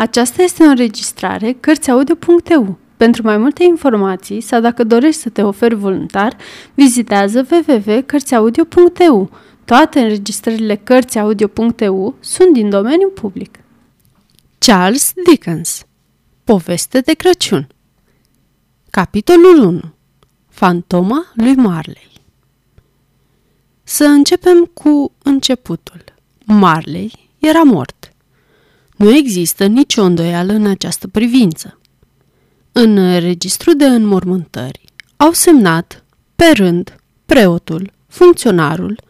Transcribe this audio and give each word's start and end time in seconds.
Aceasta 0.00 0.42
este 0.42 0.62
o 0.62 0.66
înregistrare 0.66 1.52
Cărțiaudio.eu. 1.52 2.78
Pentru 2.96 3.22
mai 3.22 3.36
multe 3.36 3.64
informații 3.64 4.40
sau 4.40 4.60
dacă 4.60 4.84
dorești 4.84 5.20
să 5.20 5.28
te 5.28 5.42
oferi 5.42 5.74
voluntar, 5.74 6.36
vizitează 6.74 7.46
www.cărțiaudio.eu. 7.50 9.30
Toate 9.64 10.00
înregistrările 10.00 10.76
Cărțiaudio.eu 10.76 12.14
sunt 12.20 12.52
din 12.52 12.70
domeniu 12.70 13.08
public. 13.08 13.58
Charles 14.58 15.12
Dickens 15.28 15.84
Poveste 16.44 17.00
de 17.00 17.12
Crăciun 17.12 17.68
Capitolul 18.90 19.58
1 19.58 19.80
Fantoma 20.48 21.26
lui 21.34 21.54
Marley 21.54 22.10
Să 23.82 24.04
începem 24.04 24.64
cu 24.64 25.12
începutul. 25.22 26.04
Marley 26.44 27.12
era 27.38 27.62
mort. 27.62 28.10
Nu 29.00 29.16
există 29.16 29.66
nicio 29.66 30.02
îndoială 30.02 30.52
în 30.52 30.66
această 30.66 31.08
privință. 31.08 31.80
În 32.72 33.18
registru 33.18 33.74
de 33.74 33.84
înmormântări 33.84 34.80
au 35.16 35.32
semnat, 35.32 36.04
pe 36.36 36.44
rând, 36.54 36.96
preotul, 37.26 37.92
funcționarul, 38.08 39.00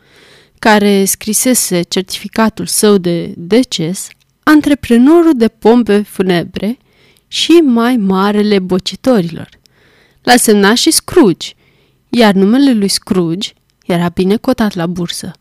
care 0.59 1.05
scrisese 1.05 1.83
certificatul 1.83 2.67
său 2.67 2.98
de 2.98 3.34
deces, 3.37 4.09
antreprenorul 4.43 5.33
de 5.37 5.48
pompe 5.48 6.03
funebre 6.03 6.79
și 7.27 7.53
mai 7.53 7.97
marele 7.97 8.59
bocitorilor. 8.59 9.48
L-a 10.23 10.37
semnat 10.37 10.77
și 10.77 10.91
Scrooge, 10.91 11.48
iar 12.09 12.34
numele 12.34 12.73
lui 12.73 12.89
Scrooge 12.89 13.51
era 13.87 14.09
bine 14.09 14.37
cotat 14.37 14.75
la 14.75 14.87
bursă 14.87 15.33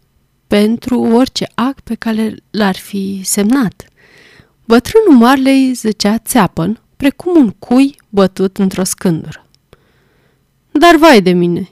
pentru 0.47 1.01
orice 1.01 1.47
act 1.55 1.79
pe 1.79 1.95
care 1.95 2.35
l-ar 2.51 2.75
fi 2.75 3.21
semnat. 3.23 3.88
Bătrânul 4.69 5.17
Marley 5.17 5.73
zăcea 5.73 6.17
țeapăn, 6.17 6.81
precum 6.97 7.35
un 7.41 7.49
cui 7.49 7.95
bătut 8.09 8.57
într-o 8.57 8.83
scândură. 8.83 9.47
Dar 10.71 10.95
vai 10.95 11.21
de 11.21 11.31
mine! 11.31 11.69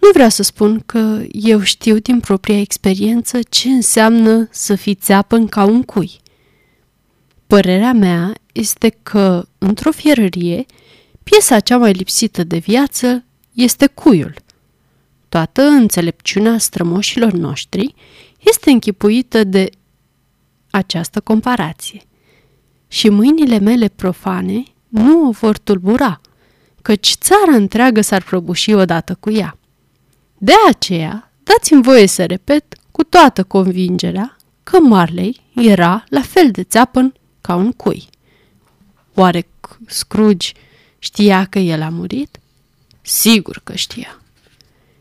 Nu 0.00 0.08
vreau 0.12 0.28
să 0.28 0.42
spun 0.42 0.82
că 0.86 1.22
eu 1.32 1.60
știu 1.60 1.98
din 1.98 2.20
propria 2.20 2.60
experiență 2.60 3.38
ce 3.48 3.68
înseamnă 3.68 4.48
să 4.50 4.74
fii 4.74 4.94
țeapăn 4.94 5.46
ca 5.46 5.64
un 5.64 5.82
cui. 5.82 6.20
Părerea 7.46 7.92
mea 7.92 8.32
este 8.52 8.96
că, 9.02 9.46
într-o 9.58 9.90
fierărie, 9.90 10.66
piesa 11.22 11.60
cea 11.60 11.78
mai 11.78 11.92
lipsită 11.92 12.44
de 12.44 12.58
viață 12.58 13.24
este 13.52 13.86
cuiul. 13.86 14.34
Toată 15.28 15.62
înțelepciunea 15.62 16.58
strămoșilor 16.58 17.32
noștri 17.32 17.94
este 18.38 18.70
închipuită 18.70 19.44
de 19.44 19.70
această 20.70 21.20
comparație– 21.20 22.02
și 22.94 23.08
mâinile 23.08 23.58
mele 23.58 23.88
profane 23.88 24.62
nu 24.88 25.28
o 25.28 25.30
vor 25.30 25.58
tulbura, 25.58 26.20
căci 26.82 27.14
țara 27.20 27.56
întreagă 27.56 28.00
s-ar 28.00 28.22
prăbuși 28.22 28.72
odată 28.72 29.16
cu 29.20 29.30
ea. 29.30 29.58
De 30.38 30.52
aceea, 30.68 31.32
dați-mi 31.42 31.82
voie 31.82 32.06
să 32.06 32.24
repet 32.24 32.74
cu 32.90 33.04
toată 33.04 33.44
convingerea 33.44 34.36
că 34.62 34.80
Marley 34.80 35.40
era 35.54 36.04
la 36.08 36.20
fel 36.20 36.50
de 36.50 36.62
țeapăn 36.62 37.14
ca 37.40 37.54
un 37.54 37.72
cui. 37.72 38.08
Oare 39.14 39.46
Scrooge 39.86 40.52
știa 40.98 41.44
că 41.44 41.58
el 41.58 41.82
a 41.82 41.88
murit? 41.88 42.40
Sigur 43.02 43.60
că 43.64 43.74
știa. 43.74 44.20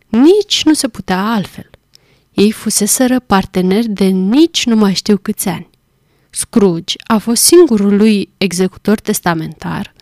Nici 0.07 0.63
nu 0.65 0.73
se 0.73 0.87
putea 0.87 1.25
altfel. 1.25 1.69
Ei 2.31 2.51
fuseseră 2.51 3.19
parteneri 3.19 3.89
de 3.89 4.05
nici 4.05 4.65
nu 4.65 4.75
mai 4.75 4.93
știu 4.93 5.17
câți 5.17 5.47
ani. 5.47 5.71
Scrooge 6.35 6.95
a 7.07 7.17
fost 7.17 7.43
singurul 7.43 7.95
lui 7.95 8.29
executor 8.37 8.99
testamentar, 8.99 9.93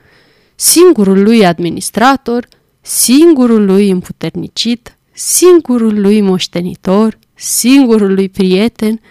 singurul 0.56 1.24
lui 1.24 1.46
administrator, 1.46 2.48
singurul 2.82 3.66
lui 3.66 3.90
împuternicit, 3.90 4.98
singurul 5.12 6.02
lui 6.02 6.22
moștenitor, 6.22 7.20
singurul 7.34 8.14
lui 8.14 8.30
prieten 8.30 9.02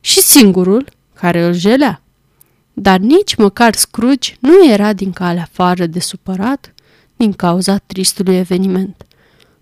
și 0.00 0.20
singurul 0.20 0.84
care 1.14 1.44
îl 1.44 1.52
jelea. 1.52 2.02
Dar 2.72 2.98
nici 2.98 3.34
măcar 3.34 3.74
Scrooge 3.74 4.34
nu 4.40 4.70
era 4.70 4.92
din 4.92 5.12
calea 5.12 5.42
afară 5.42 5.86
de 5.86 6.00
supărat 6.00 6.74
din 7.16 7.32
cauza 7.32 7.78
tristului 7.78 8.36
eveniment, 8.36 9.04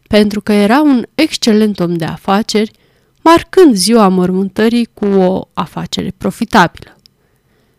pentru 0.08 0.40
că 0.40 0.52
era 0.52 0.80
un 0.80 1.06
excelent 1.14 1.80
om 1.80 1.94
de 1.94 2.04
afaceri 2.04 2.70
marcând 3.22 3.74
ziua 3.74 4.08
mormântării 4.08 4.88
cu 4.94 5.04
o 5.04 5.48
afacere 5.54 6.14
profitabilă. 6.18 6.96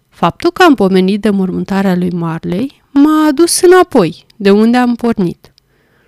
Faptul 0.09 0.51
că 0.51 0.63
am 0.63 0.75
pomenit 0.75 1.21
de 1.21 1.29
mormântarea 1.29 1.95
lui 1.95 2.11
Marley 2.11 2.83
m-a 2.91 3.25
adus 3.27 3.61
înapoi, 3.61 4.25
de 4.35 4.51
unde 4.51 4.77
am 4.77 4.95
pornit. 4.95 5.53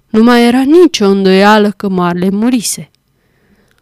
Nu 0.10 0.24
mai 0.24 0.48
era 0.48 0.62
nicio 0.62 1.06
îndoială 1.06 1.72
că 1.72 1.90
Marley 1.90 2.30
murise. 2.30 2.90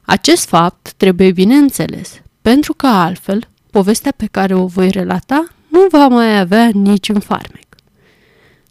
Acest 0.01 0.47
fapt 0.47 0.93
trebuie 0.97 1.31
bine 1.31 1.55
înțeles, 1.55 2.21
pentru 2.41 2.73
că 2.73 2.87
altfel, 2.87 3.47
povestea 3.71 4.13
pe 4.17 4.27
care 4.31 4.53
o 4.55 4.65
voi 4.65 4.89
relata 4.89 5.47
nu 5.67 5.87
va 5.89 6.07
mai 6.07 6.39
avea 6.39 6.69
niciun 6.73 7.19
farmec. 7.19 7.65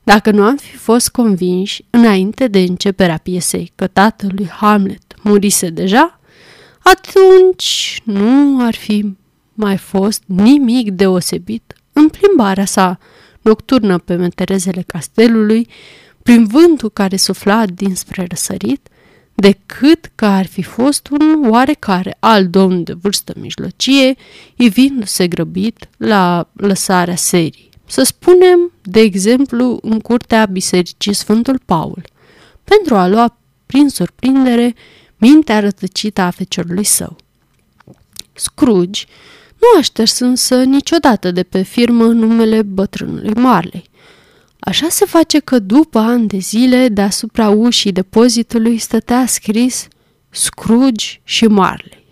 Dacă 0.02 0.30
nu 0.30 0.42
am 0.42 0.56
fi 0.56 0.76
fost 0.76 1.08
convinși, 1.08 1.84
înainte 1.90 2.46
de 2.46 2.58
începerea 2.58 3.18
piesei, 3.22 3.72
că 3.74 3.86
tatălui 3.86 4.48
Hamlet 4.48 5.14
murise 5.22 5.70
deja, 5.70 6.20
atunci 6.82 8.00
nu 8.04 8.64
ar 8.64 8.74
fi 8.74 9.14
mai 9.54 9.76
fost 9.76 10.22
nimic 10.26 10.90
deosebit 10.90 11.74
în 11.92 12.08
plimbarea 12.08 12.64
sa 12.64 12.98
nocturnă 13.40 13.98
pe 13.98 14.14
meterezele 14.14 14.82
castelului, 14.86 15.68
prin 16.22 16.46
vântul 16.46 16.90
care 16.90 17.16
sufla 17.16 17.66
dinspre 17.66 18.26
răsărit, 18.28 18.88
decât 19.34 20.10
că 20.14 20.26
ar 20.26 20.46
fi 20.46 20.62
fost 20.62 21.08
un 21.10 21.48
oarecare 21.48 22.16
alt 22.20 22.50
domn 22.50 22.82
de 22.82 22.92
vârstă 22.92 23.32
mijlocie, 23.36 24.14
ivindu-se 24.56 25.28
grăbit 25.28 25.88
la 25.96 26.48
lăsarea 26.52 27.16
serii. 27.16 27.70
Să 27.86 28.02
spunem, 28.02 28.72
de 28.82 29.00
exemplu, 29.00 29.78
în 29.82 30.00
curtea 30.00 30.46
bisericii 30.46 31.12
Sfântul 31.12 31.60
Paul, 31.64 32.02
pentru 32.64 32.94
a 32.94 33.08
lua 33.08 33.36
prin 33.66 33.88
surprindere 33.88 34.74
mintea 35.22 35.60
rătăcită 35.60 36.20
a 36.20 36.30
feciorului 36.30 36.84
său. 36.84 37.16
Scrooge 38.32 39.04
nu 39.60 39.78
a 39.78 39.80
șters 39.80 40.18
însă 40.18 40.62
niciodată 40.62 41.30
de 41.30 41.42
pe 41.42 41.62
firmă 41.62 42.04
numele 42.04 42.62
bătrânului 42.62 43.34
Marley. 43.34 43.90
Așa 44.58 44.88
se 44.88 45.04
face 45.04 45.38
că 45.38 45.58
după 45.58 45.98
ani 45.98 46.26
de 46.26 46.38
zile, 46.38 46.88
deasupra 46.88 47.48
ușii 47.48 47.92
depozitului 47.92 48.78
stătea 48.78 49.26
scris 49.26 49.88
Scrooge 50.30 51.06
și 51.24 51.46
Marley. 51.46 52.06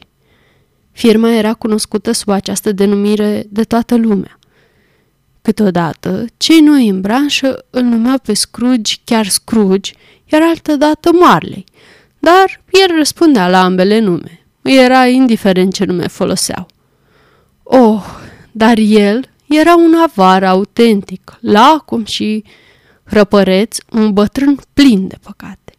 Firma 0.92 1.30
era 1.30 1.54
cunoscută 1.54 2.12
sub 2.12 2.28
această 2.28 2.72
denumire 2.72 3.44
de 3.48 3.64
toată 3.64 3.96
lumea. 3.96 4.38
Câteodată, 5.42 6.24
cei 6.36 6.60
noi 6.60 6.88
în 6.88 7.00
branșă 7.00 7.64
îl 7.70 7.82
numeau 7.82 8.18
pe 8.18 8.34
Scrooge 8.34 8.94
chiar 9.04 9.26
Scrooge, 9.26 9.92
iar 10.24 10.42
altădată 10.42 11.12
Marley– 11.12 11.64
dar 12.20 12.62
el 12.70 12.96
răspundea 12.96 13.48
la 13.48 13.62
ambele 13.62 13.98
nume. 13.98 14.46
Era 14.62 15.06
indiferent 15.06 15.72
ce 15.72 15.84
nume 15.84 16.06
foloseau. 16.06 16.66
Oh, 17.62 18.04
dar 18.52 18.78
el 18.78 19.28
era 19.48 19.74
un 19.74 19.94
avar 19.94 20.44
autentic, 20.44 21.38
lacom 21.40 22.04
și 22.04 22.44
răpăreț, 23.04 23.76
un 23.92 24.12
bătrân 24.12 24.58
plin 24.72 25.06
de 25.06 25.16
păcate. 25.22 25.72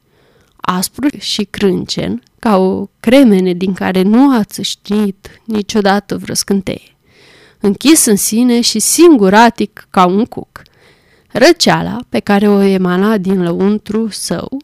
Aspru 0.55 1.07
și 1.17 1.43
crâncen, 1.43 2.23
ca 2.39 2.57
o 2.57 2.87
cremene 2.99 3.53
din 3.53 3.73
care 3.73 4.01
nu 4.01 4.35
a 4.35 4.43
țâșnit 4.43 5.41
niciodată 5.45 6.17
vreo 6.17 6.35
scânteie. 6.35 6.95
Închis 7.59 8.05
în 8.05 8.15
sine 8.15 8.61
și 8.61 8.79
singuratic 8.79 9.87
ca 9.89 10.05
un 10.05 10.25
cuc. 10.25 10.61
Răceala 11.27 11.97
pe 12.09 12.19
care 12.19 12.47
o 12.47 12.61
emana 12.61 13.17
din 13.17 13.43
lăuntru 13.43 14.07
său 14.09 14.61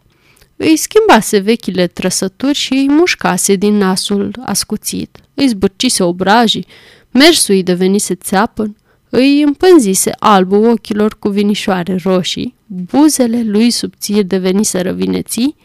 îi 0.57 0.77
schimbase 0.77 1.39
vechile 1.39 1.88
trăsături 1.88 2.54
și 2.54 2.74
îi 2.74 2.89
mușcase 2.89 3.56
din 3.56 3.77
nasul 3.77 4.36
ascuțit, 4.45 5.18
îi 5.33 5.48
zbârcise 5.48 6.04
obrajii, 6.04 6.65
mersul 7.12 7.56
îi 7.56 7.63
devenise 7.63 8.15
țeapăn, 8.15 8.75
îi 9.09 9.42
împânzise 9.42 10.12
albul 10.19 10.69
ochilor 10.69 11.19
cu 11.19 11.30
vinișoare 11.30 11.95
roșii, 12.04 12.56
buzele 12.65 13.44
lui 13.44 13.69
subțiri 13.69 14.24
deveniseră 14.24 14.92
vineții, 14.92 15.56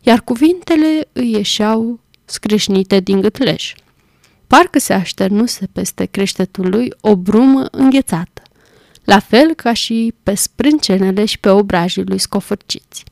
iar 0.00 0.20
cuvintele 0.20 1.08
îi 1.12 1.30
ieșeau 1.30 2.00
screșnite 2.24 3.00
din 3.00 3.20
gâtleș. 3.20 3.74
Parcă 4.46 4.78
se 4.78 4.92
așternuse 4.92 5.68
peste 5.72 6.04
creștetul 6.04 6.68
lui 6.68 6.92
o 7.00 7.16
brumă 7.16 7.66
înghețată, 7.70 8.42
la 9.04 9.18
fel 9.18 9.54
ca 9.54 9.72
și 9.72 10.14
pe 10.22 10.34
sprâncenele 10.34 11.24
și 11.24 11.38
pe 11.38 11.48
obrajii 11.48 12.04
lui 12.04 12.18
scofârciți. 12.18 13.04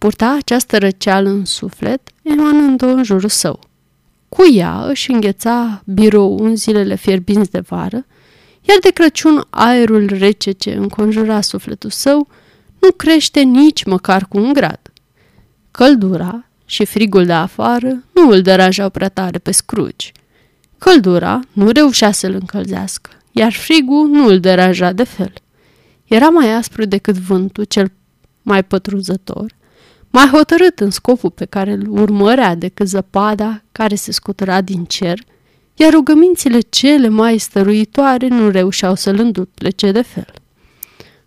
Purta 0.00 0.36
această 0.38 0.78
răceală 0.78 1.28
în 1.28 1.44
suflet, 1.44 2.00
emanând-o 2.22 2.86
în 2.86 3.02
jurul 3.02 3.28
său. 3.28 3.60
Cu 4.28 4.42
ea 4.52 4.84
își 4.88 5.10
îngheța 5.10 5.82
birou 5.86 6.38
în 6.38 6.56
zilele 6.56 6.94
fierbinți 6.94 7.50
de 7.50 7.60
vară, 7.60 8.06
iar 8.60 8.78
de 8.82 8.90
Crăciun 8.90 9.46
aerul 9.50 10.06
rece 10.18 10.50
ce 10.50 10.70
înconjura 10.70 11.40
sufletul 11.40 11.90
său 11.90 12.28
nu 12.78 12.90
crește 12.90 13.40
nici 13.40 13.84
măcar 13.84 14.26
cu 14.28 14.38
un 14.38 14.52
grad. 14.52 14.80
Căldura 15.70 16.44
și 16.64 16.84
frigul 16.84 17.26
de 17.26 17.32
afară 17.32 18.04
nu 18.14 18.28
îl 18.30 18.42
deranjau 18.42 18.90
prea 18.90 19.08
tare 19.08 19.38
pe 19.38 19.50
Scrooge. 19.50 20.12
Căldura 20.78 21.40
nu 21.52 21.70
reușea 21.70 22.12
să-l 22.12 22.32
încălzească, 22.32 23.10
iar 23.32 23.52
frigul 23.52 24.08
nu 24.08 24.26
îl 24.26 24.40
deranja 24.40 24.92
de 24.92 25.04
fel. 25.04 25.32
Era 26.04 26.28
mai 26.28 26.52
aspru 26.52 26.84
decât 26.84 27.14
vântul 27.14 27.64
cel 27.64 27.92
mai 28.42 28.64
pătrunzător, 28.64 29.58
mai 30.10 30.26
hotărât 30.26 30.80
în 30.80 30.90
scopul 30.90 31.30
pe 31.30 31.44
care 31.44 31.72
îl 31.72 31.86
urmărea 31.88 32.54
decât 32.54 32.88
zăpada 32.88 33.62
care 33.72 33.94
se 33.94 34.12
scutura 34.12 34.60
din 34.60 34.84
cer, 34.84 35.18
iar 35.74 35.92
rugămințile 35.92 36.60
cele 36.60 37.08
mai 37.08 37.38
stăruitoare 37.38 38.28
nu 38.28 38.50
reușeau 38.50 38.94
să-l 38.94 39.18
înduplece 39.18 39.92
de 39.92 40.02
fel. 40.02 40.32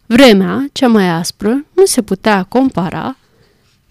Vremea, 0.06 0.66
cea 0.72 0.88
mai 0.88 1.10
aspră, 1.10 1.66
nu 1.74 1.86
se 1.86 2.02
putea 2.02 2.44
compara 2.44 3.18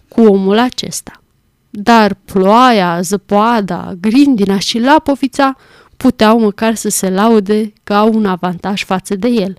cu 0.08 0.20
omul 0.20 0.58
acesta. 0.58 1.22
Dar 1.70 2.14
ploaia, 2.24 3.00
zăpoada, 3.00 3.94
grindina 4.00 4.58
și 4.58 4.78
lapovița 4.78 5.56
puteau 5.96 6.38
măcar 6.38 6.74
să 6.74 6.88
se 6.88 7.10
laude 7.10 7.72
ca 7.84 8.02
un 8.02 8.26
avantaj 8.26 8.84
față 8.84 9.14
de 9.14 9.28
el. 9.28 9.56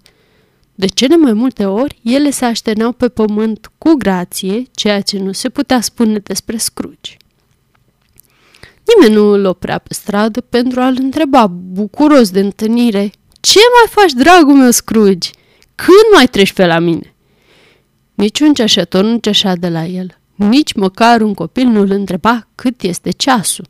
De 0.75 0.87
cele 0.87 1.15
mai 1.15 1.33
multe 1.33 1.65
ori, 1.65 1.99
ele 2.03 2.29
se 2.29 2.45
așterneau 2.45 2.91
pe 2.91 3.09
pământ 3.09 3.71
cu 3.77 3.93
grație, 3.93 4.63
ceea 4.71 5.01
ce 5.01 5.19
nu 5.19 5.31
se 5.31 5.49
putea 5.49 5.81
spune 5.81 6.17
despre 6.17 6.57
Scrooge. 6.57 7.17
Nimeni 8.85 9.15
nu 9.15 9.31
îl 9.31 9.45
oprea 9.45 9.77
pe 9.77 9.93
stradă 9.93 10.41
pentru 10.41 10.81
a-l 10.81 10.97
întreba, 10.99 11.47
bucuros 11.47 12.29
de 12.29 12.39
întâlnire, 12.39 13.11
Ce 13.39 13.59
mai 13.59 14.03
faci, 14.03 14.11
dragul 14.11 14.53
meu 14.53 14.71
Scrooge? 14.71 15.29
Când 15.75 16.13
mai 16.13 16.27
treci 16.27 16.53
pe 16.53 16.65
la 16.65 16.79
mine?" 16.79 17.15
Niciun 18.13 18.53
ceașător 18.53 19.03
nu 19.03 19.17
ceașea 19.17 19.55
de 19.55 19.69
la 19.69 19.85
el. 19.85 20.17
Nici 20.35 20.73
măcar 20.73 21.21
un 21.21 21.33
copil 21.33 21.67
nu 21.67 21.79
îl 21.79 21.91
întreba 21.91 22.47
cât 22.55 22.81
este 22.81 23.11
ceasul. 23.11 23.67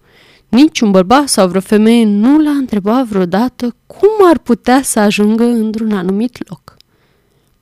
Nici 0.50 0.80
un 0.80 0.92
bărbat 0.92 1.28
sau 1.28 1.48
vreo 1.48 1.62
femeie 1.62 2.06
nu 2.06 2.40
l-a 2.40 2.52
întrebat 2.52 3.06
vreodată 3.06 3.76
cum 3.88 4.10
ar 4.30 4.38
putea 4.38 4.82
să 4.82 5.00
ajungă 5.00 5.44
într-un 5.44 5.92
anumit 5.92 6.50
loc. 6.50 6.73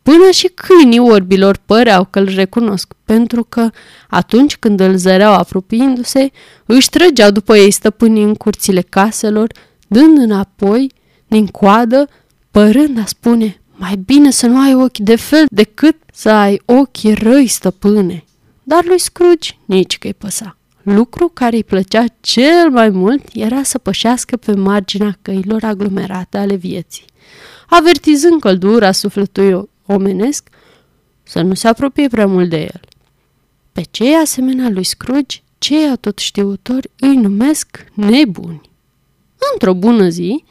Până 0.04 0.32
și 0.32 0.48
câinii 0.48 1.00
orbilor 1.00 1.60
păreau 1.66 2.08
că 2.10 2.20
îl 2.20 2.30
recunosc, 2.36 2.94
pentru 3.06 3.44
că 3.44 3.70
atunci 4.10 4.58
când 4.58 4.80
îl 4.80 4.96
zăreau 4.96 5.34
apropiindu-se, 5.34 6.32
își 6.66 6.90
trăgeau 6.90 7.32
după 7.32 7.58
ei 7.58 7.72
stăpânii 7.72 8.24
în 8.24 8.34
curțile 8.34 8.82
caselor, 8.82 9.52
dând 9.88 10.18
înapoi, 10.18 10.92
din 11.28 11.48
coadă, 11.48 12.08
părând 12.52 13.00
a 13.00 13.06
spune, 13.06 13.62
mai 13.72 13.96
bine 14.06 14.32
să 14.32 14.48
nu 14.48 14.60
ai 14.60 14.76
ochi 14.76 14.98
de 14.98 15.16
fel 15.16 15.46
decât 15.50 15.96
să 16.14 16.30
ai 16.30 16.62
ochi 16.66 17.14
răi 17.14 17.48
stăpâne. 17.48 18.24
Dar 18.64 18.86
lui 18.86 19.00
Scrooge 19.00 19.52
nici 19.66 19.98
că-i 19.98 20.14
păsa. 20.14 20.58
Lucru 20.84 21.32
care 21.34 21.56
îi 21.56 21.64
plăcea 21.64 22.06
cel 22.20 22.70
mai 22.70 22.90
mult 22.90 23.24
era 23.34 23.64
să 23.64 23.78
pășească 23.78 24.38
pe 24.38 24.56
marginea 24.56 25.18
căilor 25.22 25.64
aglomerate 25.64 26.38
ale 26.38 26.56
vieții, 26.56 27.06
avertizând 27.68 28.40
căldura 28.40 28.92
sufletului 28.92 29.70
omenesc 29.94 30.50
să 31.24 31.42
nu 31.42 31.54
se 31.54 31.68
apropie 31.68 32.08
prea 32.08 32.28
mult 32.28 32.50
de 32.50 32.60
el. 32.60 32.82
Pe 33.72 33.82
cei 33.92 34.14
asemenea 34.14 34.70
lui 34.70 34.84
Scrooge, 34.84 35.38
cei 35.58 35.90
atot 35.90 36.18
știutori 36.18 36.90
îi 37.00 37.16
numesc 37.16 37.86
nebuni. 37.94 38.62
Într-o 39.54 39.74
bună 39.74 40.10
zi, 40.10 40.44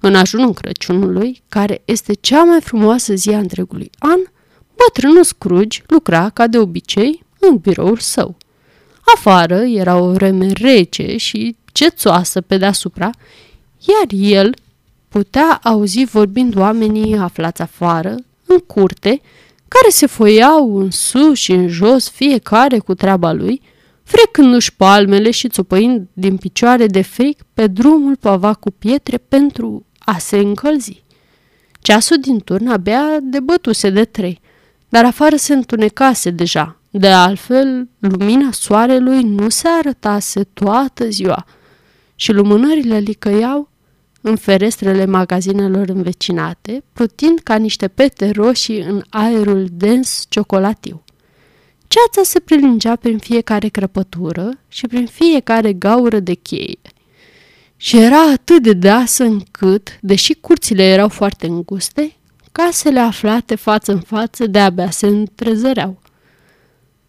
în 0.00 0.14
ajunul 0.14 0.52
Crăciunului, 0.54 1.42
care 1.48 1.82
este 1.84 2.12
cea 2.12 2.44
mai 2.44 2.60
frumoasă 2.60 3.14
zi 3.14 3.30
a 3.30 3.38
întregului 3.38 3.90
an, 3.98 4.18
bătrânul 4.76 5.24
Scrooge 5.24 5.82
lucra, 5.86 6.30
ca 6.30 6.46
de 6.46 6.58
obicei, 6.58 7.24
în 7.38 7.56
biroul 7.56 7.98
său. 7.98 8.36
Afară 9.14 9.56
era 9.56 9.96
o 9.96 10.12
vreme 10.12 10.52
rece 10.52 11.16
și 11.16 11.56
cețoasă 11.72 12.40
pe 12.40 12.56
deasupra, 12.56 13.10
iar 13.78 14.06
el 14.10 14.54
putea 15.08 15.60
auzi 15.62 16.04
vorbind 16.04 16.56
oamenii 16.56 17.16
aflați 17.16 17.62
afară, 17.62 18.14
în 18.48 18.58
curte, 18.58 19.20
care 19.68 19.88
se 19.88 20.06
foiau 20.06 20.78
în 20.78 20.90
sus 20.90 21.38
și 21.38 21.52
în 21.52 21.68
jos, 21.68 22.10
fiecare 22.10 22.78
cu 22.78 22.94
treaba 22.94 23.32
lui, 23.32 23.62
frecându-și 24.02 24.74
palmele 24.74 25.30
și 25.30 25.48
țopăind 25.48 26.06
din 26.12 26.36
picioare 26.36 26.86
de 26.86 27.02
fric 27.02 27.42
pe 27.54 27.66
drumul 27.66 28.16
pavat 28.16 28.58
cu 28.58 28.70
pietre 28.70 29.16
pentru 29.16 29.86
a 29.98 30.18
se 30.18 30.36
încălzi. 30.36 31.04
Ceasul 31.80 32.16
din 32.20 32.40
turn 32.40 32.66
abia 32.66 33.18
debătuse 33.22 33.90
de 33.90 34.04
trei, 34.04 34.40
dar 34.88 35.04
afară 35.04 35.36
se 35.36 35.54
întunecase 35.54 36.30
deja. 36.30 36.80
De 36.90 37.08
altfel, 37.08 37.88
lumina 37.98 38.52
soarelui 38.52 39.22
nu 39.22 39.48
se 39.48 39.68
arătase 39.68 40.44
toată 40.44 41.08
ziua 41.08 41.44
și 42.14 42.32
lumânările 42.32 42.98
licăiau 42.98 43.70
în 44.20 44.36
ferestrele 44.36 45.04
magazinelor 45.04 45.88
învecinate, 45.88 46.82
plutind 46.92 47.38
ca 47.38 47.56
niște 47.56 47.88
pete 47.88 48.30
roșii 48.30 48.80
în 48.80 49.02
aerul 49.08 49.68
dens 49.70 50.24
ciocolatiu. 50.28 51.02
Ceața 51.88 52.22
se 52.22 52.40
prelingea 52.40 52.96
prin 52.96 53.18
fiecare 53.18 53.68
crăpătură 53.68 54.50
și 54.68 54.86
prin 54.86 55.06
fiecare 55.06 55.72
gaură 55.72 56.20
de 56.20 56.34
cheie. 56.34 56.78
Și 57.76 57.98
era 57.98 58.30
atât 58.32 58.62
de 58.62 58.72
deasă 58.72 59.24
încât, 59.24 59.98
deși 60.00 60.34
curțile 60.34 60.82
erau 60.82 61.08
foarte 61.08 61.46
înguste, 61.46 62.12
casele 62.52 63.00
aflate 63.00 63.54
față 63.54 63.92
în 63.92 64.00
față 64.00 64.46
de-abia 64.46 64.90
se 64.90 65.06
întrezăreau. 65.06 66.00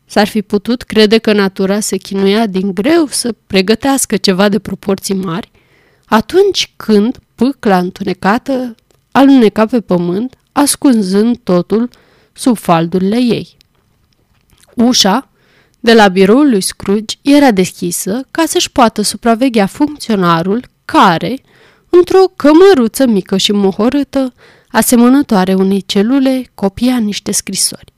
S-ar 0.06 0.28
fi 0.28 0.42
putut 0.42 0.82
crede 0.82 1.18
că 1.18 1.34
natura 1.34 1.80
se 1.80 1.98
chinuia 1.98 2.46
din 2.46 2.74
greu 2.74 3.08
să 3.08 3.36
pregătească 3.48 4.18
ceva 4.18 4.50
de 4.50 4.60
proporții 4.60 5.14
mari, 5.14 5.52
atunci 6.10 6.74
când 6.76 7.20
pâcla 7.36 7.78
întunecată 7.78 8.76
aluneca 9.12 9.66
pe 9.66 9.82
pământ, 9.82 10.36
ascunzând 10.52 11.38
totul 11.44 11.90
sub 12.34 12.58
faldurile 12.58 13.18
ei. 13.18 13.58
Ușa 14.76 15.30
de 15.80 15.94
la 15.94 16.08
biroul 16.08 16.50
lui 16.50 16.62
Scrooge 16.62 17.16
era 17.22 17.52
deschisă 17.52 18.28
ca 18.32 18.44
să-și 18.48 18.72
poată 18.72 19.02
supraveghea 19.02 19.66
funcționarul 19.66 20.66
care, 20.86 21.42
într-o 21.90 22.24
cămăruță 22.36 23.06
mică 23.06 23.38
și 23.38 23.52
mohorâtă, 23.52 24.34
asemănătoare 24.72 25.54
unei 25.54 25.82
celule, 25.82 26.52
copia 26.56 26.98
niște 26.98 27.32
scrisori. 27.32 27.94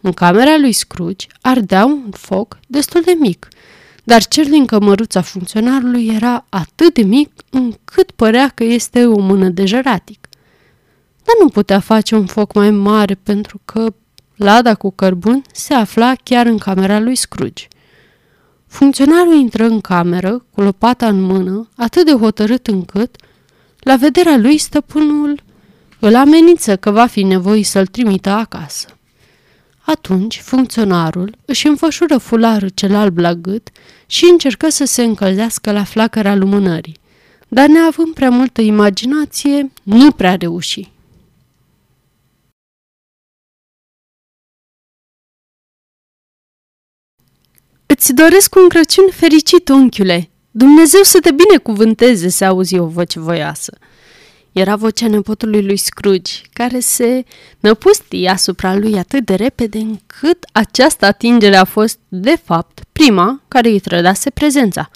În 0.00 0.12
camera 0.12 0.56
lui 0.58 0.72
Scrooge 0.72 1.26
ardea 1.40 1.84
un 1.84 2.10
foc 2.10 2.58
destul 2.66 3.00
de 3.00 3.16
mic, 3.18 3.48
dar 4.04 4.24
cel 4.24 4.44
din 4.44 4.66
cămăruța 4.66 5.20
funcționarului 5.20 6.06
era 6.06 6.44
atât 6.48 6.94
de 6.94 7.02
mic 7.02 7.30
încât 7.50 8.10
părea 8.10 8.48
că 8.48 8.64
este 8.64 9.06
o 9.06 9.20
mână 9.20 9.48
de 9.48 9.64
jăratic. 9.64 10.28
Dar 11.24 11.34
nu 11.40 11.48
putea 11.48 11.80
face 11.80 12.14
un 12.14 12.26
foc 12.26 12.54
mai 12.54 12.70
mare 12.70 13.14
pentru 13.14 13.60
că 13.64 13.94
lada 14.36 14.74
cu 14.74 14.90
cărbun 14.90 15.42
se 15.52 15.74
afla 15.74 16.14
chiar 16.22 16.46
în 16.46 16.58
camera 16.58 17.00
lui 17.00 17.14
Scrooge. 17.14 17.66
Funcționarul 18.66 19.34
intră 19.34 19.64
în 19.64 19.80
cameră 19.80 20.44
cu 20.54 20.60
lopata 20.60 21.08
în 21.08 21.22
mână, 21.22 21.68
atât 21.76 22.04
de 22.04 22.12
hotărât 22.12 22.66
încât, 22.66 23.16
la 23.78 23.96
vederea 23.96 24.36
lui, 24.36 24.58
stăpânul 24.58 25.42
îl 25.98 26.16
amenință 26.16 26.76
că 26.76 26.90
va 26.90 27.06
fi 27.06 27.22
nevoie 27.22 27.64
să-l 27.64 27.86
trimită 27.86 28.30
acasă. 28.30 28.88
Atunci, 29.84 30.40
funcționarul 30.40 31.36
își 31.44 31.66
înfășură 31.66 32.18
fularul 32.18 32.68
cel 32.68 32.94
alb 32.94 33.18
la 33.18 33.34
gât 33.34 33.68
și 34.06 34.24
încercă 34.24 34.68
să 34.68 34.84
se 34.84 35.02
încălzească 35.02 35.72
la 35.72 35.84
flacăra 35.84 36.34
lumânării, 36.34 37.00
dar 37.48 37.68
neavând 37.68 38.14
prea 38.14 38.30
multă 38.30 38.60
imaginație, 38.60 39.72
nu 39.82 40.12
prea 40.12 40.36
reuși. 40.36 40.90
Îți 47.86 48.14
doresc 48.14 48.54
un 48.54 48.68
Crăciun 48.68 49.10
fericit, 49.10 49.68
unchiule! 49.68 50.30
Dumnezeu 50.50 51.02
să 51.02 51.20
te 51.20 51.30
binecuvânteze, 51.32 52.28
se 52.28 52.44
auzi 52.44 52.78
o 52.78 52.86
voce 52.86 53.20
voioasă. 53.20 53.78
Era 54.52 54.76
vocea 54.76 55.08
nepotului 55.08 55.64
lui 55.64 55.76
Scrooge, 55.76 56.32
care 56.52 56.80
se 56.80 57.24
năpustia 57.60 58.32
asupra 58.32 58.76
lui 58.76 58.98
atât 58.98 59.24
de 59.24 59.34
repede 59.34 59.78
încât 59.78 60.38
această 60.52 61.04
atingere 61.06 61.56
a 61.56 61.64
fost, 61.64 61.98
de 62.08 62.40
fapt, 62.44 62.80
prima 62.92 63.42
care 63.48 63.68
îi 63.68 63.80
trădase 63.80 64.30
prezența. 64.30 64.90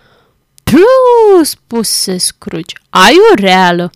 Pru, 0.65 1.43
spuse 1.43 2.17
Scrooge, 2.17 2.75
ai 2.91 3.15
o 3.33 3.35
reală! 3.35 3.91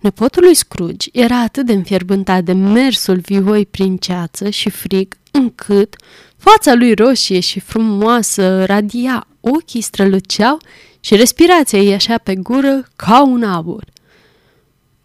Nepotul 0.00 0.42
lui 0.42 0.54
Scrooge 0.54 1.08
era 1.12 1.40
atât 1.40 1.66
de 1.66 1.72
înfierbântat 1.72 2.44
de 2.44 2.52
mersul 2.52 3.18
vioi 3.18 3.66
prin 3.66 3.96
ceață 3.96 4.50
și 4.50 4.70
frig, 4.70 5.16
încât 5.30 5.96
fața 6.36 6.74
lui 6.74 6.94
roșie 6.94 7.40
și 7.40 7.60
frumoasă 7.60 8.64
radia, 8.64 9.26
ochii 9.40 9.80
străluceau 9.80 10.58
și 11.00 11.16
respirația 11.16 11.78
ei 11.78 11.94
așa 11.94 12.18
pe 12.18 12.34
gură 12.34 12.88
ca 12.96 13.22
un 13.22 13.42
abur. 13.42 13.84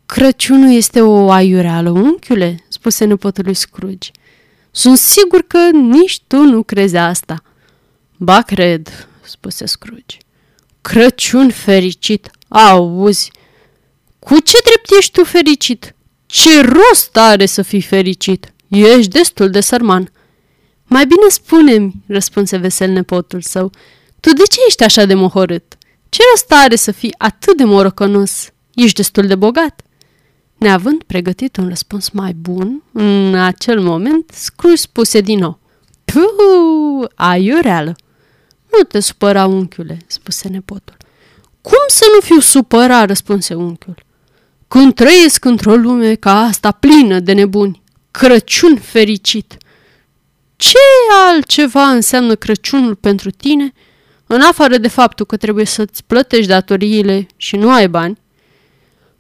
Crăciunul 0.08 0.76
este 0.76 1.02
o 1.02 1.32
aiureală, 1.32 1.90
unchiule, 1.90 2.66
spuse 2.68 3.06
nepotul 3.06 3.44
lui 3.44 3.54
Scrooge. 3.54 4.12
Sunt 4.72 4.98
sigur 4.98 5.42
că 5.42 5.70
nici 5.72 6.22
tu 6.28 6.38
nu 6.38 6.64
crezi 6.64 6.96
asta. 6.96 7.44
Ba, 8.18 8.42
cred, 8.42 9.08
spuse 9.22 9.66
Scrooge. 9.66 10.18
Crăciun 10.82 11.50
fericit, 11.50 12.32
auzi. 12.48 13.32
Cu 14.20 14.40
ce 14.40 14.58
drept 14.64 14.92
ești 14.98 15.12
tu 15.12 15.24
fericit? 15.24 15.96
Ce 16.26 16.62
rost 16.62 17.18
are 17.18 17.46
să 17.46 17.62
fii 17.62 17.82
fericit? 17.82 18.54
Ești 18.68 19.12
destul 19.12 19.50
de 19.50 19.60
sărman. 19.60 20.12
Mai 20.84 21.06
bine 21.06 21.28
spune-mi, 21.30 21.94
răspunse 22.08 22.58
vesel 22.58 22.90
nepotul 22.90 23.42
său, 23.42 23.72
tu 24.20 24.34
de 24.34 24.44
ce 24.44 24.60
ești 24.68 24.84
așa 24.84 25.06
de 25.06 25.14
mohorât? 25.14 25.78
Ce 26.10 26.22
rost 26.32 26.52
are 26.52 26.76
să 26.76 26.92
fii 26.92 27.16
atât 27.18 27.58
de 27.58 27.64
morocănos? 27.64 28.50
Ești 28.74 28.96
destul 28.96 29.28
de 29.28 29.36
bogat. 29.36 29.82
Neavând 30.58 31.04
pregătit 31.04 31.58
un 31.58 31.68
răspuns 31.68 32.10
mai 32.10 32.34
bun, 32.34 32.84
în 32.92 33.36
acel 33.36 33.82
moment, 33.82 34.32
Scrooge 34.34 34.78
spuse 34.78 35.22
din 35.22 35.40
nou. 35.40 35.60
Puh, 36.06 37.10
aiureală! 37.16 37.96
Nu 38.72 38.84
te 38.84 39.00
supăra, 39.00 39.46
unchiule, 39.46 39.98
spuse 40.08 40.48
nepotul. 40.48 40.98
Cum 41.62 41.84
să 41.88 42.06
nu 42.14 42.20
fiu 42.20 42.40
supărat, 42.40 43.08
răspunse 43.08 43.54
unchiul. 43.54 44.06
Când 44.68 44.94
trăiesc 44.94 45.46
într-o 45.46 45.76
lume 45.76 46.16
ca 46.16 46.40
asta 46.40 46.72
plină 46.72 47.20
de 47.20 47.34
nebuni, 47.34 47.82
Crăciun 48.12 48.76
fericit. 48.76 49.58
Ce 50.56 50.78
altceva 51.28 51.90
înseamnă 51.90 52.36
Crăciunul 52.36 52.96
pentru 52.96 53.30
tine, 53.30 53.74
în 54.28 54.42
afară 54.42 54.78
de 54.78 54.88
faptul 54.88 55.26
că 55.26 55.38
trebuie 55.38 55.66
să-ți 55.66 56.04
plătești 56.04 56.48
datoriile 56.48 57.28
și 57.36 57.56
nu 57.56 57.72
ai 57.72 57.90
bani? 57.90 58.18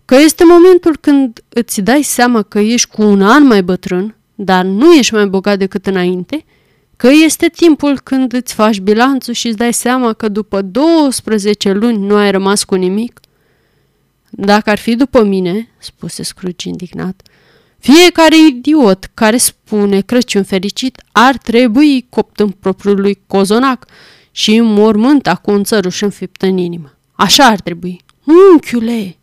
Că 0.08 0.16
este 0.16 0.44
momentul 0.46 0.98
când 1.02 1.44
îți 1.50 1.82
dai 1.82 2.04
seama 2.04 2.42
că 2.42 2.60
ești 2.60 2.90
cu 2.90 3.02
un 3.02 3.22
an 3.22 3.46
mai 3.46 3.64
bătrân, 3.64 4.16
dar 4.36 4.66
nu 4.66 4.94
ești 4.94 5.14
mai 5.14 5.26
bogat 5.26 5.58
decât 5.58 5.86
înainte– 5.86 6.46
că 6.98 7.10
este 7.26 7.48
timpul 7.48 8.00
când 8.00 8.34
îți 8.34 8.54
faci 8.54 8.80
bilanțul 8.80 9.34
și 9.34 9.48
îți 9.48 9.58
dai 9.58 9.74
seama 9.74 10.14
că 10.14 10.28
după 10.28 10.62
12 10.62 11.72
luni 11.72 12.06
nu 12.06 12.16
ai 12.16 12.32
rămas 12.32 12.64
cu 12.64 12.76
nimic? 12.76 13.20
Dacă 14.30 14.70
ar 14.70 14.78
fi 14.78 14.96
după 14.96 15.24
mine, 15.24 15.70
spuse 15.78 16.24
Scrooge 16.24 16.68
indignat, 16.68 17.22
fiecare 17.80 18.36
idiot 18.50 19.10
care 19.14 19.38
spune 19.38 20.02
Crăciun 20.02 20.44
fericit 20.44 21.02
ar 21.12 21.38
trebui 21.38 22.06
copt 22.10 22.40
în 22.40 22.50
propriul 22.50 23.02
lui 23.02 23.20
cozonac 23.28 23.86
și 24.32 24.60
mormânt 24.60 25.40
cu 25.42 25.52
un 25.52 25.64
țăruș 25.64 26.02
înfipt 26.02 26.42
în 26.42 26.58
inimă. 26.58 26.98
Așa 27.12 27.46
ar 27.46 27.60
trebui. 27.60 28.02
Unchiule, 28.52 29.18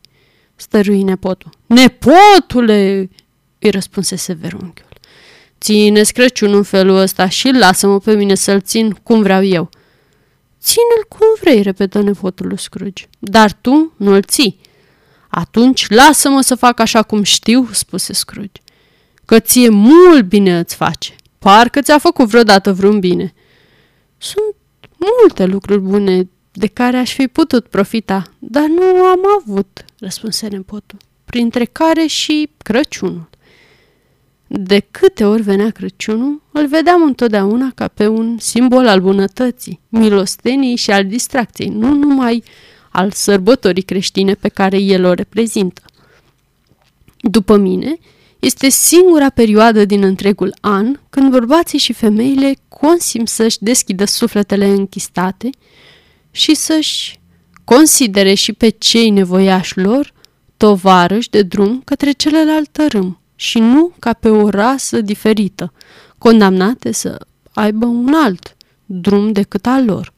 stărui 0.57 1.03
nepotul. 1.03 1.51
Nepotule, 1.67 3.11
îi 3.59 3.71
răspunse 3.71 4.17
sever 4.17 4.53
unchiul. 4.53 4.93
Ține-ți 5.61 6.13
Crăciunul 6.13 6.57
în 6.57 6.63
felul 6.63 6.97
ăsta 6.97 7.29
și 7.29 7.51
lasă-mă 7.51 7.99
pe 7.99 8.15
mine 8.15 8.35
să-l 8.35 8.61
țin 8.61 8.91
cum 9.03 9.23
vreau 9.23 9.43
eu. 9.43 9.69
Ține-l 10.61 11.05
cum 11.09 11.27
vrei, 11.41 11.63
repetă 11.63 12.01
nepotul 12.01 12.47
lui 12.47 12.59
Scrooge. 12.59 13.05
Dar 13.19 13.53
tu 13.53 13.93
nu-l 13.97 14.23
ții. 14.23 14.61
Atunci 15.29 15.89
lasă-mă 15.89 16.41
să 16.41 16.55
fac 16.55 16.81
așa 16.81 17.03
cum 17.03 17.23
știu, 17.23 17.69
spuse 17.73 18.13
Scrooge. 18.13 18.63
Că 19.25 19.41
ție 19.41 19.69
mult 19.69 20.23
bine 20.23 20.59
îți 20.59 20.75
face. 20.75 21.15
Parcă 21.39 21.81
ți-a 21.81 21.99
făcut 21.99 22.29
vreodată 22.29 22.73
vreun 22.73 23.01
bine. 23.01 23.35
Sunt 24.17 24.55
multe 25.21 25.45
lucruri 25.45 25.81
bune 25.81 26.29
de 26.57 26.67
care 26.67 26.97
aș 26.97 27.15
fi 27.15 27.29
putut 27.29 27.67
profita, 27.67 28.23
dar 28.39 28.67
nu 28.67 29.05
am 29.05 29.21
avut, 29.41 29.85
răspunse 29.99 30.47
nepotul, 30.47 30.99
printre 31.25 31.65
care 31.65 32.07
și 32.07 32.49
Crăciunul. 32.57 33.29
De 34.47 34.87
câte 34.91 35.25
ori 35.25 35.43
venea 35.43 35.71
Crăciunul, 35.71 36.43
îl 36.53 36.67
vedeam 36.67 37.03
întotdeauna 37.03 37.73
ca 37.75 37.89
pe 37.89 38.07
un 38.07 38.39
simbol 38.39 38.87
al 38.87 39.01
bunătății, 39.01 39.81
milostenii 39.89 40.77
și 40.77 40.91
al 40.91 41.07
distracției, 41.07 41.69
nu 41.69 41.95
numai 41.95 42.43
al 42.91 43.11
sărbătorii 43.11 43.83
creștine 43.83 44.35
pe 44.35 44.49
care 44.49 44.79
el 44.79 45.05
o 45.05 45.13
reprezintă. 45.13 45.83
După 47.21 47.57
mine, 47.57 47.99
este 48.39 48.69
singura 48.69 49.31
perioadă 49.31 49.85
din 49.85 50.03
întregul 50.03 50.55
an 50.61 51.01
când 51.11 51.31
bărbații 51.31 51.79
și 51.79 51.93
femeile 51.93 52.57
consim 52.69 53.25
să-și 53.25 53.59
deschidă 53.61 54.05
sufletele 54.05 54.67
închistate 54.67 55.51
și 56.35 56.55
să-și 56.55 57.21
considere 57.65 58.35
și 58.35 58.53
pe 58.53 58.69
cei 58.69 59.11
nevoiași 59.11 59.79
lor 59.79 60.13
tovarăși 60.57 61.31
de 61.31 61.43
drum 61.43 61.83
către 61.85 62.13
celălalt 62.13 62.69
tărâm 62.69 63.21
și 63.35 63.59
nu 63.59 63.93
ca 63.99 64.13
pe 64.13 64.29
o 64.29 64.49
rasă 64.49 65.01
diferită, 65.01 65.73
condamnate 66.19 66.93
să 66.93 67.27
aibă 67.53 67.87
un 67.87 68.13
alt 68.15 68.57
drum 68.87 69.33
decât 69.33 69.67
al 69.67 69.85
lor. 69.85 70.13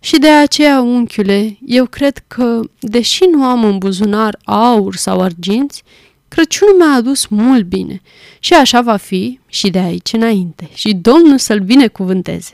Și 0.00 0.18
de 0.18 0.28
aceea, 0.28 0.80
unchiule, 0.80 1.58
eu 1.66 1.86
cred 1.86 2.24
că, 2.26 2.60
deși 2.80 3.24
nu 3.24 3.44
am 3.44 3.64
în 3.64 3.78
buzunar 3.78 4.38
aur 4.44 4.96
sau 4.96 5.20
arginți, 5.20 5.82
Crăciunul 6.28 6.74
mi-a 6.76 6.94
adus 6.94 7.26
mult 7.26 7.64
bine 7.64 8.00
și 8.38 8.54
așa 8.54 8.80
va 8.80 8.96
fi 8.96 9.40
și 9.46 9.70
de 9.70 9.78
aici 9.78 10.12
înainte 10.12 10.68
și 10.74 10.94
Domnul 10.94 11.38
să-l 11.38 11.58
binecuvânteze. 11.58 12.52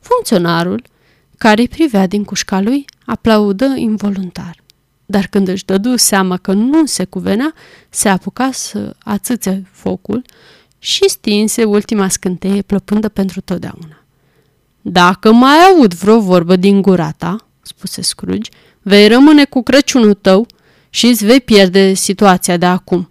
Funcționarul, 0.00 0.82
care 1.44 1.60
îi 1.60 1.68
privea 1.68 2.06
din 2.06 2.24
cușca 2.24 2.60
lui, 2.60 2.84
aplaudă 3.04 3.74
involuntar 3.76 4.64
dar 5.06 5.26
când 5.26 5.48
își 5.48 5.64
dădu 5.64 5.96
seama 5.96 6.36
că 6.36 6.52
nu 6.52 6.86
se 6.86 7.04
cuvenea, 7.04 7.54
se 7.88 8.08
apuca 8.08 8.50
să 8.52 8.96
ațâțe 8.98 9.66
focul 9.70 10.24
și 10.78 11.08
stinse 11.08 11.64
ultima 11.64 12.08
scânteie 12.08 12.62
plăpândă 12.62 13.08
pentru 13.08 13.40
totdeauna. 13.40 14.04
Dacă 14.80 15.32
mai 15.32 15.56
aud 15.56 15.94
vreo 15.94 16.20
vorbă 16.20 16.56
din 16.56 16.82
gura 16.82 17.10
ta, 17.10 17.36
spuse 17.62 18.02
Scrooge, 18.02 18.50
vei 18.82 19.08
rămâne 19.08 19.44
cu 19.44 19.62
Crăciunul 19.62 20.14
tău 20.14 20.46
și 20.90 21.06
îți 21.06 21.24
vei 21.24 21.40
pierde 21.40 21.94
situația 21.94 22.56
de 22.56 22.66
acum. 22.66 23.10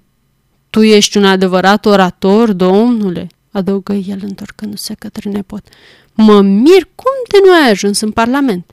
Tu 0.70 0.82
ești 0.82 1.18
un 1.18 1.26
adevărat 1.26 1.86
orator, 1.86 2.54
domnule, 2.54 3.28
adăugă 3.52 3.94
el 3.94 4.20
întorcându-se 4.22 4.94
către 4.94 5.30
nepot. 5.30 5.68
Mă 6.14 6.42
mir 6.42 6.88
cum 6.96 7.12
de 7.30 7.38
nu 7.46 7.54
ai 7.54 7.70
ajuns 7.70 8.00
în 8.00 8.12
Parlament. 8.12 8.72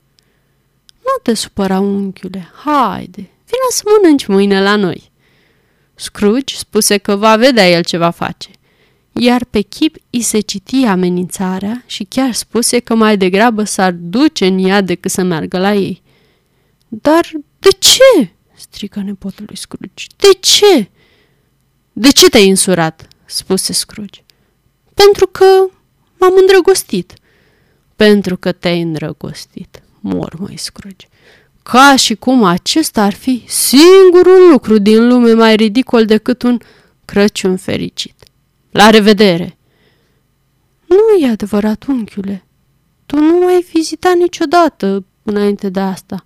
Nu 1.00 1.23
te 1.23 1.35
supăra, 1.35 1.80
unchiule, 1.80 2.50
haide, 2.64 3.30
vină 3.50 3.68
să 3.70 3.82
mănânci 3.87 4.26
mâine 4.26 4.62
la 4.62 4.76
noi. 4.76 5.11
Scrooge 5.94 6.54
spuse 6.56 6.99
că 6.99 7.16
va 7.16 7.37
vedea 7.37 7.70
el 7.70 7.85
ce 7.85 7.97
va 7.97 8.11
face, 8.11 8.50
iar 9.12 9.44
pe 9.44 9.61
chip 9.61 9.97
i 10.11 10.20
se 10.20 10.40
citi 10.40 10.85
amenințarea 10.85 11.82
și 11.87 12.04
chiar 12.04 12.32
spuse 12.32 12.78
că 12.78 12.94
mai 12.94 13.16
degrabă 13.16 13.64
s-ar 13.64 13.92
duce 13.92 14.47
în 14.47 14.59
ea 14.59 14.80
decât 14.80 15.11
să 15.11 15.23
meargă 15.23 15.59
la 15.59 15.75
ei. 15.75 16.02
Dar 16.88 17.30
de 17.59 17.68
ce? 17.78 18.30
strică 18.54 19.00
nepotul 19.00 19.44
lui 19.47 19.56
Scrooge. 19.56 20.06
De 20.16 20.32
ce? 20.40 20.90
De 21.92 22.11
ce 22.11 22.28
te-ai 22.28 22.49
însurat? 22.49 23.09
spuse 23.25 23.73
Scrooge. 23.73 24.20
Pentru 24.94 25.26
că 25.26 25.44
m-am 26.18 26.35
îndrăgostit. 26.40 27.12
Pentru 28.07 28.37
că 28.37 28.52
te-ai 28.52 28.80
îndrăgostit 28.80 29.83
mormăi 30.00 30.59
Scrooge. 30.59 31.07
Ca 31.62 31.97
și 31.97 32.14
cum 32.14 32.45
acesta 32.45 33.02
ar 33.02 33.14
fi 33.14 33.45
singurul 33.47 34.50
lucru 34.50 34.78
din 34.78 35.09
lume 35.09 35.33
mai 35.33 35.57
ridicol 35.57 36.04
decât 36.04 36.42
un 36.42 36.59
Crăciun 37.04 37.57
fericit. 37.57 38.14
La 38.71 38.90
revedere! 38.90 39.57
Nu 40.87 41.25
e 41.25 41.30
adevărat, 41.30 41.85
unchiule. 41.85 42.45
Tu 43.07 43.16
nu 43.16 43.38
m-ai 43.38 43.66
vizitat 43.73 44.14
niciodată 44.14 45.04
înainte 45.23 45.69
de 45.69 45.80
asta. 45.80 46.25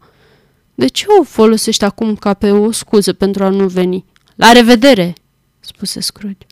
De 0.74 0.86
ce 0.86 1.04
o 1.20 1.22
folosești 1.22 1.84
acum 1.84 2.16
ca 2.16 2.34
pe 2.34 2.50
o 2.50 2.70
scuză 2.70 3.12
pentru 3.12 3.44
a 3.44 3.48
nu 3.48 3.66
veni? 3.66 4.04
La 4.34 4.52
revedere, 4.52 5.14
spuse 5.60 6.00
Scrooge. 6.00 6.46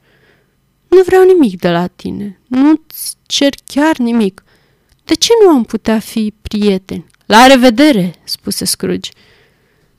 Nu 0.89 1.03
vreau 1.03 1.25
nimic 1.25 1.61
de 1.61 1.71
la 1.71 1.87
tine. 1.87 2.41
Nu-ți 2.49 3.17
cer 3.27 3.55
chiar 3.67 3.97
nimic. 3.97 4.43
De 5.05 5.15
ce 5.15 5.33
nu 5.45 5.49
am 5.49 5.65
putea 5.65 5.99
fi 5.99 6.35
prieteni? 6.43 7.07
La 7.27 7.47
revedere, 7.47 8.15
spuse 8.25 8.65
Scrooge. 8.65 9.11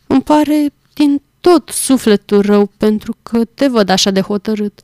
Îmi 0.07 0.21
pare 0.21 0.73
din 0.93 1.21
tot 1.39 1.69
sufletul 1.69 2.41
rău 2.41 2.71
pentru 2.77 3.15
că 3.23 3.45
te 3.45 3.67
văd 3.67 3.89
așa 3.89 4.11
de 4.11 4.21
hotărât. 4.21 4.81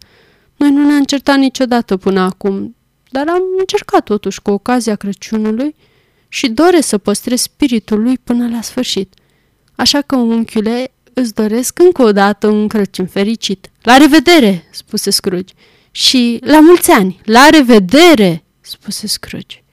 Noi 0.55 0.71
nu 0.71 0.85
ne-am 0.85 1.03
certat 1.03 1.38
niciodată 1.38 1.97
până 1.97 2.19
acum, 2.19 2.75
dar 3.09 3.27
am 3.27 3.41
încercat 3.57 4.03
totuși 4.03 4.41
cu 4.41 4.51
ocazia 4.51 4.95
Crăciunului 4.95 5.75
și 6.27 6.49
doresc 6.49 6.88
să 6.88 6.97
păstrez 6.97 7.41
spiritul 7.41 8.01
lui 8.01 8.17
până 8.17 8.49
la 8.49 8.61
sfârșit. 8.61 9.13
Așa 9.75 10.01
că, 10.01 10.15
unchiule, 10.15 10.91
îți 11.13 11.33
doresc 11.33 11.79
încă 11.79 12.01
o 12.01 12.11
dată 12.11 12.47
un 12.47 12.67
Crăciun 12.67 13.07
fericit. 13.07 13.69
La 13.81 13.97
revedere, 13.97 14.67
spuse 14.71 15.09
Scrooge. 15.09 15.53
Și 15.91 16.39
la 16.41 16.59
mulți 16.59 16.91
ani, 16.91 17.19
la 17.23 17.47
revedere, 17.51 18.43
spuse 18.61 19.07
Scrooge. 19.07 19.63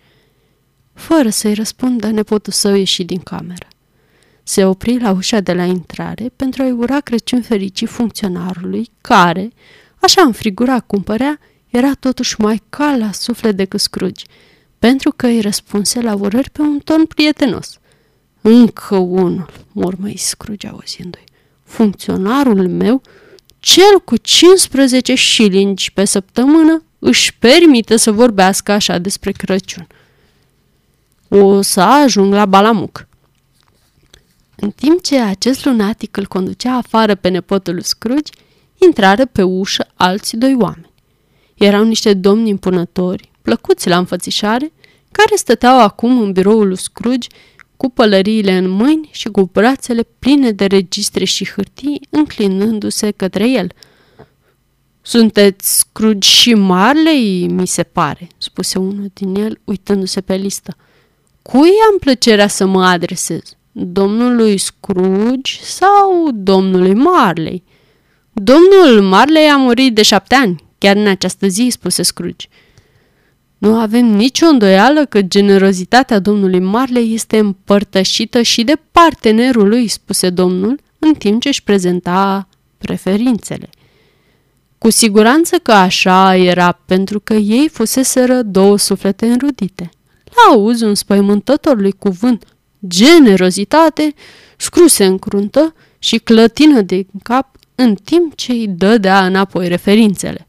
Fără 0.96 1.28
să-i 1.28 1.54
răspundă, 1.54 2.10
nepotul 2.10 2.52
său 2.52 2.74
ieși 2.74 3.04
din 3.04 3.20
cameră. 3.20 3.68
Se 4.42 4.64
opri 4.64 5.00
la 5.00 5.10
ușa 5.10 5.40
de 5.40 5.52
la 5.52 5.64
intrare 5.64 6.32
pentru 6.36 6.62
a-i 6.62 6.70
ura 6.70 7.00
Crăciun 7.00 7.42
fericit 7.42 7.88
funcționarului, 7.88 8.90
care, 9.00 9.50
așa 10.00 10.22
înfrigura 10.22 10.80
cum 10.80 11.02
părea, 11.02 11.38
era 11.68 11.92
totuși 11.94 12.40
mai 12.40 12.62
cal 12.68 12.98
la 12.98 13.12
suflet 13.12 13.56
decât 13.56 13.80
Scrooge, 13.80 14.24
pentru 14.78 15.12
că 15.16 15.26
îi 15.26 15.40
răspunse 15.40 16.00
la 16.00 16.14
urări 16.14 16.50
pe 16.50 16.60
un 16.60 16.78
ton 16.78 17.06
prietenos. 17.06 17.78
Încă 18.40 18.96
unul, 18.96 19.50
mormăi 19.72 20.16
Scrooge 20.16 20.68
auzindu-i. 20.68 21.24
Funcționarul 21.64 22.68
meu, 22.68 23.02
cel 23.58 24.00
cu 24.04 24.16
15 24.16 25.14
șilingi 25.14 25.92
pe 25.92 26.04
săptămână, 26.04 26.82
își 26.98 27.34
permite 27.34 27.96
să 27.96 28.12
vorbească 28.12 28.72
așa 28.72 28.98
despre 28.98 29.32
Crăciun. 29.32 29.86
O 31.28 31.60
să 31.60 31.80
ajung 31.80 32.32
la 32.32 32.46
Balamuc. 32.46 33.06
În 34.56 34.70
timp 34.70 35.02
ce 35.02 35.20
acest 35.20 35.64
lunatic 35.64 36.16
îl 36.16 36.26
conducea 36.26 36.76
afară 36.76 37.14
pe 37.14 37.28
nepotul 37.28 37.74
lui 37.74 37.84
Scrooge, 37.84 38.32
intrară 38.78 39.26
pe 39.26 39.42
ușă 39.42 39.86
alți 39.94 40.36
doi 40.36 40.56
oameni. 40.58 40.92
Erau 41.54 41.84
niște 41.84 42.14
domni 42.14 42.48
impunători, 42.48 43.30
plăcuți 43.42 43.88
la 43.88 43.98
înfățișare, 43.98 44.72
care 45.12 45.36
stăteau 45.36 45.80
acum 45.80 46.20
în 46.20 46.32
biroul 46.32 46.66
lui 46.66 46.78
Scrooge 46.78 47.28
cu 47.76 47.90
pălăriile 47.90 48.56
în 48.56 48.68
mâini 48.68 49.08
și 49.12 49.28
cu 49.28 49.50
brațele 49.52 50.06
pline 50.18 50.50
de 50.50 50.66
registre 50.66 51.24
și 51.24 51.50
hârtii, 51.50 52.00
înclinându-se 52.10 53.10
către 53.10 53.50
el. 53.50 53.72
Sunteți 55.02 55.78
Scrooge 55.78 56.28
și 56.28 56.54
Marley, 56.54 57.46
mi 57.46 57.66
se 57.66 57.82
pare, 57.82 58.28
spuse 58.38 58.78
unul 58.78 59.10
din 59.12 59.34
el, 59.34 59.60
uitându-se 59.64 60.20
pe 60.20 60.34
listă. 60.34 60.76
Cui 61.46 61.70
am 61.90 61.98
plăcerea 61.98 62.48
să 62.48 62.66
mă 62.66 62.84
adresez? 62.84 63.56
Domnului 63.72 64.58
Scrooge 64.58 65.52
sau 65.62 66.30
domnului 66.34 66.94
Marley? 66.94 67.62
Domnul 68.32 69.02
Marley 69.02 69.46
a 69.48 69.56
murit 69.56 69.94
de 69.94 70.02
șapte 70.02 70.34
ani, 70.34 70.64
chiar 70.78 70.96
în 70.96 71.06
această 71.06 71.46
zi, 71.46 71.68
spuse 71.70 72.02
Scrooge. 72.02 72.46
Nu 73.58 73.74
avem 73.74 74.06
nicio 74.06 74.46
îndoială 74.46 75.04
că 75.04 75.22
generozitatea 75.22 76.18
domnului 76.18 76.60
Marley 76.60 77.14
este 77.14 77.38
împărtășită 77.38 78.42
și 78.42 78.64
de 78.64 78.74
partenerul 78.92 79.68
lui, 79.68 79.88
spuse 79.88 80.30
domnul, 80.30 80.80
în 80.98 81.14
timp 81.14 81.40
ce 81.40 81.48
își 81.48 81.62
prezenta 81.62 82.48
preferințele. 82.78 83.68
Cu 84.78 84.90
siguranță 84.90 85.56
că 85.56 85.72
așa 85.72 86.36
era, 86.36 86.72
pentru 86.86 87.20
că 87.20 87.34
ei 87.34 87.68
fuseseră 87.68 88.42
două 88.42 88.78
suflete 88.78 89.26
înrudite. 89.26 89.90
La 90.36 90.54
auzi 90.54 90.84
un 90.84 90.94
spăimântător 90.94 91.88
cuvânt, 91.98 92.44
generozitate, 92.86 94.14
scruse 94.56 95.04
în 95.04 95.18
cruntă 95.18 95.74
și 95.98 96.18
clătină 96.18 96.80
de 96.80 97.06
cap 97.22 97.56
în 97.74 97.94
timp 97.94 98.34
ce 98.34 98.52
îi 98.52 98.68
dădea 98.68 99.26
înapoi 99.26 99.68
referințele. 99.68 100.46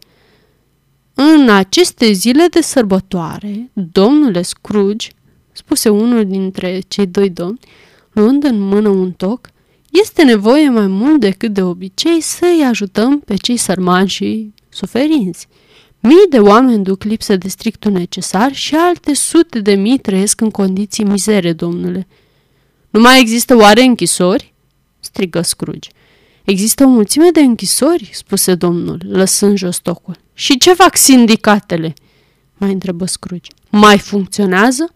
În 1.14 1.50
aceste 1.50 2.12
zile 2.12 2.46
de 2.50 2.62
sărbătoare, 2.62 3.72
domnule 3.74 4.42
Scrooge, 4.42 5.10
spuse 5.52 5.90
unul 5.90 6.26
dintre 6.26 6.80
cei 6.88 7.06
doi 7.06 7.30
domni, 7.30 7.60
luând 8.12 8.44
în 8.44 8.60
mână 8.60 8.90
un 8.90 9.12
toc, 9.12 9.50
este 9.90 10.24
nevoie 10.24 10.70
mai 10.70 10.88
mult 10.88 11.20
decât 11.20 11.54
de 11.54 11.62
obicei 11.62 12.22
să-i 12.22 12.64
ajutăm 12.66 13.20
pe 13.20 13.36
cei 13.36 13.58
sărmani 13.58 14.08
și 14.08 14.54
suferinți. 14.70 15.48
Mii 16.00 16.26
de 16.30 16.40
oameni 16.40 16.84
duc 16.84 17.04
lipsă 17.04 17.36
de 17.36 17.48
strictul 17.48 17.92
necesar 17.92 18.54
și 18.54 18.76
alte 18.76 19.14
sute 19.14 19.60
de 19.60 19.74
mii 19.74 19.98
trăiesc 19.98 20.42
în 20.42 20.52
condiții 20.52 21.04
mizere, 21.04 21.54
domnule. 21.54 22.08
Nu 22.90 23.00
mai 23.00 23.20
există 23.20 23.56
oare 23.56 23.82
închisori? 23.82 24.54
strigă 25.00 25.42
Scrooge. 25.42 25.90
Există 26.44 26.84
o 26.84 26.88
mulțime 26.88 27.30
de 27.32 27.40
închisori, 27.40 28.10
spuse 28.14 28.56
domnul, 28.56 29.02
lăsând 29.08 29.58
jos 29.58 29.78
tocul. 29.78 30.16
Și 30.34 30.58
ce 30.58 30.74
fac 30.74 30.96
sindicatele? 30.96 31.94
Mai 32.58 32.72
întrebă 32.72 33.06
Scrooge. 33.06 33.52
Mai 33.70 34.00
funcționează? 34.00 34.92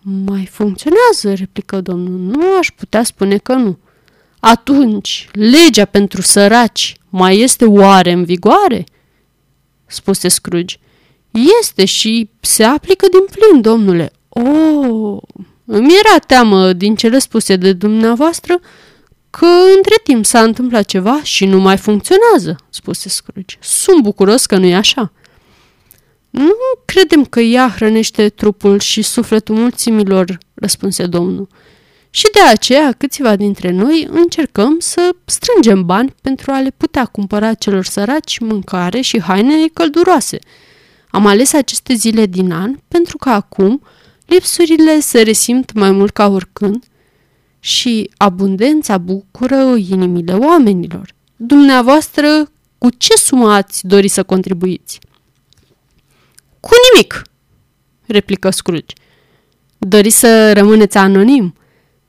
Mai 0.00 0.46
funcționează, 0.46 1.34
replică 1.34 1.80
domnul. 1.80 2.18
Nu 2.18 2.56
aș 2.58 2.70
putea 2.70 3.02
spune 3.02 3.38
că 3.38 3.52
nu. 3.54 3.78
Atunci, 4.40 5.28
legea 5.32 5.84
pentru 5.84 6.20
săraci 6.20 6.96
mai 7.08 7.38
este 7.38 7.64
oare 7.64 8.12
în 8.12 8.24
vigoare? 8.24 8.84
Spuse 9.92 10.28
Scrooge. 10.28 10.76
Este 11.60 11.84
și 11.84 12.30
se 12.40 12.64
aplică 12.64 13.06
din 13.10 13.24
plin, 13.30 13.60
domnule. 13.60 14.12
Oh, 14.28 15.22
îmi 15.64 15.92
era 16.04 16.18
teamă 16.26 16.72
din 16.72 16.94
cele 16.94 17.18
spuse 17.18 17.56
de 17.56 17.72
dumneavoastră 17.72 18.60
că 19.30 19.46
între 19.76 19.94
timp 20.02 20.24
s-a 20.24 20.42
întâmplat 20.42 20.84
ceva 20.84 21.20
și 21.22 21.44
nu 21.44 21.60
mai 21.60 21.76
funcționează, 21.76 22.56
spuse 22.70 23.08
Scrooge. 23.08 23.56
Sunt 23.60 24.02
bucuros 24.02 24.46
că 24.46 24.56
nu 24.56 24.66
e 24.66 24.74
așa. 24.74 25.12
Nu 26.30 26.54
credem 26.84 27.24
că 27.24 27.40
ea 27.40 27.72
hrănește 27.74 28.28
trupul 28.28 28.78
și 28.78 29.02
sufletul 29.02 29.54
mulțimilor, 29.54 30.38
răspunse 30.54 31.06
domnul. 31.06 31.48
Și 32.14 32.28
de 32.32 32.40
aceea 32.40 32.92
câțiva 32.92 33.36
dintre 33.36 33.70
noi 33.70 34.06
încercăm 34.10 34.76
să 34.78 35.10
strângem 35.24 35.86
bani 35.86 36.14
pentru 36.22 36.50
a 36.50 36.60
le 36.60 36.70
putea 36.76 37.04
cumpăra 37.04 37.54
celor 37.54 37.84
săraci 37.84 38.38
mâncare 38.38 39.00
și 39.00 39.20
haine 39.20 39.68
călduroase. 39.72 40.38
Am 41.10 41.26
ales 41.26 41.52
aceste 41.52 41.94
zile 41.94 42.26
din 42.26 42.52
an 42.52 42.78
pentru 42.88 43.16
că 43.16 43.28
acum 43.28 43.82
lipsurile 44.26 45.00
se 45.00 45.22
resimt 45.22 45.72
mai 45.72 45.90
mult 45.90 46.12
ca 46.12 46.28
oricând 46.28 46.84
și 47.60 48.10
abundența 48.16 48.98
bucură 48.98 49.74
inimile 49.76 50.32
oamenilor. 50.34 51.14
Dumneavoastră, 51.36 52.50
cu 52.78 52.90
ce 52.90 53.14
sumă 53.16 53.52
ați 53.52 53.86
dori 53.86 54.08
să 54.08 54.22
contribuiți? 54.22 54.98
Cu 56.60 56.70
nimic, 56.90 57.22
replică 58.06 58.50
Scrooge. 58.50 58.94
Doriți 59.78 60.18
să 60.18 60.52
rămâneți 60.52 60.96
anonim? 60.96 61.54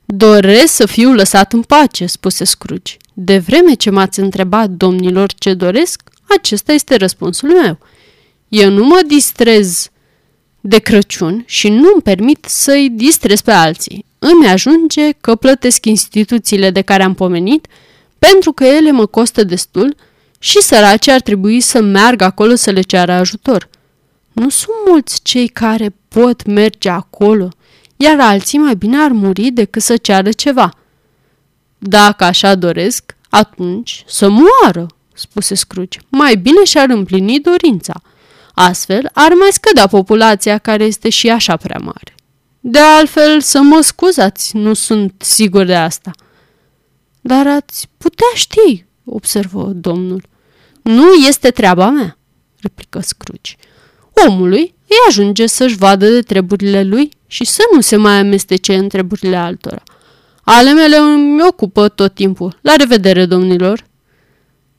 Doresc 0.04 0.74
să 0.74 0.86
fiu 0.86 1.12
lăsat 1.12 1.52
în 1.52 1.62
pace, 1.62 2.06
spuse 2.06 2.44
Scrooge. 2.44 2.96
De 3.14 3.38
vreme 3.38 3.74
ce 3.74 3.90
m-ați 3.90 4.20
întrebat, 4.20 4.70
domnilor, 4.70 5.32
ce 5.32 5.54
doresc, 5.54 6.02
acesta 6.38 6.72
este 6.72 6.96
răspunsul 6.96 7.48
meu. 7.48 7.78
Eu 8.48 8.70
nu 8.70 8.84
mă 8.84 9.00
distrez 9.06 9.88
de 10.60 10.78
Crăciun 10.78 11.42
și 11.46 11.68
nu 11.68 11.90
îmi 11.92 12.02
permit 12.02 12.44
să-i 12.48 12.90
distrez 12.90 13.40
pe 13.40 13.50
alții. 13.50 14.04
Îmi 14.18 14.46
ajunge 14.46 15.10
că 15.10 15.34
plătesc 15.34 15.86
instituțiile 15.86 16.70
de 16.70 16.80
care 16.80 17.02
am 17.02 17.14
pomenit 17.14 17.66
pentru 18.18 18.52
că 18.52 18.64
ele 18.64 18.90
mă 18.90 19.06
costă 19.06 19.44
destul 19.44 19.96
și 20.38 20.62
săracii 20.62 21.12
ar 21.12 21.20
trebui 21.20 21.60
să 21.60 21.80
meargă 21.80 22.24
acolo 22.24 22.54
să 22.54 22.70
le 22.70 22.80
ceară 22.80 23.12
ajutor. 23.12 23.68
Nu 24.32 24.48
sunt 24.48 24.74
mulți 24.86 25.22
cei 25.22 25.48
care 25.48 25.94
pot 26.08 26.44
merge 26.46 26.88
acolo, 26.88 27.48
iar 27.96 28.20
alții 28.20 28.58
mai 28.58 28.74
bine 28.74 28.96
ar 28.96 29.10
muri 29.10 29.50
decât 29.50 29.82
să 29.82 29.96
ceară 29.96 30.32
ceva. 30.32 30.70
Dacă 31.78 32.24
așa 32.24 32.54
doresc, 32.54 33.16
atunci 33.28 34.04
să 34.06 34.28
moară, 34.28 34.86
spuse 35.12 35.54
Scrooge. 35.54 35.98
Mai 36.08 36.36
bine 36.36 36.64
și-ar 36.64 36.88
împlini 36.88 37.40
dorința. 37.40 38.02
Astfel, 38.54 39.10
ar 39.12 39.32
mai 39.32 39.48
scădea 39.50 39.86
populația 39.86 40.58
care 40.58 40.84
este 40.84 41.08
și 41.08 41.30
așa 41.30 41.56
prea 41.56 41.78
mare. 41.78 42.14
De 42.60 42.78
altfel, 42.78 43.40
să 43.40 43.60
mă 43.60 43.80
scuzați, 43.80 44.56
nu 44.56 44.74
sunt 44.74 45.14
sigur 45.18 45.64
de 45.64 45.74
asta. 45.74 46.10
Dar 47.20 47.46
ați 47.46 47.88
putea 47.98 48.26
ști, 48.34 48.84
observă 49.04 49.72
domnul. 49.74 50.22
Nu 50.82 51.12
este 51.12 51.50
treaba 51.50 51.90
mea, 51.90 52.18
replică 52.60 53.00
Scrooge. 53.00 53.54
Omului 54.28 54.74
îi 54.86 54.96
ajunge 55.08 55.46
să-și 55.46 55.76
vadă 55.76 56.08
de 56.08 56.20
treburile 56.20 56.82
lui 56.82 57.10
și 57.34 57.44
să 57.44 57.62
nu 57.72 57.80
se 57.80 57.96
mai 57.96 58.18
amestece 58.18 58.74
în 58.74 58.88
treburile 58.88 59.36
altora. 59.36 59.82
Ale 60.42 60.72
mele 60.72 60.96
îmi 60.96 61.46
ocupă 61.48 61.88
tot 61.88 62.14
timpul. 62.14 62.58
La 62.60 62.74
revedere, 62.76 63.26
domnilor! 63.26 63.84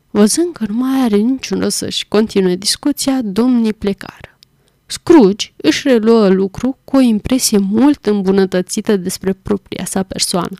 Văzând 0.09 0.53
că 0.53 0.65
nu 0.67 0.73
mai 0.73 1.01
are 1.01 1.15
niciun 1.15 1.59
rost 1.59 1.77
să-și 1.77 2.07
continue 2.07 2.55
discuția, 2.55 3.19
domnii 3.23 3.73
plecară. 3.73 4.37
Scrooge 4.85 5.53
își 5.55 5.87
reluă 5.87 6.27
lucru 6.27 6.77
cu 6.83 6.95
o 6.95 6.99
impresie 6.99 7.57
mult 7.57 8.05
îmbunătățită 8.05 8.95
despre 8.95 9.33
propria 9.33 9.85
sa 9.85 10.03
persoană 10.03 10.57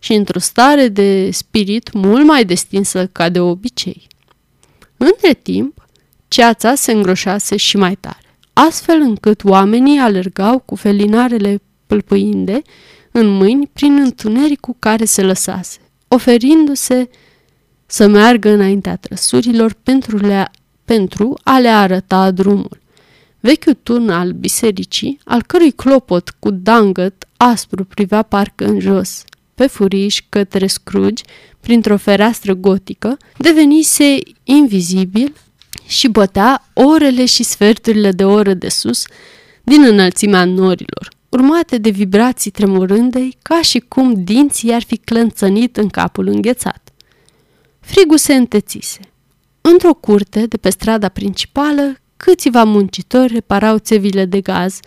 și 0.00 0.12
într-o 0.12 0.38
stare 0.38 0.88
de 0.88 1.30
spirit 1.30 1.92
mult 1.92 2.24
mai 2.24 2.44
destinsă 2.44 3.06
ca 3.06 3.28
de 3.28 3.40
obicei. 3.40 4.06
Între 4.96 5.32
timp, 5.34 5.86
ceața 6.28 6.74
se 6.74 6.92
îngroșase 6.92 7.56
și 7.56 7.76
mai 7.76 7.94
tare, 7.94 8.25
astfel 8.58 9.00
încât 9.00 9.44
oamenii 9.44 9.98
alergau 9.98 10.58
cu 10.58 10.74
felinarele 10.74 11.60
pâlpâinde 11.86 12.62
în 13.10 13.28
mâini 13.28 13.70
prin 13.72 13.96
întunericul 13.98 14.74
care 14.78 15.04
se 15.04 15.22
lăsase, 15.22 15.78
oferindu-se 16.08 17.08
să 17.86 18.06
meargă 18.06 18.48
înaintea 18.48 18.96
trăsurilor 18.96 19.72
pentru, 19.82 20.16
le, 20.16 20.50
pentru 20.84 21.38
a 21.42 21.58
le 21.58 21.68
arăta 21.68 22.30
drumul. 22.30 22.80
Vechiul 23.40 23.76
turn 23.82 24.08
al 24.08 24.32
bisericii, 24.32 25.18
al 25.24 25.42
cărui 25.42 25.72
clopot 25.72 26.36
cu 26.38 26.50
dangăt 26.50 27.28
aspru 27.36 27.84
privea 27.84 28.22
parcă 28.22 28.64
în 28.64 28.80
jos, 28.80 29.24
pe 29.54 29.66
furiș 29.66 30.22
către 30.28 30.66
Scrooge 30.66 31.22
printr-o 31.60 31.96
fereastră 31.96 32.54
gotică, 32.54 33.16
devenise 33.38 34.18
invizibil 34.44 35.32
și 35.86 36.08
bătea 36.08 36.68
orele 36.72 37.24
și 37.24 37.42
sferturile 37.42 38.10
de 38.10 38.24
oră 38.24 38.54
de 38.54 38.68
sus 38.68 39.04
din 39.62 39.82
înălțimea 39.82 40.44
norilor, 40.44 41.08
urmate 41.28 41.78
de 41.78 41.90
vibrații 41.90 42.50
tremurândei, 42.50 43.36
ca 43.42 43.62
și 43.62 43.84
cum 43.88 44.24
dinții 44.24 44.72
ar 44.72 44.82
fi 44.82 44.96
clănțănit 44.96 45.76
în 45.76 45.88
capul 45.88 46.26
înghețat. 46.26 46.88
Frigul 47.80 48.18
se 48.18 48.34
întețise. 48.34 49.00
Într-o 49.60 49.94
curte 49.94 50.46
de 50.46 50.56
pe 50.56 50.70
strada 50.70 51.08
principală, 51.08 51.96
câțiva 52.16 52.64
muncitori 52.64 53.32
reparau 53.32 53.78
țevile 53.78 54.24
de 54.24 54.40
gaz 54.40 54.80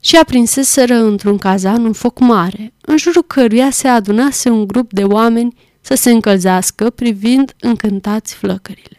și 0.00 0.16
aprinseseră 0.16 0.94
într-un 0.94 1.38
cazan 1.38 1.84
un 1.84 1.92
foc 1.92 2.18
mare, 2.18 2.72
în 2.80 2.96
jurul 2.96 3.22
căruia 3.22 3.70
se 3.70 3.88
adunase 3.88 4.48
un 4.48 4.66
grup 4.66 4.92
de 4.92 5.04
oameni 5.04 5.54
să 5.80 5.94
se 5.94 6.10
încălzească 6.10 6.90
privind 6.90 7.54
încântați 7.60 8.34
flăcările. 8.34 8.97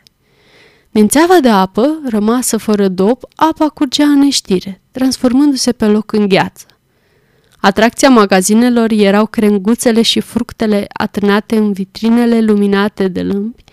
Din 0.92 1.08
țeava 1.08 1.40
de 1.40 1.50
apă, 1.50 2.00
rămasă 2.06 2.58
fără 2.58 2.88
dop, 2.88 3.24
apa 3.36 3.70
curgea 3.70 4.06
în 4.06 4.20
neștire, 4.20 4.82
transformându-se 4.92 5.72
pe 5.72 5.86
loc 5.86 6.12
în 6.12 6.28
gheață. 6.28 6.66
Atracția 7.60 8.10
magazinelor 8.10 8.92
erau 8.92 9.26
crenguțele 9.26 10.02
și 10.02 10.20
fructele 10.20 10.86
atârnate 10.94 11.58
în 11.58 11.72
vitrinele 11.72 12.42
luminate 12.42 13.08
de 13.08 13.22
lămpi, 13.22 13.64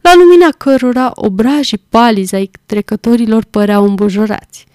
la 0.00 0.14
lumina 0.14 0.48
cărora 0.58 1.10
obrajii 1.14 1.84
palizi 1.88 2.34
ai 2.34 2.50
trecătorilor 2.66 3.44
păreau 3.44 3.84
îmbujorați. 3.84 4.66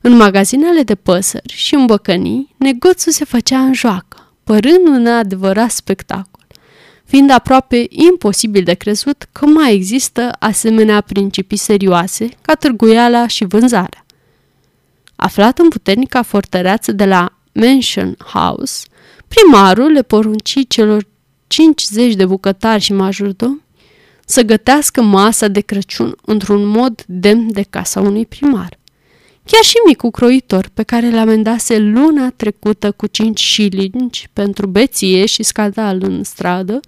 În 0.00 0.16
magazinele 0.16 0.82
de 0.82 0.94
păsări 0.94 1.52
și 1.56 1.74
în 1.74 1.86
băcănii, 1.86 2.54
negoțul 2.56 3.12
se 3.12 3.24
făcea 3.24 3.60
în 3.60 3.72
joacă, 3.72 4.32
părând 4.44 4.86
un 4.86 5.06
adevărat 5.06 5.70
spectacol, 5.70 6.39
fiind 7.10 7.30
aproape 7.30 7.86
imposibil 7.88 8.62
de 8.62 8.74
crezut 8.74 9.26
că 9.32 9.46
mai 9.46 9.74
există 9.74 10.30
asemenea 10.38 11.00
principii 11.00 11.56
serioase 11.56 12.28
ca 12.42 12.54
târguiala 12.54 13.26
și 13.26 13.44
vânzarea. 13.44 14.06
Aflat 15.16 15.58
în 15.58 15.68
puternica 15.68 16.22
fortăreață 16.22 16.92
de 16.92 17.04
la 17.04 17.32
Mansion 17.52 18.16
House, 18.32 18.86
primarul 19.28 19.92
le 19.92 20.02
porunci 20.02 20.58
celor 20.68 21.06
50 21.46 22.14
de 22.14 22.26
bucătari 22.26 22.82
și 22.82 22.92
majordomi 22.92 23.62
să 24.26 24.42
gătească 24.42 25.02
masa 25.02 25.48
de 25.48 25.60
Crăciun 25.60 26.16
într-un 26.24 26.66
mod 26.66 27.04
demn 27.06 27.52
de 27.52 27.62
casa 27.70 28.00
unui 28.00 28.26
primar. 28.26 28.78
Chiar 29.50 29.62
și 29.62 29.74
micul 29.86 30.10
croitor, 30.10 30.68
pe 30.74 30.82
care 30.82 31.10
l 31.10 31.16
amendase 31.16 31.78
luna 31.78 32.30
trecută 32.30 32.92
cu 32.92 33.06
5 33.06 33.40
șilingi 33.40 34.28
pentru 34.32 34.66
beție 34.66 35.26
și 35.26 35.42
scandal 35.42 36.02
în 36.02 36.24
stradă, 36.24 36.80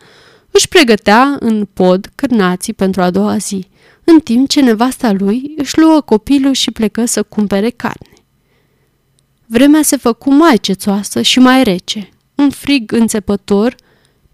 își 0.50 0.68
pregătea 0.68 1.36
în 1.40 1.64
pod 1.72 2.10
cârnații 2.14 2.72
pentru 2.72 3.02
a 3.02 3.10
doua 3.10 3.36
zi, 3.36 3.66
în 4.04 4.20
timp 4.20 4.48
ce 4.48 4.60
nevasta 4.60 5.12
lui 5.12 5.54
își 5.56 5.78
luă 5.78 6.00
copilul 6.00 6.52
și 6.52 6.70
plecă 6.70 7.04
să 7.04 7.22
cumpere 7.22 7.70
carne. 7.70 8.14
Vremea 9.46 9.82
se 9.82 9.96
făcu 9.96 10.30
mai 10.30 10.58
cețoasă 10.58 11.22
și 11.22 11.38
mai 11.38 11.62
rece, 11.62 12.08
un 12.34 12.50
frig 12.50 12.92
înțepător, 12.92 13.74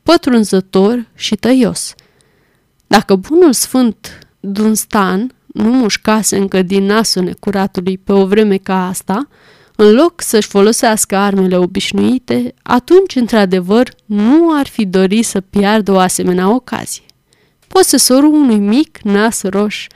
pătrunzător 0.02 1.06
și 1.14 1.34
tăios. 1.34 1.94
Dacă 2.86 3.14
bunul 3.14 3.52
sfânt 3.52 4.18
Dunstan 4.40 5.32
nu 5.62 5.72
mușcase 5.72 6.36
încă 6.36 6.62
din 6.62 6.84
nasul 6.84 7.22
necuratului 7.22 7.98
pe 7.98 8.12
o 8.12 8.26
vreme 8.26 8.56
ca 8.56 8.86
asta, 8.86 9.28
în 9.76 9.92
loc 9.92 10.20
să-și 10.22 10.48
folosească 10.48 11.16
armele 11.16 11.56
obișnuite, 11.56 12.54
atunci, 12.62 13.16
într-adevăr, 13.16 13.90
nu 14.04 14.58
ar 14.58 14.66
fi 14.66 14.86
dorit 14.86 15.24
să 15.24 15.40
piardă 15.40 15.92
o 15.92 15.98
asemenea 15.98 16.54
ocazie. 16.54 17.02
Posesorul 17.68 18.32
unui 18.32 18.58
mic 18.58 18.98
nas 19.02 19.42
roș, 19.42 19.86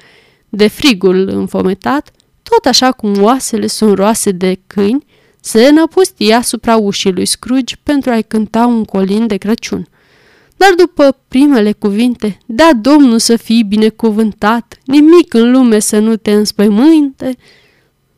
de 0.48 0.68
frigul 0.68 1.29
înfometat, 1.29 2.11
tot 2.42 2.64
așa 2.64 2.92
cum 2.92 3.22
oasele 3.22 3.66
sunt 3.66 3.96
roase 3.96 4.31
de 4.31 4.61
câini, 4.66 5.05
se 5.40 5.70
năpustia 5.70 6.37
asupra 6.37 6.77
ușii 6.77 7.12
lui 7.12 7.27
Scrooge 7.27 7.75
pentru 7.83 8.11
a-i 8.11 8.22
cânta 8.22 8.66
un 8.66 8.85
colin 8.85 9.27
de 9.27 9.37
Crăciun. 9.37 9.88
Dar 10.62 10.75
după 10.87 11.18
primele 11.29 11.72
cuvinte, 11.72 12.38
da 12.46 12.70
Domnul 12.81 13.18
să 13.18 13.37
fii 13.37 13.64
binecuvântat, 13.64 14.79
nimic 14.85 15.35
în 15.35 15.51
lume 15.51 15.79
să 15.79 15.98
nu 15.98 16.16
te 16.16 16.33
înspăimânte, 16.33 17.37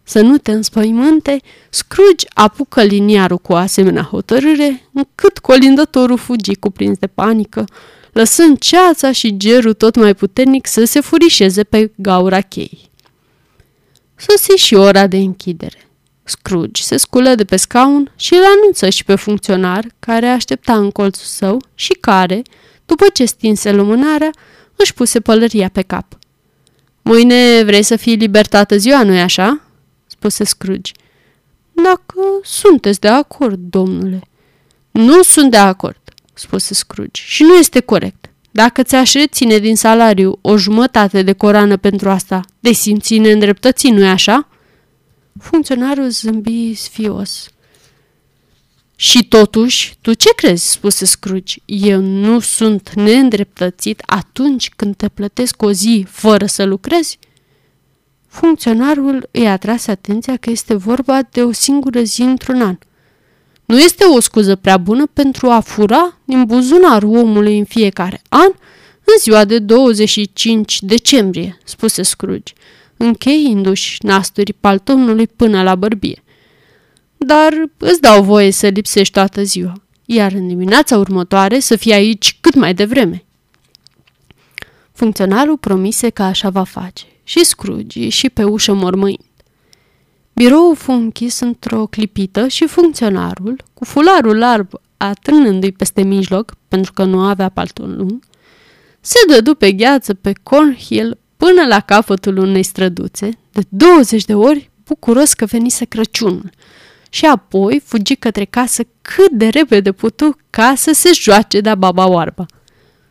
să 0.02 0.20
nu 0.20 0.38
te 0.38 0.52
înspăimânte, 0.52 1.40
Scrooge 1.70 2.26
apucă 2.34 2.82
liniarul 2.82 3.38
cu 3.38 3.52
asemenea 3.52 4.02
hotărâre, 4.02 4.88
încât 4.92 5.38
colindătorul 5.38 6.18
fugi 6.18 6.54
cuprins 6.54 6.98
de 6.98 7.06
panică, 7.06 7.64
lăsând 8.12 8.58
ceața 8.58 9.12
și 9.12 9.36
gerul 9.36 9.72
tot 9.72 9.96
mai 9.96 10.14
puternic 10.14 10.66
să 10.66 10.84
se 10.84 11.00
furișeze 11.00 11.64
pe 11.64 11.92
gaura 11.96 12.40
cheii. 12.40 12.90
Sosi 14.16 14.64
și 14.64 14.74
ora 14.74 15.06
de 15.06 15.16
închidere. 15.16 15.88
Scrooge 16.24 16.82
se 16.82 16.96
sculă 16.96 17.34
de 17.34 17.44
pe 17.44 17.56
scaun 17.56 18.12
și 18.16 18.34
îl 18.34 18.42
anunță 18.58 18.88
și 18.88 19.04
pe 19.04 19.14
funcționar 19.14 19.84
care 19.98 20.26
aștepta 20.26 20.76
în 20.76 20.90
colțul 20.90 21.26
său 21.26 21.62
și 21.74 21.92
care, 21.92 22.42
după 22.86 23.04
ce 23.12 23.24
stinse 23.24 23.72
lumânarea, 23.72 24.30
își 24.76 24.94
puse 24.94 25.20
pălăria 25.20 25.68
pe 25.68 25.82
cap. 25.82 26.18
Mâine 27.02 27.62
vrei 27.62 27.82
să 27.82 27.96
fii 27.96 28.14
libertată 28.14 28.76
ziua, 28.76 29.02
nu-i 29.02 29.20
așa?" 29.20 29.60
spuse 30.06 30.44
Scrooge. 30.44 30.92
Dacă 31.72 32.20
sunteți 32.42 33.00
de 33.00 33.08
acord, 33.08 33.58
domnule." 33.70 34.20
Nu 34.90 35.22
sunt 35.22 35.50
de 35.50 35.56
acord," 35.56 36.00
spuse 36.34 36.74
Scrooge, 36.74 37.22
și 37.24 37.42
nu 37.42 37.54
este 37.54 37.80
corect. 37.80 38.28
Dacă 38.50 38.82
ți-aș 38.82 39.12
reține 39.12 39.58
din 39.58 39.76
salariu 39.76 40.38
o 40.40 40.56
jumătate 40.56 41.22
de 41.22 41.32
corană 41.32 41.76
pentru 41.76 42.10
asta, 42.10 42.40
de 42.60 42.72
simți 42.72 43.18
neîndreptății, 43.18 43.90
nu-i 43.90 44.08
așa?" 44.08 44.48
Funcționarul 45.40 46.08
zâmbi 46.08 46.74
sfios. 46.74 47.48
Și 48.96 49.24
totuși, 49.24 49.96
tu 50.00 50.14
ce 50.14 50.34
crezi?" 50.34 50.70
spuse 50.70 51.04
Scrooge. 51.04 51.54
Eu 51.64 52.00
nu 52.00 52.40
sunt 52.40 52.92
neîndreptățit 52.94 54.02
atunci 54.06 54.70
când 54.76 54.96
te 54.96 55.08
plătesc 55.08 55.62
o 55.62 55.72
zi 55.72 56.06
fără 56.08 56.46
să 56.46 56.64
lucrezi?" 56.64 57.18
Funcționarul 58.26 59.28
îi 59.30 59.48
atrase 59.48 59.90
atenția 59.90 60.36
că 60.36 60.50
este 60.50 60.74
vorba 60.74 61.22
de 61.30 61.42
o 61.42 61.52
singură 61.52 62.02
zi 62.02 62.22
într-un 62.22 62.62
an. 62.62 62.78
Nu 63.64 63.78
este 63.78 64.04
o 64.04 64.20
scuză 64.20 64.56
prea 64.56 64.76
bună 64.76 65.06
pentru 65.06 65.50
a 65.50 65.60
fura 65.60 66.18
din 66.24 66.44
buzunarul 66.44 67.16
omului 67.16 67.58
în 67.58 67.64
fiecare 67.64 68.22
an 68.28 68.52
în 69.04 69.18
ziua 69.20 69.44
de 69.44 69.58
25 69.58 70.82
decembrie, 70.82 71.58
spuse 71.64 72.02
Scrooge 72.02 72.52
încheindu-și 72.96 74.04
nasturii 74.04 74.56
paltonului 74.60 75.26
până 75.26 75.62
la 75.62 75.74
bărbie. 75.74 76.22
Dar 77.16 77.52
îți 77.76 78.00
dau 78.00 78.22
voie 78.22 78.50
să 78.50 78.66
lipsești 78.66 79.12
toată 79.12 79.42
ziua, 79.42 79.72
iar 80.04 80.32
în 80.32 80.48
dimineața 80.48 80.98
următoare 80.98 81.58
să 81.58 81.76
fii 81.76 81.92
aici 81.92 82.38
cât 82.40 82.54
mai 82.54 82.74
devreme. 82.74 83.24
Funcționarul 84.92 85.56
promise 85.56 86.10
că 86.10 86.22
așa 86.22 86.50
va 86.50 86.64
face 86.64 87.04
și 87.24 87.44
Scrooge 87.44 88.08
și 88.08 88.30
pe 88.30 88.44
ușă 88.44 88.72
mormăind. 88.72 89.24
Biroul 90.32 90.76
fu 90.76 90.92
închis 90.92 91.40
într-o 91.40 91.86
clipită 91.86 92.48
și 92.48 92.66
funcționarul, 92.66 93.62
cu 93.74 93.84
fularul 93.84 94.38
larg 94.38 94.80
atârnându-i 94.96 95.72
peste 95.72 96.02
mijloc, 96.02 96.54
pentru 96.68 96.92
că 96.92 97.04
nu 97.04 97.20
avea 97.20 97.48
palton 97.48 97.96
lung, 97.96 98.24
se 99.00 99.18
dădu 99.28 99.54
pe 99.54 99.72
gheață 99.72 100.14
pe 100.14 100.32
Cornhill 100.42 101.18
până 101.46 101.66
la 101.66 101.80
capătul 101.80 102.36
unei 102.36 102.62
străduțe, 102.62 103.38
de 103.52 103.60
20 103.68 104.24
de 104.24 104.34
ori, 104.34 104.70
bucuros 104.86 105.32
că 105.32 105.44
venise 105.44 105.84
Crăciunul. 105.84 106.50
Și 107.10 107.24
apoi 107.24 107.82
fugi 107.84 108.16
către 108.16 108.44
casă 108.44 108.82
cât 109.02 109.30
de 109.30 109.48
repede 109.48 109.92
putu 109.92 110.36
ca 110.50 110.72
să 110.76 110.92
se 110.92 111.10
joace 111.12 111.60
de 111.60 111.74
baba 111.74 112.08
oarba. 112.08 112.46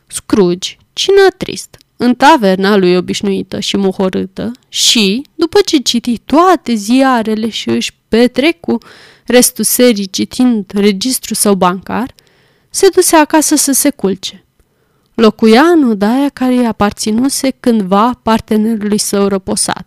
Scrooge, 0.06 0.76
cine 0.92 1.16
trist, 1.36 1.76
în 1.96 2.14
taverna 2.14 2.76
lui 2.76 2.96
obișnuită 2.96 3.60
și 3.60 3.76
mohorâtă 3.76 4.50
și, 4.68 5.22
după 5.34 5.58
ce 5.64 5.76
citi 5.78 6.18
toate 6.18 6.74
ziarele 6.74 7.48
și 7.48 7.68
își 7.68 7.94
petrecu 8.08 8.78
restul 9.26 9.64
serii 9.64 10.10
citind 10.10 10.70
registru 10.74 11.34
său 11.34 11.54
bancar, 11.54 12.14
se 12.70 12.88
duse 12.94 13.16
acasă 13.16 13.54
să 13.54 13.72
se 13.72 13.90
culce. 13.90 14.43
Locuia 15.14 15.62
în 15.62 15.88
odaia 15.90 16.28
care 16.28 16.54
îi 16.54 16.66
aparținuse 16.66 17.50
cândva 17.60 18.20
partenerului 18.22 18.98
său 18.98 19.26
răposat. 19.26 19.86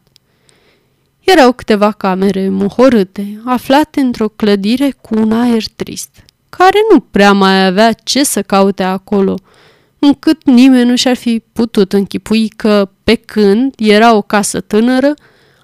Erau 1.20 1.52
câteva 1.52 1.92
camere 1.92 2.50
mohorâte, 2.50 3.42
aflate 3.46 4.00
într-o 4.00 4.28
clădire 4.28 4.96
cu 5.02 5.20
un 5.20 5.32
aer 5.32 5.64
trist, 5.76 6.10
care 6.50 6.78
nu 6.92 7.00
prea 7.00 7.32
mai 7.32 7.66
avea 7.66 7.94
ce 7.94 8.24
să 8.24 8.42
caute 8.42 8.84
acolo, 8.84 9.36
încât 10.00 10.46
nimeni 10.46 10.90
nu 10.90 10.96
și-ar 10.96 11.16
fi 11.16 11.44
putut 11.54 11.94
închipui 11.94 12.48
că, 12.48 12.90
pe 13.04 13.16
când 13.16 13.74
era 13.78 14.16
o 14.16 14.22
casă 14.22 14.60
tânără, 14.60 15.14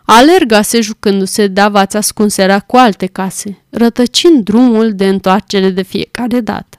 alergase 0.06 0.82
jucându-se 0.82 1.48
de 1.48 1.62
avați 1.62 1.98
ascunserea 1.98 2.60
cu 2.60 2.78
alte 2.78 3.06
case, 3.06 3.64
rătăcind 3.70 4.44
drumul 4.44 4.94
de 4.94 5.08
întoarcere 5.08 5.70
de 5.70 5.82
fiecare 5.82 6.40
dată. 6.40 6.73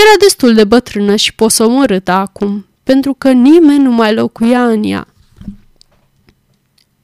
Era 0.00 0.16
destul 0.18 0.54
de 0.54 0.64
bătrână 0.64 1.16
și 1.16 1.34
posomorâtă 1.34 2.10
acum, 2.10 2.66
pentru 2.82 3.14
că 3.14 3.32
nimeni 3.32 3.82
nu 3.82 3.90
mai 3.90 4.14
locuia 4.14 4.66
în 4.66 4.84
ea. 4.84 5.06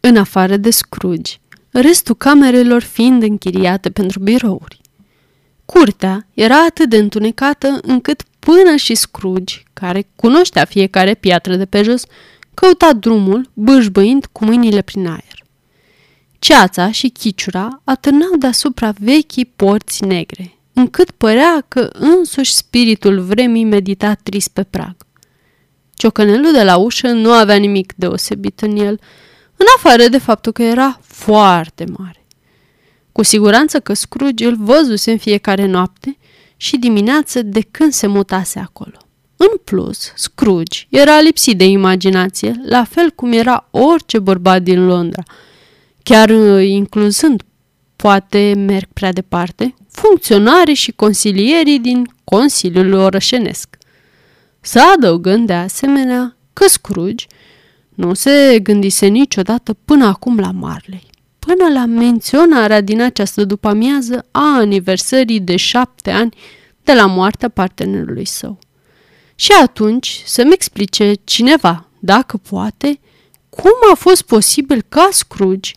În 0.00 0.16
afară 0.16 0.57
de 0.57 0.70
Scrooge, 0.70 1.33
restul 1.70 2.14
camerelor 2.14 2.83
fiind 2.83 3.22
închiriate 3.22 3.90
pentru 3.90 4.18
birouri. 4.18 4.80
Curtea 5.64 6.26
era 6.35 6.64
atât 6.64 6.88
de 6.88 6.96
întunecată 6.96 7.78
încât 7.83 8.22
până 8.38 8.76
și 8.76 8.94
Scrooge, 8.94 9.62
care 9.72 10.09
cunoștea 10.16 10.64
fiecare 10.64 11.14
piatră 11.14 11.57
de 11.57 11.66
pe 11.66 11.83
jos, 11.83 12.04
căuta 12.54 12.92
drumul, 12.92 13.50
bâșbâind 13.54 14.26
cu 14.33 14.44
mâinile 14.44 14.83
prin 14.83 15.07
aer. 15.07 15.44
Ceața 16.38 16.90
și 16.90 17.09
chiciura 17.09 17.80
atârnau 17.85 18.37
deasupra 18.38 18.92
vechii 18.98 19.52
porți 19.57 20.04
negre, 20.04 20.53
încât 20.74 21.10
părea 21.10 21.64
că 21.68 21.90
însuși 21.92 22.54
spiritul 22.54 23.20
vremii 23.20 23.64
medita 23.64 24.14
trist 24.14 24.48
pe 24.48 24.62
prag. 24.62 24.96
Ciocănelul 25.94 26.52
de 26.52 26.62
la 26.62 26.76
ușă 26.76 27.08
nu 27.08 27.30
avea 27.30 27.56
nimic 27.56 27.92
deosebit 27.96 28.60
în 28.60 28.76
el, 28.76 29.00
în 29.56 29.66
afară 29.76 30.08
de 30.08 30.18
faptul 30.18 30.52
că 30.52 30.62
era 30.62 31.00
foarte 31.02 31.84
mare. 31.96 32.26
Cu 33.12 33.22
siguranță 33.22 33.80
că 33.80 33.94
Scrooge 33.94 34.46
îl 34.46 34.56
văzuse 34.56 35.10
în 35.10 35.18
fiecare 35.18 35.66
noapte 35.66 36.16
și 36.56 36.76
dimineață 36.76 37.42
de 37.42 37.60
când 37.70 37.92
se 37.92 38.06
mutase 38.06 38.58
acolo. 38.58 38.96
În 39.37 39.58
plus, 39.64 40.12
Scrooge 40.14 40.80
era 40.88 41.20
lipsit 41.20 41.58
de 41.58 41.64
imaginație, 41.64 42.60
la 42.64 42.84
fel 42.84 43.10
cum 43.10 43.32
era 43.32 43.68
orice 43.70 44.18
bărbat 44.18 44.62
din 44.62 44.87
Londra, 44.87 45.22
chiar 46.02 46.30
uh, 46.30 46.66
incluzând, 46.68 47.42
poate 47.96 48.54
merg 48.56 48.88
prea 48.92 49.12
departe, 49.12 49.74
funcționarii 49.94 50.74
și 50.74 50.92
consilierii 50.92 51.78
din 51.78 52.11
Consiliul 52.24 52.92
Orășenesc. 52.92 53.68
Să 54.61 54.80
adăugând 54.94 55.46
de 55.46 55.52
asemenea 55.52 56.37
că 56.52 56.68
Scrooge 56.68 57.26
nu 57.88 58.14
se 58.14 58.59
gândise 58.62 59.07
niciodată 59.07 59.76
până 59.85 60.07
acum 60.07 60.38
la 60.38 60.50
Marley, 60.50 61.07
până 61.38 61.68
la 61.72 61.85
menționarea 61.85 62.80
din 62.80 63.00
această 63.00 63.44
după-amiază 63.44 64.26
a 64.30 64.57
aniversării 64.57 65.40
de 65.40 65.57
șapte 65.57 66.11
ani 66.11 66.37
de 66.83 66.92
la 66.92 67.07
moartea 67.07 67.48
partenerului 67.48 68.24
său. 68.24 68.59
Și 69.35 69.50
atunci 69.62 70.22
să-mi 70.24 70.52
explice 70.52 71.12
cineva, 71.24 71.88
dacă 71.98 72.37
poate, 72.37 73.00
cum 73.48 73.90
a 73.92 73.94
fost 73.94 74.22
posibil 74.22 74.85
ca 74.88 75.09
Scrooge, 75.11 75.72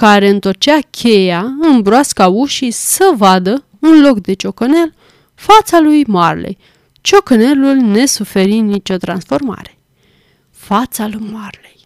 care 0.00 0.28
întorcea 0.28 0.78
cheia 0.90 1.54
în 1.60 1.82
broasca 1.82 2.28
ușii, 2.28 2.70
să 2.70 3.12
vadă, 3.16 3.64
în 3.80 4.00
loc 4.00 4.20
de 4.20 4.32
ciocănel, 4.32 4.94
fața 5.34 5.80
lui 5.80 6.04
Marley, 6.04 6.58
ciocănelul 7.00 7.74
nesuferind 7.74 8.70
nicio 8.70 8.96
transformare. 8.96 9.78
Fața 10.50 11.06
lui 11.06 11.30
Marley. 11.32 11.76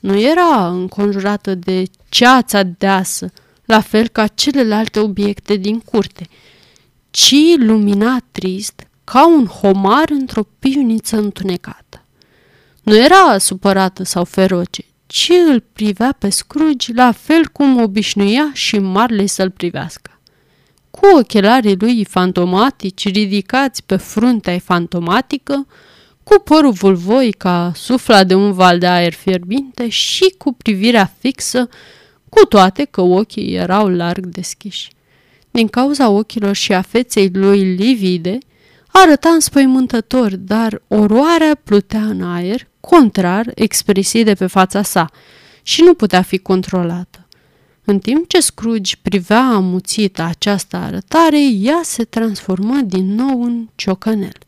Nu 0.00 0.20
era 0.20 0.68
înconjurată 0.68 1.54
de 1.54 1.82
ceața 2.08 2.62
deasă, 2.62 3.32
la 3.64 3.80
fel 3.80 4.08
ca 4.08 4.26
celelalte 4.26 4.98
obiecte 4.98 5.56
din 5.56 5.78
curte, 5.80 6.28
ci 7.10 7.34
lumina 7.56 8.18
trist 8.32 8.86
ca 9.04 9.26
un 9.26 9.46
homar 9.46 10.10
într-o 10.10 10.42
pivniță 10.58 11.16
întunecată. 11.16 12.04
Nu 12.82 12.96
era 12.96 13.38
supărată 13.38 14.02
sau 14.02 14.24
feroce, 14.24 14.84
ci 15.14 15.30
îl 15.48 15.60
privea 15.72 16.16
pe 16.18 16.30
Scrooge 16.30 16.92
la 16.92 17.12
fel 17.12 17.46
cum 17.52 17.82
obișnuia 17.82 18.50
și 18.52 18.78
Marley 18.78 19.26
să-l 19.26 19.50
privească. 19.50 20.20
Cu 20.90 21.00
ochelarii 21.18 21.76
lui 21.78 22.04
fantomatici 22.04 23.08
ridicați 23.08 23.82
pe 23.84 23.96
fruntea 23.96 24.58
fantomatică, 24.58 25.66
cu 26.22 26.38
părul 26.38 26.72
vulvoi 26.72 27.32
ca 27.32 27.72
sufla 27.74 28.24
de 28.24 28.34
un 28.34 28.52
val 28.52 28.78
de 28.78 28.86
aer 28.86 29.12
fierbinte 29.12 29.88
și 29.88 30.34
cu 30.38 30.52
privirea 30.52 31.12
fixă, 31.18 31.68
cu 32.28 32.44
toate 32.44 32.84
că 32.84 33.00
ochii 33.00 33.54
erau 33.54 33.88
larg 33.88 34.26
deschiși. 34.26 34.90
Din 35.50 35.68
cauza 35.68 36.08
ochilor 36.08 36.54
și 36.54 36.72
a 36.72 36.82
feței 36.82 37.30
lui 37.32 37.62
livide, 37.62 38.38
arăta 39.02 39.28
înspăimântător, 39.28 40.36
dar 40.36 40.82
oroarea 40.88 41.60
plutea 41.64 42.00
în 42.00 42.22
aer, 42.22 42.68
contrar 42.80 43.52
expresiei 43.54 44.24
de 44.24 44.34
pe 44.34 44.46
fața 44.46 44.82
sa, 44.82 45.10
și 45.62 45.82
nu 45.82 45.94
putea 45.94 46.22
fi 46.22 46.38
controlată. 46.38 47.26
În 47.84 47.98
timp 47.98 48.28
ce 48.28 48.40
Scrooge 48.40 48.94
privea 49.02 49.44
amuțită 49.44 50.22
această 50.22 50.76
arătare, 50.76 51.40
ea 51.50 51.80
se 51.82 52.04
transformă 52.04 52.80
din 52.84 53.14
nou 53.14 53.42
în 53.42 53.68
ciocănel. 53.74 54.38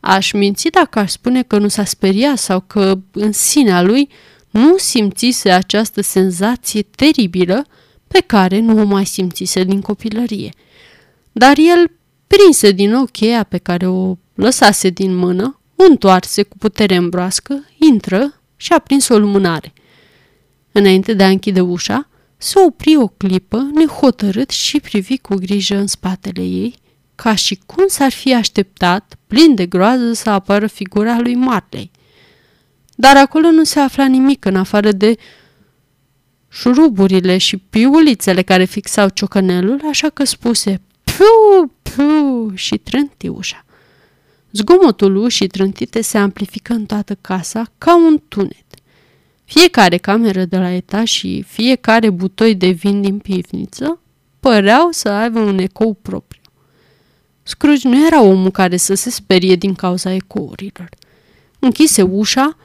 Aș 0.00 0.32
minți 0.32 0.68
dacă 0.68 0.98
aș 0.98 1.10
spune 1.10 1.42
că 1.42 1.58
nu 1.58 1.68
s-a 1.68 1.84
speriat 1.84 2.38
sau 2.38 2.60
că 2.60 2.98
în 3.12 3.32
sinea 3.32 3.82
lui 3.82 4.08
nu 4.50 4.76
simțise 4.76 5.50
această 5.50 6.00
senzație 6.00 6.82
teribilă 6.82 7.66
pe 8.08 8.22
care 8.26 8.58
nu 8.58 8.80
o 8.80 8.84
mai 8.84 9.06
simțise 9.06 9.64
din 9.64 9.80
copilărie. 9.80 10.52
Dar 11.32 11.54
el 11.56 11.97
prinse 12.28 12.70
din 12.72 12.90
nou 12.90 13.04
cheia 13.04 13.42
pe 13.42 13.58
care 13.58 13.86
o 13.86 14.16
lăsase 14.34 14.90
din 14.90 15.14
mână, 15.14 15.60
o 15.76 15.84
întoarse 15.84 16.42
cu 16.42 16.56
putere 16.58 16.96
în 16.96 17.08
broască, 17.08 17.64
intră 17.76 18.40
și 18.56 18.72
a 18.72 18.78
prins 18.78 19.08
o 19.08 19.18
lumânare. 19.18 19.72
Înainte 20.72 21.14
de 21.14 21.24
a 21.24 21.28
închide 21.28 21.60
ușa, 21.60 22.08
se 22.36 22.58
opri 22.66 22.96
o 22.96 23.06
clipă, 23.06 23.70
nehotărât 23.74 24.50
și 24.50 24.80
privi 24.80 25.18
cu 25.18 25.34
grijă 25.34 25.76
în 25.76 25.86
spatele 25.86 26.42
ei, 26.42 26.74
ca 27.14 27.34
și 27.34 27.60
cum 27.66 27.84
s-ar 27.86 28.10
fi 28.10 28.34
așteptat, 28.34 29.18
plin 29.26 29.54
de 29.54 29.66
groază, 29.66 30.12
să 30.12 30.30
apară 30.30 30.66
figura 30.66 31.20
lui 31.20 31.34
Marley. 31.34 31.90
Dar 32.94 33.16
acolo 33.16 33.50
nu 33.50 33.64
se 33.64 33.80
afla 33.80 34.06
nimic 34.06 34.44
în 34.44 34.56
afară 34.56 34.92
de 34.92 35.16
șuruburile 36.48 37.38
și 37.38 37.56
piulițele 37.56 38.42
care 38.42 38.64
fixau 38.64 39.08
ciocănelul, 39.08 39.80
așa 39.90 40.08
că 40.08 40.24
spuse 40.24 40.80
Piu, 41.18 41.72
piu 41.82 42.50
și 42.54 42.76
trânti 42.76 43.28
ușa. 43.28 43.64
Zgomotul 44.52 45.16
ușii 45.16 45.46
trântite 45.46 46.00
se 46.00 46.18
amplifică 46.18 46.72
în 46.72 46.86
toată 46.86 47.16
casa 47.20 47.64
ca 47.78 47.96
un 47.96 48.22
tunet. 48.28 48.66
Fiecare 49.44 49.96
cameră 49.96 50.44
de 50.44 50.58
la 50.58 50.70
etaj 50.70 51.08
și 51.10 51.42
fiecare 51.42 52.10
butoi 52.10 52.54
de 52.54 52.68
vin 52.68 53.00
din 53.02 53.18
pivniță 53.18 54.00
păreau 54.40 54.88
să 54.90 55.08
aibă 55.08 55.38
un 55.38 55.58
ecou 55.58 55.94
propriu. 56.02 56.42
Scrooge 57.42 57.88
nu 57.88 58.06
era 58.06 58.22
omul 58.22 58.50
care 58.50 58.76
să 58.76 58.94
se 58.94 59.10
sperie 59.10 59.56
din 59.56 59.74
cauza 59.74 60.12
ecourilor. 60.12 60.88
Închise 61.58 62.02
ușa, 62.02 62.56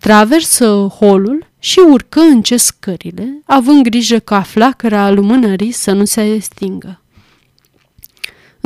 traversă 0.00 0.86
holul 0.98 1.46
și 1.58 1.78
urcă 1.78 2.20
ce 2.42 2.56
scările, 2.56 3.42
având 3.44 3.82
grijă 3.82 4.18
ca 4.18 4.42
flacăra 4.42 5.10
lumânării 5.10 5.72
să 5.72 5.92
nu 5.92 6.04
se 6.04 6.38
stingă. 6.38 6.98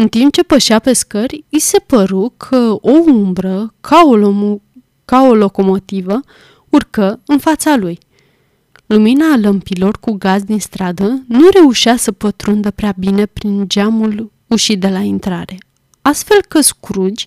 În 0.01 0.09
timp 0.09 0.33
ce 0.33 0.43
pășea 0.43 0.79
pe 0.79 0.93
scări, 0.93 1.45
îi 1.51 1.59
se 1.59 1.79
păru 1.79 2.35
că 2.37 2.77
o 2.81 2.91
umbră, 3.07 3.75
ca 3.81 4.03
o, 4.07 4.17
lomu, 4.17 4.63
ca 5.05 5.23
o 5.23 5.35
locomotivă, 5.35 6.21
urcă 6.69 7.21
în 7.27 7.39
fața 7.39 7.77
lui. 7.77 7.99
Lumina 8.87 9.37
lămpilor 9.37 9.99
cu 10.01 10.13
gaz 10.13 10.43
din 10.43 10.61
stradă 10.61 11.25
nu 11.29 11.49
reușea 11.53 11.97
să 11.97 12.13
pătrundă 12.13 12.71
prea 12.71 12.95
bine 12.99 13.27
prin 13.27 13.69
geamul 13.69 14.33
ușii 14.47 14.77
de 14.77 14.89
la 14.89 14.99
intrare, 14.99 15.59
astfel 16.03 16.43
că 16.49 16.61
Scrooge 16.61 17.25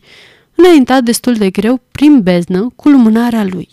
înainta 0.56 1.02
destul 1.02 1.34
de 1.34 1.50
greu 1.50 1.82
prin 1.92 2.22
beznă 2.22 2.72
cu 2.76 2.90
lumânarea 2.90 3.44
lui. 3.44 3.70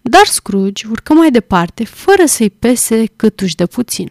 Dar 0.00 0.24
Scrooge 0.24 0.86
urcă 0.90 1.12
mai 1.12 1.30
departe, 1.30 1.84
fără 1.84 2.24
să-i 2.24 2.50
pese 2.50 3.06
câtuși 3.16 3.54
de 3.54 3.66
puțin. 3.66 4.10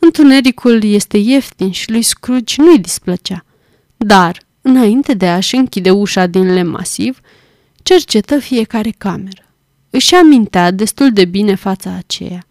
Întunericul 0.00 0.84
este 0.84 1.16
ieftin 1.16 1.70
și 1.70 1.90
lui 1.90 2.02
Scrooge 2.02 2.62
nu-i 2.62 2.78
displăcea. 2.78 3.44
Dar, 3.96 4.42
înainte 4.60 5.14
de 5.14 5.28
a-și 5.28 5.56
închide 5.56 5.90
ușa 5.90 6.26
din 6.26 6.52
lemn 6.52 6.70
masiv, 6.70 7.20
cercetă 7.82 8.38
fiecare 8.38 8.90
cameră. 8.98 9.42
Își 9.90 10.14
amintea 10.14 10.70
destul 10.70 11.12
de 11.12 11.24
bine 11.24 11.54
fața 11.54 11.90
aceea. 11.98 12.44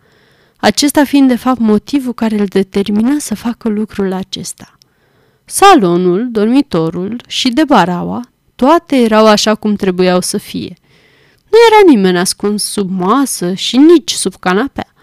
Acesta 0.57 1.03
fiind 1.03 1.27
de 1.27 1.35
fapt 1.35 1.59
motivul 1.59 2.13
care 2.13 2.39
îl 2.39 2.45
determina 2.45 3.15
să 3.19 3.35
facă 3.35 3.69
lucrul 3.69 4.13
acesta. 4.13 4.77
Salonul, 5.45 6.27
dormitorul 6.31 7.21
și 7.27 7.49
de 7.49 7.63
baraua, 7.63 8.21
toate 8.55 8.95
erau 8.95 9.25
așa 9.27 9.55
cum 9.55 9.75
trebuiau 9.75 10.21
să 10.21 10.37
fie. 10.37 10.75
Nu 11.49 11.57
era 11.69 11.91
nimeni 11.91 12.17
ascuns 12.17 12.63
sub 12.63 12.89
masă 12.89 13.53
și 13.53 13.77
nici 13.77 14.11
sub 14.11 14.35
canapea. 14.35 14.93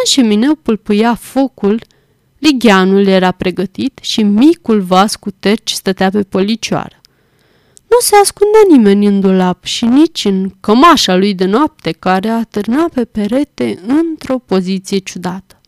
În 0.00 0.10
șemineu 0.10 0.54
pulpuia 0.54 1.14
focul, 1.14 1.82
ligheanul 2.38 3.06
era 3.06 3.30
pregătit 3.30 3.98
și 4.02 4.22
micul 4.22 4.80
vas 4.80 5.16
cu 5.16 5.30
terci 5.30 5.72
stătea 5.72 6.10
pe 6.10 6.22
policioară. 6.22 7.00
Nu 7.88 7.96
se 8.00 8.16
ascundea 8.16 8.60
nimeni 8.68 9.06
în 9.06 9.20
dulap 9.20 9.64
și 9.64 9.84
nici 9.84 10.24
în 10.24 10.50
cămașa 10.60 11.16
lui 11.16 11.34
de 11.34 11.44
noapte 11.44 11.92
care 11.92 12.28
atârna 12.28 12.88
pe 12.94 13.04
perete 13.04 13.78
într-o 13.86 14.38
poziție 14.38 14.98
ciudată. 14.98 15.60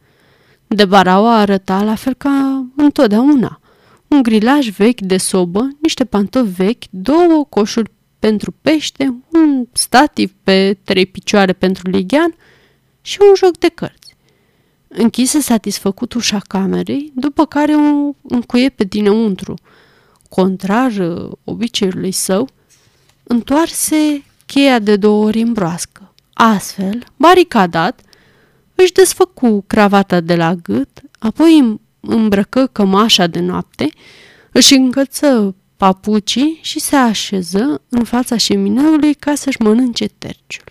De 0.66 0.84
baraua 0.84 1.36
arăta 1.38 1.82
la 1.82 1.94
fel 1.94 2.14
ca 2.14 2.66
întotdeauna, 2.76 3.60
un 4.08 4.22
grilaj 4.22 4.68
vechi 4.68 5.00
de 5.00 5.16
sobă, 5.16 5.68
niște 5.80 6.04
pantofi 6.04 6.50
vechi, 6.50 6.82
două 6.90 7.46
coșuri 7.48 7.90
pentru 8.18 8.54
pește, 8.60 9.14
un 9.32 9.66
stativ 9.72 10.34
pe 10.42 10.78
trei 10.84 11.06
picioare 11.06 11.52
pentru 11.52 11.90
lighean 11.90 12.34
și 13.00 13.18
un 13.28 13.34
joc 13.36 13.58
de 13.58 13.68
cărți. 13.68 14.01
Închise 14.94 15.40
satisfăcut 15.40 16.12
ușa 16.12 16.40
camerei, 16.48 17.12
după 17.14 17.46
care 17.46 17.74
o 17.74 18.14
încuie 18.22 18.68
pe 18.68 18.84
dinăuntru. 18.84 19.54
Contrar 20.28 20.92
uh, 20.92 21.30
obiceiului 21.44 22.12
său, 22.12 22.48
întoarse 23.22 24.24
cheia 24.46 24.78
de 24.78 24.96
două 24.96 25.24
ori 25.24 25.40
în 25.40 25.52
broască. 25.52 26.14
Astfel, 26.32 27.06
baricadat, 27.16 28.00
își 28.74 28.92
desfăcu 28.92 29.64
cravata 29.66 30.20
de 30.20 30.36
la 30.36 30.54
gât, 30.54 31.00
apoi 31.18 31.80
îmbrăcă 32.00 32.66
cămașa 32.66 33.26
de 33.26 33.40
noapte, 33.40 33.88
își 34.52 34.74
încălță 34.74 35.54
papucii 35.76 36.58
și 36.62 36.80
se 36.80 36.96
așeză 36.96 37.82
în 37.88 38.04
fața 38.04 38.36
șemineului 38.36 39.14
ca 39.14 39.34
să-și 39.34 39.62
mănânce 39.62 40.06
terciul. 40.18 40.64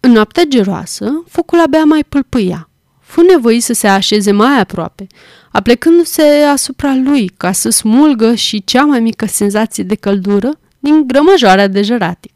În 0.00 0.10
noaptea 0.10 0.44
geroasă, 0.44 1.24
focul 1.28 1.60
abia 1.60 1.84
mai 1.84 2.04
pâlpâia. 2.08 2.68
Fu 3.00 3.20
nevoit 3.20 3.62
să 3.62 3.72
se 3.72 3.88
așeze 3.88 4.32
mai 4.32 4.60
aproape, 4.60 5.06
aplecându-se 5.52 6.22
asupra 6.52 6.94
lui 6.94 7.30
ca 7.36 7.52
să 7.52 7.70
smulgă 7.70 8.34
și 8.34 8.64
cea 8.64 8.84
mai 8.84 9.00
mică 9.00 9.26
senzație 9.26 9.84
de 9.84 9.94
căldură 9.94 10.50
din 10.78 11.06
grămăjoarea 11.06 11.68
de 11.68 11.82
jăratic. 11.82 12.32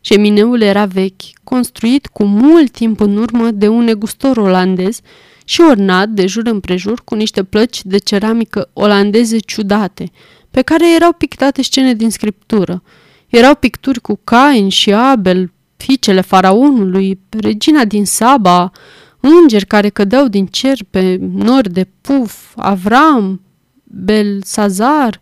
Șemineul 0.00 0.60
era 0.60 0.84
vechi, 0.84 1.22
construit 1.44 2.06
cu 2.06 2.24
mult 2.24 2.70
timp 2.70 3.00
în 3.00 3.16
urmă 3.16 3.50
de 3.50 3.68
un 3.68 3.84
negustor 3.84 4.36
olandez 4.36 5.00
și 5.44 5.60
ornat 5.60 6.08
de 6.08 6.26
jur 6.26 6.46
împrejur 6.46 7.00
cu 7.04 7.14
niște 7.14 7.42
plăci 7.42 7.84
de 7.84 7.98
ceramică 7.98 8.70
olandeze 8.72 9.38
ciudate, 9.38 10.10
pe 10.50 10.62
care 10.62 10.94
erau 10.94 11.12
pictate 11.12 11.62
scene 11.62 11.94
din 11.94 12.10
scriptură. 12.10 12.82
Erau 13.28 13.54
picturi 13.54 14.00
cu 14.00 14.20
Cain 14.24 14.68
și 14.68 14.92
Abel, 14.92 15.52
fiicele 15.76 16.20
faraonului, 16.20 17.20
regina 17.28 17.84
din 17.84 18.06
Saba, 18.06 18.72
îngeri 19.20 19.66
care 19.66 19.88
cădeau 19.88 20.28
din 20.28 20.46
cer 20.46 20.78
pe 20.90 21.18
nori 21.20 21.72
de 21.72 21.88
puf, 22.00 22.52
Avram, 22.56 23.40
Belsazar, 23.84 25.20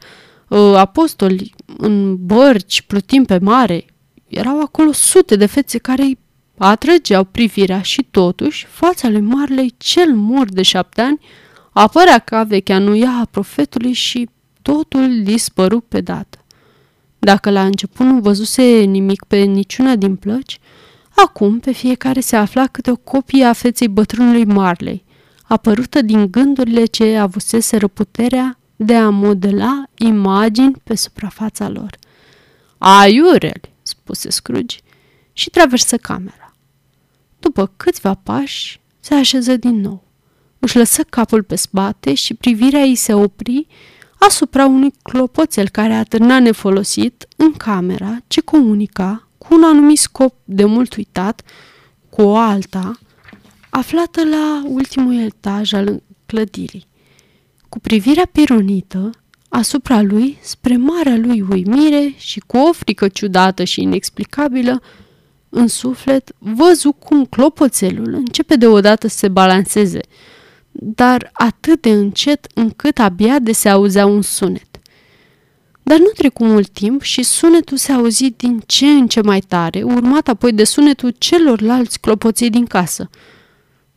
ă, 0.51 0.79
apostoli 0.79 1.55
în 1.77 2.27
bărci 2.27 2.83
plutind 2.83 3.27
pe 3.27 3.39
mare. 3.39 3.85
Erau 4.29 4.61
acolo 4.61 4.93
sute 4.93 5.37
de 5.37 5.47
fețe 5.47 5.79
care 5.79 6.03
îi 6.03 6.19
atrăgeau 6.59 7.25
privirea 7.25 7.83
și 7.83 8.07
totuși 8.11 8.67
fața 8.67 9.09
lui 9.09 9.21
Marley 9.21 9.75
cel 9.77 10.15
mor 10.15 10.49
de 10.49 10.63
șapte 10.63 11.01
ani 11.01 11.21
apărea 11.73 12.19
ca 12.19 12.43
vechea 12.43 12.79
nuia 12.79 13.11
a 13.21 13.29
profetului 13.31 13.93
și 13.93 14.29
totul 14.63 15.23
dispăru 15.23 15.81
pe 15.81 16.01
dată. 16.01 16.42
Dacă 17.25 17.51
la 17.51 17.65
început 17.65 18.07
nu 18.07 18.21
văzuse 18.21 18.63
nimic 18.81 19.25
pe 19.25 19.37
niciuna 19.37 19.97
din 19.97 20.17
plăci, 20.17 20.59
acum 21.17 21.59
pe 21.59 21.73
fiecare 21.73 22.21
se 22.21 22.37
afla 22.37 22.67
câte 22.67 22.91
o 22.91 22.97
copie 22.97 23.45
a 23.45 23.53
feței 23.53 23.89
bătrânului 23.89 24.45
Marley, 24.45 25.05
apărută 25.43 26.01
din 26.01 26.31
gândurile 26.31 26.85
ce 26.85 27.17
avuseseră 27.17 27.89
puterea 27.89 28.59
de 28.77 28.97
a 28.97 29.09
modela 29.09 29.83
imagini 29.99 30.75
pe 30.85 30.95
suprafața 30.95 31.69
lor. 31.69 31.99
Aiurel, 32.79 33.61
spuse 33.83 34.31
Scrooge 34.31 34.77
și 35.33 35.51
traversă 35.51 35.97
camera. 35.97 36.55
După 37.39 37.73
câțiva 37.77 38.15
pași, 38.15 38.81
se 39.01 39.15
așeză 39.15 39.57
din 39.57 39.81
nou. 39.81 40.05
Își 40.59 40.77
lăsă 40.77 41.03
capul 41.03 41.43
pe 41.43 41.57
spate 41.57 42.15
și 42.15 42.35
privirea 42.35 42.81
ei 42.81 42.95
se 42.95 43.15
opri 43.15 43.67
asupra 44.27 44.67
unui 44.67 44.93
clopoțel 45.03 45.69
care 45.69 45.93
atârna 45.93 46.39
nefolosit 46.39 47.27
în 47.37 47.53
camera 47.53 48.19
ce 48.27 48.41
comunica 48.41 49.29
cu 49.39 49.55
un 49.55 49.63
anumit 49.63 49.99
scop 49.99 50.35
de 50.45 50.65
mult 50.65 50.95
uitat 50.97 51.43
cu 52.11 52.23
o 52.23 52.37
alta, 52.37 52.99
aflată 53.71 54.25
la 54.25 54.63
ultimul 54.67 55.21
etaj 55.21 55.73
al 55.73 56.03
clădirii. 56.27 56.87
Cu 57.69 57.79
privirea 57.79 58.29
pironită 58.33 59.11
asupra 59.49 60.03
lui, 60.03 60.39
spre 60.43 60.77
marea 60.77 61.17
lui 61.17 61.45
uimire 61.51 62.15
și 62.17 62.41
cu 62.41 62.57
o 62.57 62.73
frică 62.73 63.09
ciudată 63.09 63.65
și 63.65 63.83
inexplicabilă, 63.83 64.83
în 65.49 65.67
suflet, 65.67 66.33
văzu 66.39 66.93
cum 66.93 67.25
clopoțelul 67.25 68.15
începe 68.15 68.57
deodată 68.57 69.07
să 69.07 69.17
se 69.17 69.29
balanceze, 69.29 70.01
dar 70.73 71.31
atât 71.33 71.81
de 71.81 71.91
încet 71.91 72.47
încât 72.55 72.99
abia 72.99 73.39
de 73.39 73.53
se 73.53 73.69
auzea 73.69 74.07
un 74.07 74.23
sunet. 74.23 74.67
Dar 75.83 75.99
nu 75.99 76.11
trecu 76.17 76.45
mult 76.45 76.69
timp 76.69 77.03
și 77.03 77.23
sunetul 77.23 77.77
se 77.77 77.93
auzi 77.93 78.31
din 78.37 78.63
ce 78.67 78.87
în 78.87 79.07
ce 79.07 79.21
mai 79.21 79.41
tare, 79.41 79.83
urmat 79.83 80.29
apoi 80.29 80.53
de 80.53 80.65
sunetul 80.65 81.15
celorlalți 81.19 82.01
clopoței 82.01 82.51
din 82.51 82.67
casă. 82.67 83.11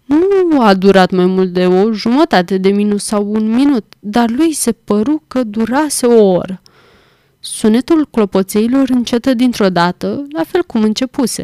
Nu 0.05 0.61
a 0.61 0.73
durat 0.73 1.11
mai 1.11 1.25
mult 1.25 1.53
de 1.53 1.65
o 1.65 1.91
jumătate 1.91 2.57
de 2.57 2.69
minut 2.69 3.01
sau 3.01 3.31
un 3.31 3.53
minut, 3.53 3.93
dar 3.99 4.29
lui 4.29 4.53
se 4.53 4.71
păru 4.71 5.23
că 5.27 5.43
durase 5.43 6.05
o 6.05 6.23
oră. 6.23 6.61
Sunetul 7.39 8.07
clopoțeilor 8.11 8.89
încetă 8.89 9.33
dintr-o 9.33 9.69
dată, 9.69 10.25
la 10.29 10.43
fel 10.43 10.63
cum 10.63 10.81
începuse, 10.81 11.43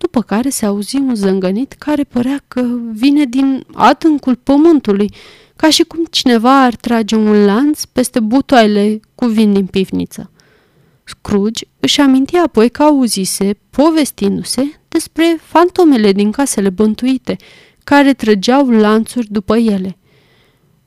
după 0.00 0.22
care 0.22 0.48
se 0.48 0.66
auzi 0.66 0.96
un 0.96 1.14
zângănit 1.14 1.72
care 1.72 2.04
părea 2.04 2.42
că 2.48 2.64
vine 2.92 3.24
din 3.24 3.64
adâncul 3.72 4.36
pământului, 4.36 5.14
ca 5.56 5.70
și 5.70 5.82
cum 5.82 6.04
cineva 6.10 6.62
ar 6.62 6.74
trage 6.74 7.14
un 7.14 7.44
lanț 7.44 7.84
peste 7.84 8.20
butoaile 8.20 9.00
cu 9.14 9.26
vin 9.26 9.52
din 9.52 9.66
pivniță. 9.66 10.30
Scrooge 11.04 11.66
își 11.80 12.00
aminti 12.00 12.36
apoi 12.36 12.70
că 12.70 12.82
auzise, 12.82 13.58
povestindu-se, 13.70 14.80
despre 14.88 15.38
fantomele 15.40 16.12
din 16.12 16.30
casele 16.30 16.70
bântuite, 16.70 17.36
care 17.84 18.12
trăgeau 18.12 18.70
lanțuri 18.70 19.26
după 19.30 19.56
ele. 19.56 19.98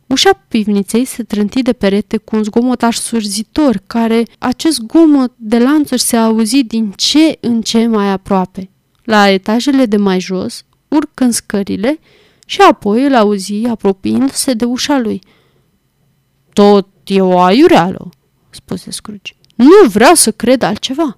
Ușa 0.07 0.45
pivniței 0.47 1.05
se 1.05 1.23
trânti 1.23 1.61
de 1.61 1.73
perete 1.73 2.17
cu 2.17 2.35
un 2.35 2.43
zgomot 2.43 2.81
surzitor, 2.91 3.81
care 3.87 4.23
acest 4.39 4.75
zgomot 4.75 5.33
de 5.37 5.57
lanțuri 5.57 6.01
se 6.01 6.15
auzi 6.15 6.63
din 6.63 6.93
ce 6.95 7.37
în 7.39 7.61
ce 7.61 7.87
mai 7.87 8.11
aproape. 8.11 8.67
La 9.03 9.29
etajele 9.29 9.85
de 9.85 9.97
mai 9.97 10.19
jos, 10.19 10.65
urcând 10.87 11.33
scările, 11.33 11.99
și 12.45 12.61
apoi 12.61 13.05
îl 13.05 13.15
auzi 13.15 13.65
apropiindu-se 13.67 14.53
de 14.53 14.65
ușa 14.65 14.97
lui. 14.97 15.21
Tot 16.53 16.87
e 17.03 17.21
o 17.21 17.39
aiureală, 17.39 18.09
spuse 18.49 18.91
Scrooge. 18.91 19.33
Nu 19.55 19.89
vreau 19.89 20.13
să 20.13 20.31
cred 20.31 20.61
altceva. 20.61 21.17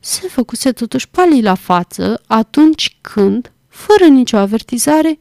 Se 0.00 0.28
făcuse 0.28 0.72
totuși 0.72 1.08
pali 1.08 1.42
la 1.42 1.54
față 1.54 2.22
atunci 2.26 2.98
când, 3.00 3.52
fără 3.68 4.04
nicio 4.04 4.36
avertizare, 4.36 5.18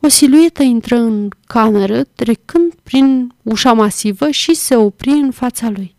o 0.00 0.08
siluetă 0.08 0.62
intră 0.62 0.96
în 0.96 1.28
cameră, 1.46 2.04
trecând 2.04 2.74
prin 2.82 3.34
ușa 3.42 3.72
masivă 3.72 4.30
și 4.30 4.54
se 4.54 4.76
opri 4.76 5.10
în 5.10 5.30
fața 5.30 5.70
lui. 5.70 5.94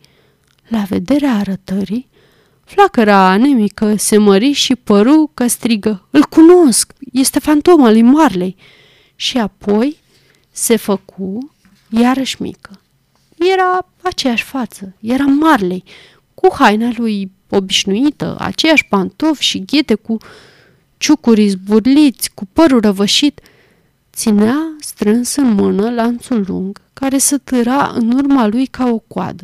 La 0.68 0.84
vederea 0.84 1.34
arătării, 1.34 2.10
flacăra 2.68 3.30
anemică 3.30 3.96
se 3.96 4.18
mări 4.18 4.52
și 4.52 4.76
păru 4.76 5.32
că 5.34 5.48
strigă, 5.48 6.08
Îl 6.10 6.24
cunosc, 6.24 6.94
este 7.12 7.40
fantoma 7.40 7.92
lui 7.92 8.02
Marley. 8.02 8.56
Și 9.16 9.38
apoi 9.38 9.98
se 10.52 10.76
făcu 10.76 11.52
iarăși 11.90 12.42
mică. 12.42 12.82
Era 13.38 13.88
aceeași 14.02 14.44
față, 14.44 14.94
era 15.00 15.26
Marley, 15.26 15.84
cu 16.34 16.48
haina 16.60 16.90
lui 16.96 17.32
obișnuită, 17.50 18.36
aceiași 18.40 18.86
pantofi 18.86 19.44
și 19.44 19.66
ghete 19.66 19.94
cu 19.96 20.18
ciucuri 20.98 21.48
zburliți, 21.48 22.32
cu 22.34 22.48
părul 22.54 22.80
răvășit– 22.80 23.42
Ținea 24.18 24.76
strâns 24.80 25.36
în 25.36 25.54
mână 25.54 25.90
lanțul 25.90 26.44
lung, 26.48 26.82
care 26.94 27.18
se 27.18 27.38
târa 27.38 27.92
în 27.96 28.12
urma 28.12 28.48
lui 28.48 28.66
ca 28.66 28.90
o 28.90 28.98
coadă. 28.98 29.44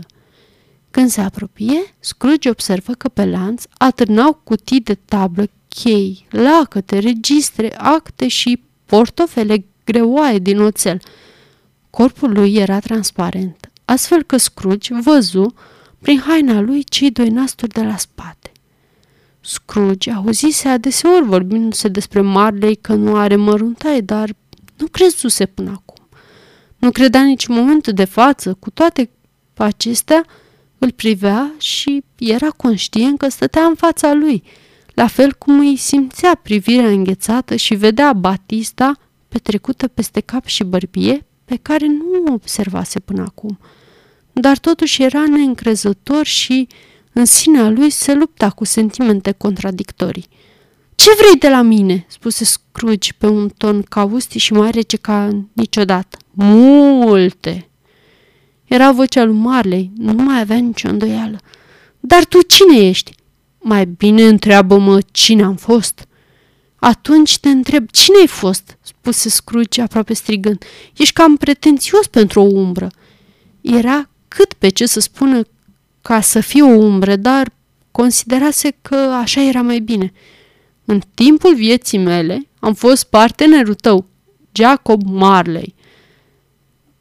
Când 0.93 1.09
se 1.09 1.21
apropie, 1.21 1.95
Scrooge 1.99 2.49
observă 2.49 2.93
că 2.93 3.09
pe 3.09 3.25
lanț 3.25 3.63
atârnau 3.77 4.41
cutii 4.43 4.79
de 4.79 4.93
tablă, 4.93 5.45
chei, 5.67 6.25
lacăte, 6.29 6.99
registre, 6.99 7.75
acte 7.77 8.27
și 8.27 8.63
portofele 8.85 9.65
greoaie 9.83 10.39
din 10.39 10.59
oțel. 10.59 11.01
Corpul 11.89 12.31
lui 12.31 12.55
era 12.55 12.79
transparent, 12.79 13.71
astfel 13.85 14.23
că 14.23 14.37
Scrooge 14.37 14.93
văzu 15.01 15.53
prin 15.99 16.19
haina 16.19 16.59
lui 16.59 16.83
cei 16.83 17.11
doi 17.11 17.29
nasturi 17.29 17.71
de 17.71 17.83
la 17.83 17.97
spate. 17.97 18.51
Scrooge 19.39 20.11
auzise 20.11 20.67
adeseori 20.67 21.25
vorbindu-se 21.25 21.87
despre 21.87 22.21
Marley 22.21 22.75
că 22.75 22.93
nu 22.93 23.15
are 23.15 23.35
măruntai, 23.35 24.01
dar 24.01 24.29
nu 24.77 24.87
crezuse 24.87 25.45
până 25.45 25.69
acum. 25.69 26.07
Nu 26.77 26.91
credea 26.91 27.23
nici 27.23 27.47
în 27.47 27.55
momentul 27.55 27.93
de 27.93 28.05
față, 28.05 28.53
cu 28.53 28.69
toate 28.69 29.09
acestea, 29.57 30.25
îl 30.83 30.91
privea 30.91 31.51
și 31.57 32.03
era 32.17 32.49
conștient 32.49 33.17
că 33.17 33.29
stătea 33.29 33.63
în 33.63 33.75
fața 33.75 34.13
lui, 34.13 34.43
la 34.93 35.07
fel 35.07 35.33
cum 35.33 35.59
îi 35.59 35.75
simțea 35.75 36.35
privirea 36.35 36.89
înghețată 36.89 37.55
și 37.55 37.75
vedea 37.75 38.13
Batista 38.13 38.93
petrecută 39.27 39.87
peste 39.87 40.19
cap 40.19 40.45
și 40.45 40.63
bărbie 40.63 41.25
pe 41.45 41.53
pe 41.53 41.59
care 41.61 41.87
nu 41.87 42.23
o 42.29 42.33
observase 42.33 42.99
până 42.99 43.21
acum. 43.21 43.59
Dar 44.31 44.57
totuși 44.57 45.03
era 45.03 45.23
neîncrezător 45.27 46.25
și 46.25 46.67
în 47.13 47.25
sinea 47.25 47.69
lui 47.69 47.89
se 47.89 48.13
lupta 48.13 48.49
cu 48.49 48.65
sentimente 48.65 49.31
contradictorii. 49.31 50.27
Ce 50.95 51.09
vrei 51.17 51.35
de 51.39 51.49
la 51.49 51.61
mine?" 51.61 52.05
spuse 52.07 52.43
Scrooge 52.43 53.13
pe 53.17 53.27
un 53.27 53.49
ton 53.57 53.81
caustic 53.81 54.41
și 54.41 54.53
mai 54.53 54.71
rece 54.71 54.97
ca 54.97 55.45
niciodată. 55.53 56.17
Multe!" 56.31 57.67
Era 58.65 58.91
vocea 58.91 59.23
lui 59.23 59.35
Marley, 59.35 59.91
nu 59.97 60.13
mai 60.13 60.39
avea 60.39 60.57
nicio 60.57 60.89
îndoială. 60.89 61.37
Dar 61.99 62.25
tu 62.25 62.41
cine 62.41 62.77
ești?" 62.87 63.15
Mai 63.59 63.85
bine 63.85 64.27
întreabă-mă 64.27 64.99
cine 65.11 65.43
am 65.43 65.55
fost." 65.55 66.07
Atunci 66.75 67.37
te 67.39 67.49
întreb, 67.49 67.89
cine 67.89 68.17
ai 68.19 68.27
fost?" 68.27 68.77
spuse 68.81 69.29
Scrooge 69.29 69.81
aproape 69.81 70.13
strigând. 70.13 70.63
Ești 70.97 71.13
cam 71.13 71.37
pretențios 71.37 72.07
pentru 72.07 72.39
o 72.41 72.43
umbră." 72.43 72.91
Era 73.61 74.09
cât 74.27 74.53
pe 74.53 74.69
ce 74.69 74.85
să 74.85 74.99
spună 74.99 75.41
ca 76.01 76.21
să 76.21 76.39
fie 76.39 76.63
o 76.63 76.77
umbră, 76.77 77.15
dar 77.15 77.51
considerase 77.91 78.75
că 78.81 78.95
așa 78.95 79.41
era 79.41 79.61
mai 79.61 79.79
bine. 79.79 80.13
În 80.85 81.01
timpul 81.13 81.55
vieții 81.55 81.97
mele 81.97 82.47
am 82.59 82.73
fost 82.73 83.03
partenerul 83.03 83.73
tău, 83.73 84.05
Jacob 84.51 85.01
Marley. 85.05 85.75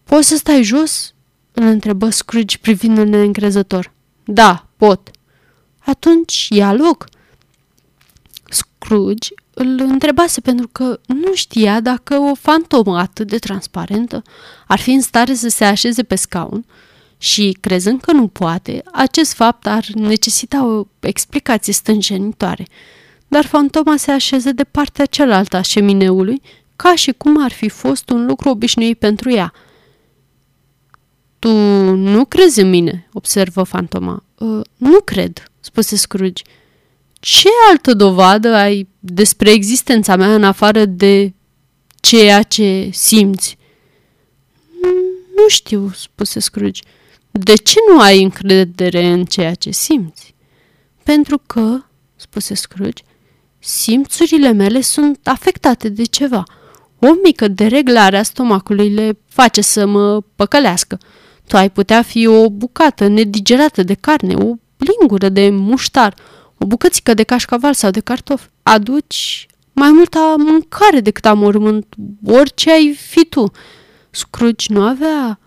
Poți 0.05 0.29
să 0.29 0.37
stai 0.37 0.63
jos?" 0.63 1.12
Îl 1.53 1.65
întrebă 1.65 2.11
Scrooge 2.11 2.59
privind-l 2.59 3.07
neîncrezător. 3.07 3.93
Da, 4.25 4.67
pot." 4.77 5.11
Atunci 5.79 6.47
ia 6.51 6.73
loc." 6.73 7.07
Scrooge 8.49 9.29
îl 9.55 9.81
întrebase 9.81 10.41
pentru 10.41 10.69
că 10.73 11.01
nu 11.07 11.35
știa 11.35 11.81
dacă 11.81 12.19
o 12.19 12.35
fantomă 12.35 12.99
atât 12.99 13.27
de 13.29 13.39
transparentă 13.39 14.23
ar 14.67 14.79
fi 14.79 14.91
în 14.91 15.01
stare 15.01 15.35
să 15.35 15.49
se 15.49 15.65
așeze 15.65 16.03
pe 16.03 16.15
scaun 16.15 16.65
și, 17.19 17.57
crezând 17.61 18.01
că 18.01 18.13
nu 18.13 18.27
poate, 18.27 18.83
acest 18.93 19.33
fapt 19.33 19.67
ar 19.67 19.87
necesita 19.95 20.65
o 20.65 20.87
explicație 21.01 21.73
stânjenitoare. 21.73 22.67
Dar 23.29 23.47
fantoma 23.47 23.97
se 23.97 24.11
așeze 24.11 24.53
de 24.53 24.65
partea 24.65 25.07
cealaltă 25.07 25.57
a 25.57 25.61
șemineului, 25.61 26.43
ca 26.77 26.95
și 26.95 27.13
cum 27.13 27.43
ar 27.45 27.53
fi 27.53 27.69
fost 27.69 28.11
un 28.11 28.27
lucru 28.27 28.49
obișnuit 28.49 28.99
pentru 28.99 29.31
ea. 29.31 29.53
Tu 31.43 31.51
nu 31.95 32.25
crezi 32.25 32.61
în 32.61 32.71
mine?" 32.71 33.09
observă 33.13 33.63
fantoma. 33.63 34.25
Uh, 34.39 34.61
nu 34.77 35.01
cred," 35.01 35.51
spuse 35.61 35.97
Scrooge. 35.97 36.43
Ce 37.13 37.49
altă 37.71 37.95
dovadă 37.95 38.55
ai 38.55 38.89
despre 38.99 39.51
existența 39.51 40.17
mea 40.17 40.35
în 40.35 40.45
afară 40.45 40.85
de 40.85 41.33
ceea 42.01 42.43
ce 42.43 42.89
simți? 42.93 43.59
Nu 45.37 45.49
știu, 45.49 45.91
spuse 45.95 46.41
Scrooge. 46.41 46.83
De 47.31 47.55
ce 47.55 47.79
nu 47.89 48.01
ai 48.01 48.23
încredere 48.23 49.07
în 49.07 49.25
ceea 49.25 49.55
ce 49.55 49.71
simți? 49.71 50.35
Pentru 51.03 51.43
că, 51.47 51.79
spuse 52.17 52.55
Scrooge, 52.55 53.03
simțurile 53.59 54.53
mele 54.53 54.81
sunt 54.81 55.27
afectate 55.27 55.89
de 55.89 56.05
ceva. 56.05 56.45
O 56.99 57.09
mică 57.25 57.49
dereglare 57.49 58.19
a 58.19 58.23
stomacului 58.23 58.89
le 58.89 59.19
face 59.29 59.61
să 59.61 59.87
mă 59.87 60.21
păcălească. 60.37 60.99
Tu 61.47 61.57
ai 61.57 61.71
putea 61.71 62.03
fi 62.03 62.27
o 62.27 62.51
bucată 62.51 63.07
nedigerată 63.07 63.83
de 63.83 63.95
carne, 63.95 64.35
o 64.35 64.55
lingură 64.77 65.29
de 65.29 65.49
muștar, 65.51 66.15
o 66.59 66.67
bucățică 66.67 67.15
de 67.15 67.23
cașcaval 67.23 67.75
sau 67.75 67.91
de 67.91 68.01
cartof. 68.01 68.47
Aduci 68.63 69.47
mai 69.73 69.91
multă 69.91 70.19
mâncare 70.39 71.01
decât 71.01 71.27
amormânt, 71.27 71.95
orice 72.27 72.73
ai 72.73 72.99
fi 73.09 73.25
tu. 73.25 73.51
Scrooge 74.11 74.73
nu 74.73 74.83
avea 74.83 75.39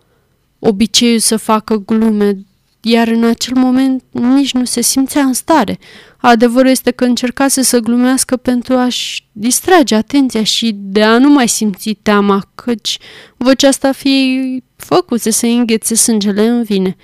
obiceiul 0.59 1.19
să 1.19 1.37
facă 1.37 1.75
glume, 1.85 2.45
iar 2.88 3.07
în 3.07 3.23
acel 3.23 3.55
moment 3.55 4.03
nici 4.11 4.53
nu 4.53 4.65
se 4.65 4.81
simțea 4.81 5.21
în 5.21 5.33
stare. 5.33 5.79
Adevărul 6.17 6.69
este 6.69 6.91
că 6.91 7.03
încercase 7.03 7.61
să 7.61 7.79
glumească 7.79 8.38
pentru 8.38 8.73
a-și 8.73 9.27
distrage 9.31 9.95
atenția 9.95 10.43
și 10.43 10.71
de 10.75 11.03
a 11.03 11.17
nu 11.17 11.29
mai 11.29 11.47
simți 11.47 11.97
teama, 12.01 12.47
căci 12.55 12.97
vocea 13.38 13.67
asta 13.67 13.91
fie 13.91 14.63
făcuse 14.75 15.29
să 15.29 15.45
înghețe 15.45 15.95
sângele 15.95 16.47
în 16.47 16.63
vine. 16.63 16.95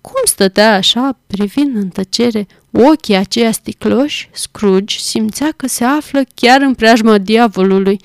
Cum 0.00 0.20
stătea 0.24 0.74
așa, 0.74 1.18
privind 1.26 1.76
în 1.76 1.88
tăcere 1.88 2.46
ochii 2.72 3.16
aceia 3.16 3.50
sticloși, 3.50 4.28
Scrooge 4.32 4.96
simțea 4.98 5.52
că 5.56 5.66
se 5.66 5.84
află 5.84 6.22
chiar 6.34 6.60
în 6.60 6.74
preajma 6.74 7.18
diavolului. 7.18 8.00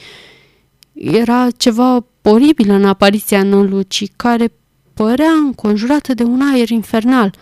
Era 0.93 1.47
ceva 1.57 2.05
oribil 2.21 2.69
în 2.69 2.85
apariția 2.85 3.43
nălucii, 3.43 4.11
care 4.15 4.51
părea 4.99 5.31
înconjurată 5.31 6.13
de 6.13 6.23
un 6.23 6.41
aer 6.41 6.69
infernal. 6.69 7.35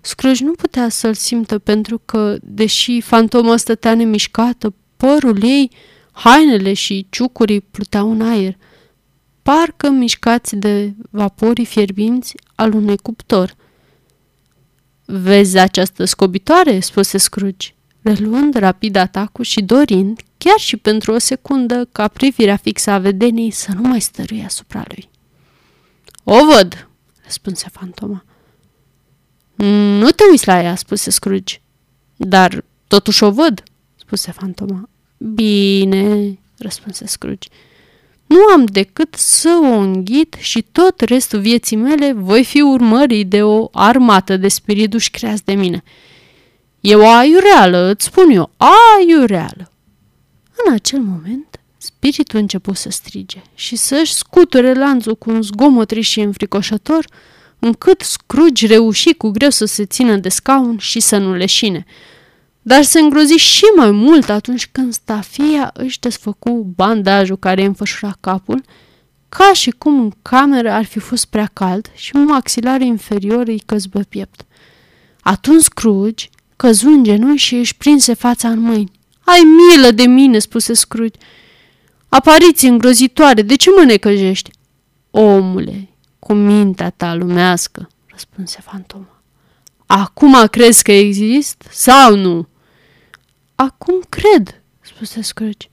Scrooge 0.00 0.44
nu 0.44 0.52
putea 0.52 0.88
să-l 0.88 1.14
simtă 1.14 1.58
pentru 1.58 1.98
că, 2.04 2.36
deși 2.40 3.00
fantoma 3.00 3.56
stătea 3.56 3.94
nemișcată, 3.94 4.74
părul 4.96 5.42
ei, 5.42 5.70
hainele 6.12 6.72
și 6.72 7.06
ciucurii 7.10 7.60
pluteau 7.60 8.10
în 8.10 8.20
aer, 8.20 8.56
parcă 9.42 9.90
mișcați 9.90 10.56
de 10.56 10.94
vaporii 11.10 11.64
fierbinți 11.64 12.34
al 12.54 12.72
unui 12.72 12.96
cuptor– 12.96 13.54
Vezi 15.08 15.58
această 15.58 16.04
scobitoare?" 16.04 16.80
spuse 16.80 17.18
Scrooge, 17.18 17.74
reluând 18.02 18.54
rapid 18.54 18.96
atacul 18.96 19.44
și 19.44 19.62
dorind, 19.62 20.20
chiar 20.38 20.58
și 20.58 20.76
pentru 20.76 21.12
o 21.12 21.18
secundă, 21.18 21.88
ca 21.92 22.08
privirea 22.08 22.56
fixă 22.56 22.90
a 22.90 22.98
vedenii 22.98 23.50
să 23.50 23.72
nu 23.80 23.88
mai 23.88 24.00
stăruie 24.00 24.44
asupra 24.44 24.84
lui. 24.88 25.08
O 26.24 26.44
văd," 26.44 26.88
răspunse 27.26 27.68
fantoma. 27.72 28.24
Nu 29.98 30.10
te 30.10 30.22
uiți 30.30 30.46
la 30.46 30.62
ea," 30.62 30.74
spuse 30.74 31.10
Scrooge. 31.10 31.60
Dar 32.16 32.64
totuși 32.86 33.24
o 33.24 33.30
văd," 33.30 33.62
spuse 33.96 34.30
fantoma. 34.30 34.88
Bine," 35.18 36.38
răspunse 36.58 37.06
Scrooge. 37.06 37.48
Nu 38.26 38.38
am 38.52 38.64
decât 38.64 39.14
să 39.14 39.58
o 39.62 39.76
înghit 39.76 40.36
și 40.38 40.62
tot 40.72 41.00
restul 41.00 41.40
vieții 41.40 41.76
mele 41.76 42.12
voi 42.12 42.44
fi 42.44 42.60
urmării 42.60 43.24
de 43.24 43.42
o 43.42 43.68
armată 43.72 44.36
de 44.36 44.48
spiriduși 44.48 45.10
creați 45.10 45.44
de 45.44 45.54
mine. 45.54 45.82
E 46.80 46.94
o 46.94 47.08
aiureală, 47.08 47.90
îți 47.90 48.04
spun 48.04 48.30
eu, 48.30 48.50
aiureală. 48.56 49.72
În 50.64 50.72
acel 50.72 51.00
moment, 51.00 51.55
spiritul 51.96 52.38
începu 52.38 52.72
să 52.72 52.90
strige 52.90 53.42
și 53.54 53.76
să-și 53.76 54.14
scuture 54.14 54.74
lanțul 54.74 55.16
cu 55.16 55.30
un 55.30 55.42
zgomot 55.42 55.90
și 55.90 56.20
înfricoșător, 56.20 57.06
încât 57.58 58.00
Scrooge 58.00 58.66
reuși 58.66 59.12
cu 59.12 59.30
greu 59.30 59.50
să 59.50 59.64
se 59.64 59.84
țină 59.84 60.16
de 60.16 60.28
scaun 60.28 60.78
și 60.78 61.00
să 61.00 61.16
nu 61.16 61.34
leșine 61.34 61.86
dar 62.68 62.82
se 62.82 63.00
îngrozi 63.00 63.36
și 63.36 63.64
mai 63.76 63.90
mult 63.90 64.28
atunci 64.28 64.68
când 64.72 64.92
stafia 64.92 65.70
își 65.74 66.00
desfăcu 66.00 66.72
bandajul 66.76 67.36
care 67.36 67.60
îi 67.60 67.66
înfășura 67.66 68.16
capul, 68.20 68.62
ca 69.28 69.52
și 69.52 69.70
cum 69.70 70.00
în 70.00 70.12
cameră 70.22 70.70
ar 70.70 70.84
fi 70.84 70.98
fost 70.98 71.26
prea 71.26 71.50
cald 71.52 71.90
și 71.94 72.10
un 72.14 72.24
maxilar 72.24 72.80
inferior 72.80 73.46
îi 73.46 73.62
căzbă 73.66 74.00
piept. 74.08 74.46
Atunci 75.20 75.62
Scrooge 75.62 76.28
căzu 76.56 76.88
în 76.88 77.04
genunchi 77.04 77.42
și 77.42 77.54
își 77.54 77.76
prinse 77.76 78.14
fața 78.14 78.48
în 78.48 78.58
mâini. 78.58 78.90
Ai 79.20 79.42
milă 79.42 79.90
de 79.90 80.06
mine, 80.06 80.38
spuse 80.38 80.72
Scrooge. 80.74 81.18
Apariții 82.16 82.68
îngrozitoare, 82.68 83.42
de 83.42 83.54
ce 83.54 83.70
mă 83.70 83.82
necăjești? 83.82 84.50
Omule, 85.10 85.88
cu 86.18 86.32
mintea 86.32 86.90
ta 86.90 87.14
lumească, 87.14 87.88
răspunse 88.06 88.60
fantoma. 88.60 89.22
Acum 89.86 90.46
crezi 90.50 90.82
că 90.82 90.92
exist 90.92 91.62
sau 91.70 92.16
nu? 92.16 92.48
Acum 93.54 94.00
cred, 94.08 94.62
spuse 94.80 95.22
Scrooge. 95.22 95.68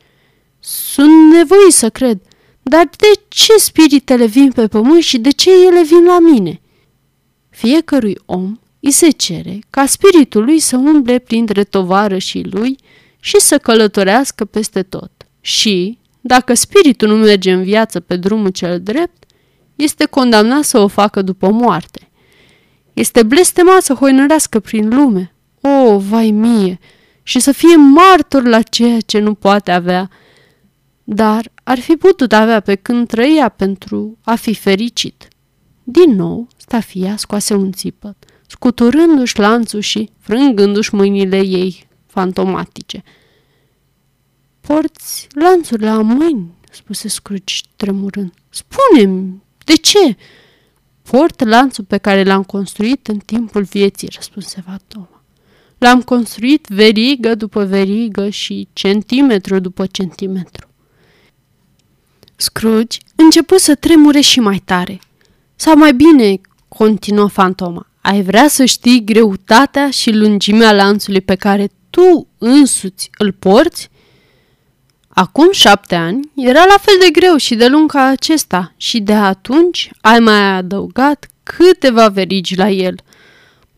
Sunt 0.60 1.32
nevoit 1.32 1.72
să 1.72 1.90
cred. 1.90 2.22
Dar 2.62 2.90
de 2.98 3.22
ce 3.28 3.58
spiritele 3.58 4.26
vin 4.26 4.52
pe 4.52 4.68
pământ 4.68 5.04
și 5.04 5.18
de 5.18 5.32
ce 5.32 5.50
ele 5.66 5.84
vin 5.84 6.04
la 6.06 6.20
mine? 6.20 6.62
Fiecărui 7.50 8.18
om 8.26 8.60
îi 8.80 8.92
se 8.92 9.10
cere 9.10 9.60
ca 9.70 9.86
spiritul 9.86 10.44
lui 10.44 10.60
să 10.60 10.78
umble 10.78 11.20
printre 11.20 11.64
tovarășii 11.64 12.46
lui 12.46 12.78
și 13.20 13.40
să 13.40 13.58
călătorească 13.58 14.46
peste 14.46 14.84
tot. 14.84 15.12
Și, 15.42 16.02
dacă 16.26 16.54
spiritul 16.54 17.08
nu 17.08 17.16
merge 17.16 17.52
în 17.52 17.64
viață 17.64 18.00
pe 18.00 18.16
drumul 18.16 18.50
cel 18.50 18.82
drept, 18.82 19.24
este 19.76 20.06
condamnat 20.06 20.64
să 20.64 20.80
o 20.80 20.88
facă 20.88 21.22
după 21.22 21.50
moarte. 21.50 22.10
Este 22.94 23.24
blestemat 23.24 23.82
să 23.82 23.94
hoinărească 23.94 24.60
prin 24.60 24.90
lume. 24.90 25.34
O, 25.62 25.98
vai 26.00 26.32
mie! 26.32 26.80
și 27.24 27.40
să 27.40 27.52
fie 27.52 27.76
martor 27.76 28.44
la 28.44 28.62
ceea 28.62 29.00
ce 29.00 29.20
nu 29.20 29.34
poate 29.34 29.72
avea, 29.72 30.10
dar 31.04 31.52
ar 31.64 31.80
fi 31.80 31.96
putut 31.96 32.34
avea 32.34 32.60
pe 32.60 32.76
când 32.76 33.08
trăia 33.08 33.50
pentru 33.50 34.18
a 34.22 34.36
fi 34.36 34.54
fericit. 34.54 35.28
Din 35.84 36.16
nou, 36.16 36.48
stafia 36.58 37.18
scoase 37.18 37.54
un 37.54 37.72
țipăt, 37.72 38.16
scuturându-și 38.48 39.40
lanțul 39.40 39.80
și 39.80 40.10
frângându-și 40.20 40.96
mâinile 40.96 41.38
ei 41.38 41.88
fantomatice. 42.08 43.04
Porți 44.68 45.28
lanțurile 45.34 45.88
la 45.88 46.02
mâini, 46.02 46.54
spuse 46.72 47.08
Scrooge 47.08 47.56
tremurând. 47.76 48.34
Spune-mi, 48.50 49.42
De 49.64 49.74
ce? 49.74 50.18
Port 51.02 51.44
lanțul 51.44 51.84
pe 51.84 51.98
care 51.98 52.24
l-am 52.24 52.44
construit 52.44 53.08
în 53.08 53.18
timpul 53.18 53.64
vieții, 53.64 54.10
răspunse 54.16 54.64
Fatoma. 54.66 55.24
L-am 55.78 56.02
construit 56.02 56.68
verigă 56.70 57.36
după 57.36 57.64
verigă 57.64 58.30
și 58.30 58.68
centimetru 58.74 59.60
după 59.60 59.86
centimetru. 59.86 60.68
Scrooge 62.36 62.98
început 63.16 63.60
să 63.60 63.76
tremure 63.76 64.20
și 64.20 64.40
mai 64.40 64.62
tare. 64.66 65.00
Sau 65.56 65.78
mai 65.78 65.94
bine, 65.94 66.42
continuă 66.68 67.28
fantoma, 67.28 67.88
ai 68.02 68.22
vrea 68.22 68.48
să 68.48 68.66
știi 68.66 69.04
greutatea 69.04 69.90
și 69.90 70.12
lungimea 70.12 70.74
lanțului 70.74 71.22
pe 71.22 71.36
care 71.36 71.70
tu 71.90 72.28
însuți 72.38 73.10
îl 73.18 73.32
porți? 73.32 73.92
Acum 75.16 75.52
șapte 75.52 75.96
ani 75.96 76.32
era 76.36 76.66
la 76.66 76.78
fel 76.82 76.96
de 77.00 77.10
greu 77.12 77.36
și 77.36 77.56
de 77.56 77.68
lung 77.68 77.92
ca 77.92 78.04
acesta 78.04 78.74
și 78.78 79.00
de 79.00 79.14
atunci 79.14 79.92
ai 80.02 80.20
mai 80.20 80.56
adăugat 80.56 81.28
câteva 81.44 82.08
verigi 82.08 82.58
la 82.58 82.70
el. 82.70 82.96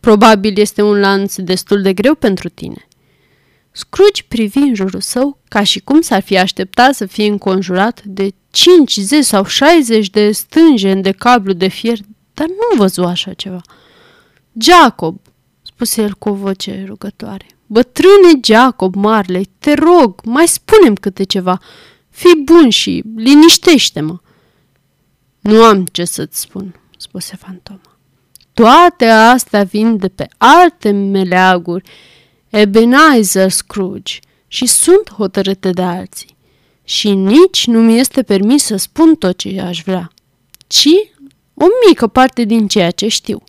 Probabil 0.00 0.58
este 0.58 0.82
un 0.82 1.00
lanț 1.00 1.34
destul 1.36 1.82
de 1.82 1.92
greu 1.92 2.14
pentru 2.14 2.48
tine. 2.48 2.88
Scrooge 3.72 4.22
privi 4.28 4.58
în 4.58 4.74
jurul 4.74 5.00
său 5.00 5.38
ca 5.48 5.62
și 5.62 5.80
cum 5.80 6.00
s-ar 6.00 6.22
fi 6.22 6.38
așteptat 6.38 6.94
să 6.94 7.06
fie 7.06 7.26
înconjurat 7.26 8.02
de 8.04 8.30
50 8.50 9.24
sau 9.24 9.44
60 9.44 10.10
de 10.10 10.32
stânge 10.32 10.94
de 10.94 11.10
cablu 11.10 11.52
de 11.52 11.68
fier, 11.68 11.98
dar 12.34 12.46
nu 12.46 12.76
văzu 12.76 13.02
așa 13.02 13.32
ceva. 13.32 13.60
Jacob, 14.60 15.20
spuse 15.62 16.02
el 16.02 16.12
cu 16.12 16.28
o 16.28 16.32
voce 16.32 16.84
rugătoare, 16.86 17.46
bătrâne 17.66 18.40
Jacob 18.44 18.94
Marley, 18.94 19.50
te 19.58 19.74
rog, 19.74 20.20
mai 20.24 20.48
spunem 20.48 20.94
câte 20.94 21.22
ceva. 21.22 21.60
Fii 22.10 22.42
bun 22.44 22.68
și 22.70 23.02
liniștește-mă. 23.16 24.18
Nu 25.40 25.62
am 25.62 25.84
ce 25.84 26.04
să-ți 26.04 26.40
spun, 26.40 26.80
spuse 26.96 27.36
fantoma. 27.36 27.98
Toate 28.52 29.06
astea 29.06 29.62
vin 29.62 29.96
de 29.96 30.08
pe 30.08 30.28
alte 30.36 30.90
meleaguri, 30.90 31.90
Ebenezer 32.48 33.50
Scrooge, 33.50 34.18
și 34.46 34.66
sunt 34.66 35.10
hotărâte 35.10 35.70
de 35.70 35.82
alții. 35.82 36.36
Și 36.84 37.10
nici 37.10 37.66
nu 37.66 37.80
mi 37.80 37.98
este 37.98 38.22
permis 38.22 38.64
să 38.64 38.76
spun 38.76 39.14
tot 39.14 39.36
ce 39.36 39.60
aș 39.60 39.82
vrea, 39.82 40.12
ci 40.66 40.88
o 41.54 41.64
mică 41.88 42.06
parte 42.06 42.44
din 42.44 42.68
ceea 42.68 42.90
ce 42.90 43.08
știu. 43.08 43.42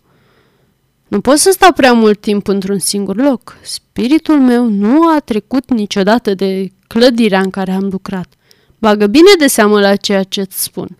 Nu 1.08 1.20
pot 1.20 1.38
să 1.38 1.50
stau 1.50 1.72
prea 1.72 1.92
mult 1.92 2.20
timp 2.20 2.48
într-un 2.48 2.78
singur 2.78 3.16
loc. 3.16 3.56
Spiritul 3.62 4.40
meu 4.40 4.68
nu 4.68 5.08
a 5.08 5.18
trecut 5.18 5.70
niciodată 5.70 6.34
de 6.34 6.72
clădirea 6.86 7.40
în 7.40 7.50
care 7.50 7.72
am 7.72 7.88
lucrat. 7.90 8.32
Bagă 8.78 9.06
bine 9.06 9.30
de 9.38 9.46
seamă 9.46 9.80
la 9.80 9.96
ceea 9.96 10.22
ce 10.22 10.40
îți 10.40 10.62
spun. 10.62 10.98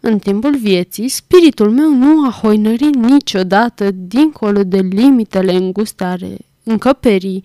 În 0.00 0.18
timpul 0.18 0.56
vieții, 0.56 1.08
spiritul 1.08 1.70
meu 1.70 1.88
nu 1.88 2.26
a 2.26 2.30
hoinărit 2.30 2.94
niciodată 2.94 3.90
dincolo 3.90 4.64
de 4.64 4.78
limitele 4.78 5.52
înguste 5.52 6.04
ale 6.04 6.36
încăperii 6.62 7.42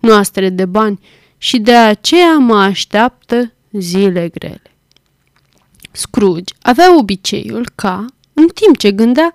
noastre 0.00 0.48
de 0.48 0.64
bani 0.64 1.00
și 1.38 1.58
de 1.58 1.74
aceea 1.74 2.38
mă 2.38 2.56
așteaptă 2.56 3.52
zile 3.72 4.28
grele. 4.28 4.62
Scrooge 5.90 6.54
avea 6.62 6.98
obiceiul 6.98 7.70
ca, 7.74 8.04
în 8.32 8.46
timp 8.46 8.76
ce 8.76 8.92
gândea, 8.92 9.32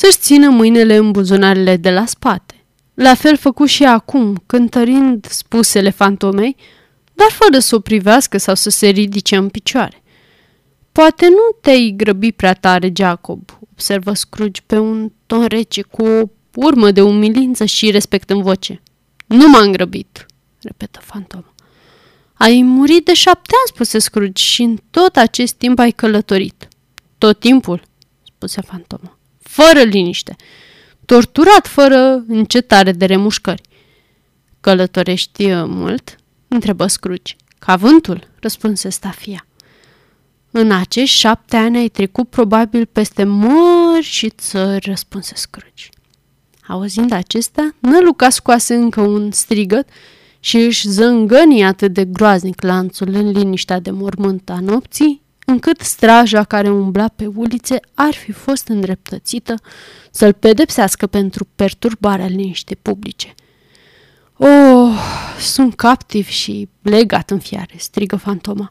să-și 0.00 0.18
țină 0.18 0.48
mâinile 0.48 0.96
în 0.96 1.10
buzunarele 1.10 1.76
de 1.76 1.90
la 1.90 2.06
spate. 2.06 2.64
La 2.94 3.14
fel 3.14 3.36
făcu 3.36 3.64
și 3.64 3.84
acum, 3.84 4.42
cântărind 4.46 5.26
spusele 5.30 5.90
fantomei, 5.90 6.56
dar 7.12 7.30
fără 7.30 7.58
să 7.58 7.74
o 7.74 7.80
privească 7.80 8.38
sau 8.38 8.54
să 8.54 8.70
se 8.70 8.88
ridice 8.88 9.36
în 9.36 9.48
picioare. 9.48 10.02
Poate 10.92 11.28
nu 11.28 11.58
te-ai 11.60 11.94
grăbi 11.96 12.32
prea 12.32 12.52
tare, 12.52 12.92
Jacob, 12.96 13.58
observă 13.72 14.14
Scrooge 14.14 14.60
pe 14.66 14.78
un 14.78 15.12
ton 15.26 15.46
rece, 15.46 15.82
cu 15.82 16.02
o 16.02 16.30
urmă 16.54 16.90
de 16.90 17.02
umilință 17.02 17.64
și 17.64 17.90
respect 17.90 18.30
în 18.30 18.42
voce. 18.42 18.82
Nu 19.26 19.48
m-am 19.48 19.72
grăbit, 19.72 20.26
repetă 20.62 21.00
fantoma. 21.02 21.54
Ai 22.34 22.62
murit 22.62 23.04
de 23.04 23.14
șapte 23.14 23.54
ani, 23.54 23.74
spuse 23.74 23.98
Scrooge, 23.98 24.42
și 24.42 24.62
în 24.62 24.78
tot 24.90 25.16
acest 25.16 25.54
timp 25.54 25.78
ai 25.78 25.90
călătorit. 25.90 26.68
Tot 27.18 27.38
timpul, 27.38 27.82
spuse 28.22 28.60
fantoma 28.60 29.14
fără 29.50 29.82
liniște, 29.82 30.36
torturat 31.04 31.66
fără 31.66 32.24
încetare 32.26 32.92
de 32.92 33.04
remușcări. 33.04 33.62
Călătorești 34.60 35.44
uh, 35.44 35.64
mult? 35.66 36.16
întrebă 36.48 36.86
Scrooge. 36.86 37.34
Ca 37.58 37.76
vântul, 37.76 38.28
răspunse 38.40 38.88
Stafia. 38.88 39.46
În 40.50 40.72
acești 40.72 41.16
șapte 41.16 41.56
ani 41.56 41.76
ai 41.76 41.88
trecut 41.88 42.28
probabil 42.28 42.86
peste 42.86 43.24
mări 43.24 44.04
și 44.04 44.30
țări, 44.30 44.88
răspunse 44.88 45.34
Scrooge. 45.34 45.88
Auzind 46.66 47.12
acestea, 47.12 47.74
Năluca 47.78 48.28
scoase 48.28 48.74
încă 48.74 49.00
un 49.00 49.30
strigăt 49.30 49.88
și 50.40 50.56
își 50.56 50.88
zângăni 50.88 51.64
atât 51.64 51.92
de 51.92 52.04
groaznic 52.04 52.62
lanțul 52.62 53.08
în 53.08 53.30
liniștea 53.30 53.80
de 53.80 53.90
mormânt 53.90 54.50
a 54.50 54.60
nopții, 54.60 55.22
încât 55.50 55.80
straja 55.80 56.44
care 56.44 56.70
umbla 56.70 57.08
pe 57.16 57.26
ulițe 57.34 57.80
ar 57.94 58.14
fi 58.14 58.32
fost 58.32 58.68
îndreptățită 58.68 59.54
să-l 60.10 60.32
pedepsească 60.32 61.06
pentru 61.06 61.48
perturbarea 61.56 62.26
liniștei 62.26 62.78
publice. 62.82 63.34
Oh, 64.36 64.98
sunt 65.40 65.74
captiv 65.74 66.26
și 66.26 66.68
legat 66.82 67.30
în 67.30 67.38
fiare, 67.38 67.74
strigă 67.76 68.16
fantoma, 68.16 68.70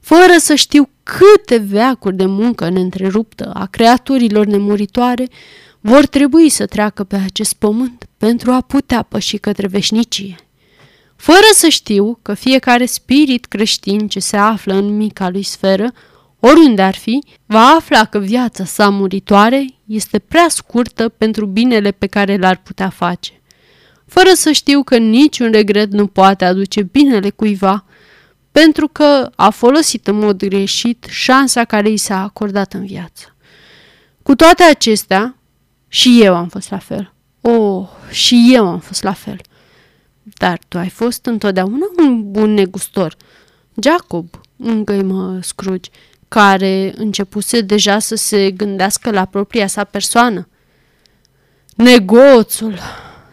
fără 0.00 0.32
să 0.38 0.54
știu 0.54 0.88
câte 1.02 1.56
veacuri 1.56 2.16
de 2.16 2.26
muncă 2.26 2.68
neîntreruptă 2.68 3.50
a 3.54 3.66
creaturilor 3.66 4.46
nemuritoare 4.46 5.28
vor 5.80 6.06
trebui 6.06 6.48
să 6.48 6.66
treacă 6.66 7.04
pe 7.04 7.16
acest 7.16 7.54
pământ 7.54 8.08
pentru 8.16 8.50
a 8.50 8.60
putea 8.60 9.02
păși 9.02 9.36
către 9.36 9.66
veșnicie. 9.66 10.36
Fără 11.16 11.46
să 11.54 11.68
știu 11.68 12.18
că 12.22 12.34
fiecare 12.34 12.84
spirit 12.84 13.44
creștin 13.44 14.08
ce 14.08 14.20
se 14.20 14.36
află 14.36 14.74
în 14.74 14.96
mica 14.96 15.28
lui 15.28 15.42
sferă 15.42 15.92
oriunde 16.44 16.82
ar 16.82 16.94
fi, 16.94 17.24
va 17.46 17.74
afla 17.76 18.04
că 18.04 18.18
viața 18.18 18.64
sa 18.64 18.88
muritoare 18.88 19.66
este 19.86 20.18
prea 20.18 20.46
scurtă 20.48 21.08
pentru 21.08 21.46
binele 21.46 21.90
pe 21.90 22.06
care 22.06 22.36
l-ar 22.36 22.56
putea 22.56 22.88
face. 22.88 23.40
Fără 24.06 24.30
să 24.34 24.52
știu 24.52 24.82
că 24.82 24.96
niciun 24.96 25.50
regret 25.52 25.92
nu 25.92 26.06
poate 26.06 26.44
aduce 26.44 26.82
binele 26.82 27.30
cuiva, 27.30 27.84
pentru 28.52 28.88
că 28.88 29.30
a 29.36 29.50
folosit 29.50 30.06
în 30.06 30.18
mod 30.18 30.44
greșit 30.44 31.06
șansa 31.08 31.64
care 31.64 31.88
i 31.88 31.96
s-a 31.96 32.22
acordat 32.22 32.72
în 32.72 32.86
viață. 32.86 33.36
Cu 34.22 34.34
toate 34.34 34.62
acestea, 34.62 35.36
și 35.88 36.22
eu 36.22 36.34
am 36.34 36.48
fost 36.48 36.70
la 36.70 36.78
fel. 36.78 37.12
Oh, 37.40 37.88
și 38.10 38.50
eu 38.54 38.68
am 38.68 38.78
fost 38.78 39.02
la 39.02 39.12
fel. 39.12 39.40
Dar 40.22 40.58
tu 40.68 40.78
ai 40.78 40.88
fost 40.88 41.26
întotdeauna 41.26 41.86
un 41.98 42.30
bun 42.30 42.54
negustor. 42.54 43.16
Jacob, 43.82 44.40
îngăimă 44.56 45.38
Scrooge, 45.42 45.90
care 46.32 46.92
începuse 46.96 47.60
deja 47.60 47.98
să 47.98 48.14
se 48.14 48.50
gândească 48.50 49.10
la 49.10 49.24
propria 49.24 49.66
sa 49.66 49.84
persoană. 49.84 50.48
Negoțul, 51.76 52.78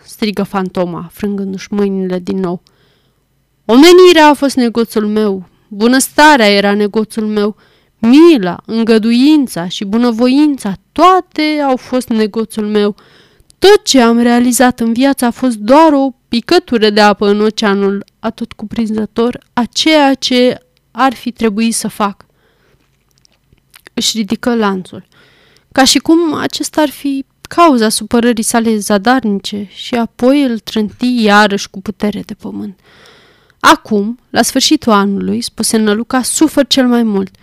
strigă 0.03 0.43
fantoma, 0.43 1.09
frângându-și 1.11 1.73
mâinile 1.73 2.19
din 2.19 2.39
nou. 2.39 2.61
Omenirea 3.65 4.27
a 4.27 4.33
fost 4.33 4.55
negoțul 4.55 5.07
meu, 5.07 5.49
bunăstarea 5.67 6.49
era 6.49 6.73
negoțul 6.73 7.25
meu, 7.25 7.55
mila, 7.99 8.57
îngăduința 8.65 9.67
și 9.67 9.85
bunăvoința, 9.85 10.73
toate 10.91 11.61
au 11.67 11.77
fost 11.77 12.07
negoțul 12.07 12.65
meu. 12.67 12.95
Tot 13.59 13.83
ce 13.83 14.01
am 14.01 14.19
realizat 14.19 14.79
în 14.79 14.93
viață 14.93 15.25
a 15.25 15.31
fost 15.31 15.55
doar 15.55 15.93
o 15.93 16.09
picătură 16.27 16.89
de 16.89 17.01
apă 17.01 17.27
în 17.27 17.41
oceanul 17.41 18.05
atot 18.19 18.53
cuprinzător 18.53 19.39
a 19.53 19.63
ceea 19.71 20.13
ce 20.13 20.57
ar 20.91 21.13
fi 21.13 21.31
trebuit 21.31 21.73
să 21.73 21.87
fac 21.87 22.27
își 23.99 24.17
ridică 24.17 24.55
lanțul, 24.55 25.07
ca 25.71 25.83
și 25.83 25.97
cum 25.97 26.33
acesta 26.33 26.81
ar 26.81 26.89
fi 26.89 27.25
cauza 27.41 27.89
supărării 27.89 28.43
sale 28.43 28.77
zadarnice 28.77 29.67
și 29.73 29.95
apoi 29.95 30.43
îl 30.43 30.59
trânti 30.59 31.23
iarăși 31.23 31.69
cu 31.69 31.81
putere 31.81 32.21
de 32.25 32.33
pământ. 32.33 32.79
Acum, 33.59 34.19
la 34.29 34.41
sfârșitul 34.41 34.91
anului, 34.91 35.41
spuse 35.41 35.77
Năluca, 35.77 36.21
sufăr 36.21 36.67
cel 36.67 36.87
mai 36.87 37.03
mult. 37.03 37.35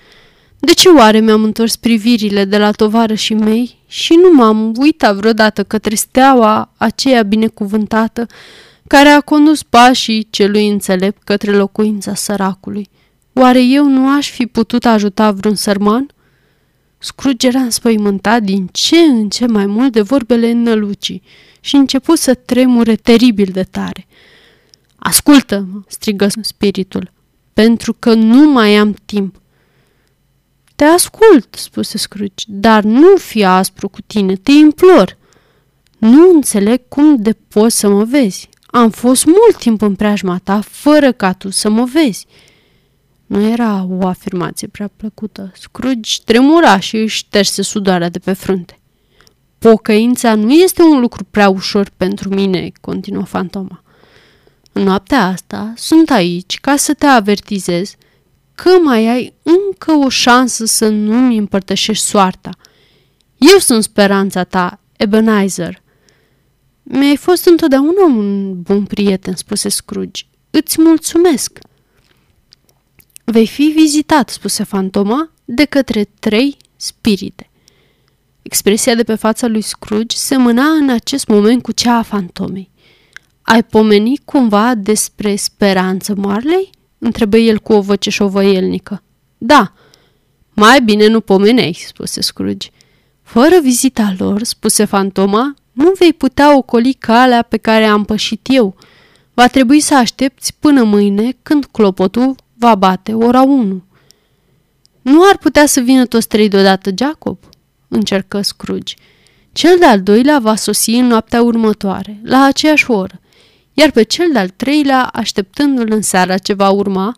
De 0.59 0.72
ce 0.72 0.88
oare 0.88 1.20
mi-am 1.20 1.42
întors 1.42 1.76
privirile 1.76 2.44
de 2.44 2.59
la 2.59 2.70
și 3.14 3.34
mei 3.34 3.78
și 3.86 4.14
nu 4.14 4.32
m-am 4.32 4.74
uitat 4.76 5.14
vreodată 5.14 5.64
către 5.64 5.94
steaua 5.94 6.72
aceea 6.76 7.22
binecuvântată 7.22 8.26
care 8.86 9.09
a 9.09 9.20
condus 9.20 9.62
pașii 9.62 10.26
celui 10.30 10.68
înțelept 10.68 11.22
către 11.22 11.52
locuința 11.52 12.14
săracului? 12.14 12.88
Oare 13.32 13.62
eu 13.62 13.84
nu 13.88 14.09
aș 14.16 14.30
fi 14.30 14.46
putut 14.46 14.84
ajuta 14.84 15.30
vreun 15.30 15.54
sărman? 15.54 16.11
Scrooge 17.07 17.46
era 17.46 17.61
înspăimântat 17.61 18.42
din 18.42 18.68
ce 18.72 18.96
în 18.96 19.28
ce 19.28 19.46
mai 19.46 19.66
mult 19.66 19.92
de 19.92 20.00
vorbele 20.00 20.52
nălucii 20.52 21.22
și 21.61 21.76
început 21.76 22.18
să 22.18 22.34
tremure 22.34 22.96
teribil 22.96 23.48
de 23.52 23.62
tare. 23.62 24.07
Ascultă-mă, 24.96 25.82
strigă 25.86 26.28
spiritul, 26.40 27.12
pentru 27.52 27.92
că 27.92 28.14
nu 28.14 28.50
mai 28.50 28.76
am 28.76 28.96
timp. 29.04 29.40
Te 30.76 30.84
ascult, 30.84 31.54
spuse 31.54 31.98
Scrooge, 31.98 32.44
dar 32.46 32.82
nu 32.82 33.16
fi 33.16 33.44
aspru 33.44 33.88
cu 33.88 34.00
tine, 34.07 34.36
te 34.36 34.52
implor. 34.52 35.16
Nu 35.98 36.30
înțeleg 36.30 36.80
cum 36.88 37.16
de 37.16 37.36
poți 37.48 37.78
să 37.78 37.88
mă 37.88 38.04
vezi. 38.04 38.48
Am 38.66 38.90
fost 38.90 39.24
mult 39.24 39.57
timp 39.59 39.82
în 39.82 39.94
preajma 39.94 40.40
ta, 40.44 40.61
fără 40.61 41.12
ca 41.12 41.32
tu 41.32 41.50
să 41.50 41.68
mă 41.68 41.84
vezi. 41.84 42.26
Nu 43.27 43.41
era 43.41 43.87
o 43.91 44.07
afirmație 44.07 44.68
prea 44.68 44.91
plăcută. 44.97 45.53
Scrooge 45.55 46.20
tremura 46.24 46.79
și 46.79 46.97
își 46.97 47.16
șterse 47.16 47.62
sudoarea 47.62 48.09
de 48.09 48.18
pe 48.18 48.33
frunte. 48.33 48.79
Pocăința 49.59 50.35
nu 50.35 50.53
este 50.53 50.83
un 50.83 51.01
lucru 51.01 51.24
prea 51.24 51.49
ușor 51.49 51.91
pentru 51.97 52.29
mine, 52.29 52.72
continuă 52.81 53.24
fantoma. 53.24 53.83
În 54.72 54.83
noaptea 54.83 55.27
asta 55.27 55.72
sunt 55.77 56.11
aici 56.11 56.61
ca 56.61 56.77
să 56.77 56.95
te 56.95 57.07
avertizez 57.07 57.95
că 58.55 58.70
mai 58.83 59.07
ai 59.09 59.35
încă 59.43 59.93
o 59.93 60.09
șansă 60.09 60.64
să 60.64 60.89
nu-mi 60.89 61.37
împărtășești 61.37 62.05
soarta. 62.05 62.51
Eu 63.37 63.59
sunt 63.59 63.83
speranța 63.83 64.45
ta, 64.45 64.81
Ebenezer. 64.97 65.83
Mi-ai 66.83 67.16
fost 67.16 67.47
întotdeauna 67.47 68.05
un 68.05 68.62
bun 68.62 68.85
prieten, 68.85 69.35
spuse 69.35 69.68
Scrooge. 69.68 70.22
Îți 70.51 70.81
mulțumesc. 70.81 71.59
Vei 73.29 73.47
fi 73.47 73.72
vizitat, 73.77 74.29
spuse 74.29 74.62
fantoma, 74.62 75.31
de 75.45 75.64
către 75.64 76.09
trei 76.18 76.57
spirite. 76.77 77.51
Expresia 78.43 78.95
de 78.95 79.05
pe 79.05 79.14
fața 79.14 79.47
lui 79.47 79.61
Scrooge 79.61 80.16
semăna 80.16 80.64
în 80.64 80.89
acest 80.89 81.27
moment 81.27 81.62
cu 81.62 81.72
cea 81.72 81.97
a 81.97 82.03
fantomei. 82.03 82.70
Ai 83.43 83.62
pomenit 83.62 84.20
cumva 84.24 84.74
despre 84.74 85.37
speranță 85.37 86.14
Marley? 86.14 86.70
întrebă 86.99 87.37
el 87.37 87.59
cu 87.59 87.72
o 87.72 87.81
voce 87.81 88.11
șovăielnică. 88.11 89.03
Da, 89.39 89.72
mai 90.53 90.81
bine 90.81 91.07
nu 91.07 91.20
pomenei, 91.20 91.74
spuse 91.87 92.20
Scrooge. 92.20 92.68
Fără 93.22 93.61
vizita 93.62 94.14
lor, 94.18 94.43
spuse 94.43 94.85
fantoma, 94.85 95.55
nu 95.72 95.93
vei 95.99 96.12
putea 96.12 96.57
ocoli 96.57 96.93
calea 96.93 97.43
pe 97.43 97.57
care 97.57 97.85
am 97.85 98.05
pășit 98.05 98.47
eu. 98.51 98.77
Va 99.35 99.47
trebui 99.47 99.81
să 99.81 99.95
aștepți 99.97 100.55
până 100.59 100.83
mâine 100.83 101.37
când 101.43 101.64
clopotul 101.64 102.35
va 102.59 102.74
bate 102.74 103.14
ora 103.14 103.42
1. 103.42 103.82
Nu 105.02 105.28
ar 105.28 105.38
putea 105.38 105.66
să 105.66 105.80
vină 105.80 106.07
toți 106.07 106.28
trei 106.28 106.48
deodată, 106.48 106.90
Jacob? 106.98 107.38
Încercă 107.88 108.40
Scrooge. 108.40 108.94
Cel 109.52 109.78
de-al 109.78 110.02
doilea 110.02 110.38
va 110.38 110.54
sosi 110.54 110.90
în 110.90 111.07
noaptea 111.07 111.42
următoare, 111.42 112.20
la 112.22 112.44
aceeași 112.44 112.90
oră, 112.90 113.20
iar 113.72 113.90
pe 113.90 114.02
cel 114.02 114.28
de-al 114.32 114.48
treilea, 114.48 115.02
așteptându-l 115.02 115.92
în 115.92 116.02
seara 116.02 116.38
ce 116.38 116.52
va 116.52 116.70
urma, 116.70 117.16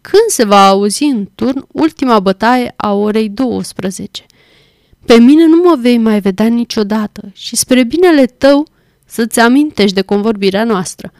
când 0.00 0.28
se 0.28 0.44
va 0.44 0.66
auzi 0.66 1.04
în 1.04 1.28
turn 1.34 1.66
ultima 1.72 2.20
bătaie 2.20 2.74
a 2.76 2.92
orei 2.92 3.28
12. 3.28 4.26
Pe 5.06 5.18
mine 5.18 5.46
nu 5.46 5.56
mă 5.56 5.76
vei 5.80 5.98
mai 5.98 6.20
vedea 6.20 6.46
niciodată 6.46 7.30
și 7.32 7.56
spre 7.56 7.84
binele 7.84 8.26
tău 8.26 8.66
să-ți 9.04 9.40
amintești 9.40 9.94
de 9.94 10.02
convorbirea 10.02 10.64
noastră. 10.64 11.12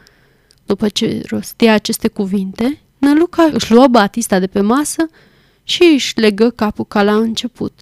După 0.65 0.89
ce 0.89 1.21
rostia 1.29 1.73
aceste 1.73 2.07
cuvinte, 2.07 2.79
Năluca 2.97 3.49
își 3.53 3.71
luă 3.71 3.87
Batista 3.87 4.39
de 4.39 4.47
pe 4.47 4.61
masă 4.61 5.09
și 5.63 5.83
își 5.93 6.19
legă 6.19 6.49
capul 6.49 6.85
ca 6.85 7.03
la 7.03 7.15
început. 7.15 7.79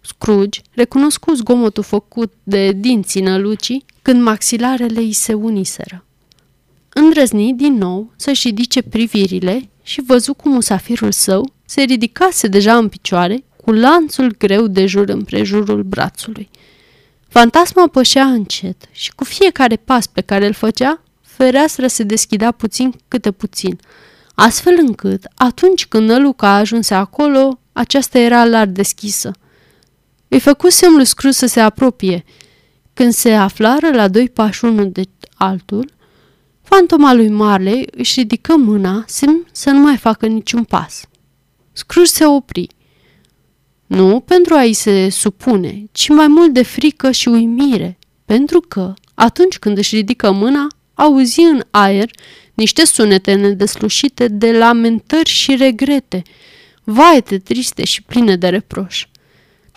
Scrooge 0.00 0.60
recunoscu 0.70 1.34
zgomotul 1.34 1.82
făcut 1.82 2.32
de 2.42 2.72
dinții 2.72 3.20
nălucii 3.20 3.84
când 4.02 4.22
maxilarele 4.22 4.98
îi 4.98 5.12
se 5.12 5.32
uniseră. 5.34 6.04
Îndrăzni 6.88 7.54
din 7.54 7.74
nou 7.74 8.12
să-și 8.16 8.46
ridice 8.46 8.82
privirile 8.82 9.68
și 9.82 10.02
văzu 10.06 10.34
cum 10.34 10.52
musafirul 10.52 11.12
său 11.12 11.52
se 11.64 11.82
ridicase 11.82 12.46
deja 12.46 12.76
în 12.76 12.88
picioare 12.88 13.44
cu 13.56 13.72
lanțul 13.72 14.34
greu 14.38 14.66
de 14.66 14.86
jur 14.86 15.08
împrejurul 15.08 15.82
brațului. 15.82 16.48
Fantasma 17.28 17.88
pășea 17.88 18.24
încet 18.24 18.88
și 18.90 19.12
cu 19.14 19.24
fiecare 19.24 19.76
pas 19.76 20.06
pe 20.06 20.20
care 20.20 20.46
îl 20.46 20.52
făcea, 20.52 21.02
fereastra 21.22 21.86
se 21.86 22.02
deschidea 22.02 22.50
puțin 22.50 22.94
câte 23.08 23.30
puțin, 23.30 23.78
astfel 24.36 24.74
încât, 24.78 25.24
atunci 25.34 25.86
când 25.86 26.08
Năluca 26.08 26.54
ajunse 26.54 26.94
acolo, 26.94 27.60
aceasta 27.72 28.18
era 28.18 28.44
larg 28.44 28.70
deschisă. 28.70 29.30
Îi 30.28 30.40
făcu 30.40 30.70
semnul 30.70 31.04
scru 31.04 31.30
să 31.30 31.46
se 31.46 31.60
apropie. 31.60 32.24
Când 32.94 33.12
se 33.12 33.32
aflară 33.32 33.90
la 33.90 34.08
doi 34.08 34.28
pași 34.28 34.64
unul 34.64 34.90
de 34.90 35.02
altul, 35.34 35.90
fantoma 36.62 37.14
lui 37.14 37.28
Marley 37.28 37.86
își 37.90 38.20
ridică 38.20 38.56
mâna, 38.56 39.04
semn 39.06 39.46
să 39.52 39.70
nu 39.70 39.78
mai 39.78 39.96
facă 39.96 40.26
niciun 40.26 40.64
pas. 40.64 41.04
Scrooge 41.72 42.10
se 42.10 42.26
opri. 42.26 42.66
Nu 43.86 44.20
pentru 44.20 44.54
a-i 44.54 44.72
se 44.72 45.08
supune, 45.08 45.84
ci 45.92 46.08
mai 46.08 46.26
mult 46.26 46.52
de 46.52 46.62
frică 46.62 47.10
și 47.10 47.28
uimire, 47.28 47.98
pentru 48.24 48.60
că, 48.60 48.94
atunci 49.14 49.58
când 49.58 49.78
își 49.78 49.96
ridică 49.96 50.30
mâna, 50.30 50.66
auzi 50.94 51.40
în 51.40 51.62
aer 51.70 52.10
niște 52.56 52.84
sunete 52.84 53.34
nedeslușite 53.34 54.28
de 54.28 54.58
lamentări 54.58 55.28
și 55.28 55.56
regrete, 55.56 56.22
vaete 56.84 57.38
triste 57.38 57.84
și 57.84 58.02
pline 58.02 58.36
de 58.36 58.48
reproș. 58.48 59.06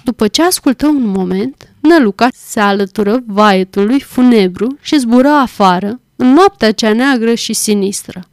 După 0.04 0.28
ce 0.28 0.44
ascultă 0.44 0.88
un 0.88 1.06
moment, 1.06 1.70
Năluca 1.80 2.28
se 2.34 2.60
alătură 2.60 3.24
vaetului 3.26 4.00
funebru 4.00 4.78
și 4.82 4.98
zbură 4.98 5.28
afară, 5.28 6.00
în 6.16 6.34
noaptea 6.34 6.72
cea 6.72 6.94
neagră 6.94 7.34
și 7.34 7.54
sinistră. 7.54 8.24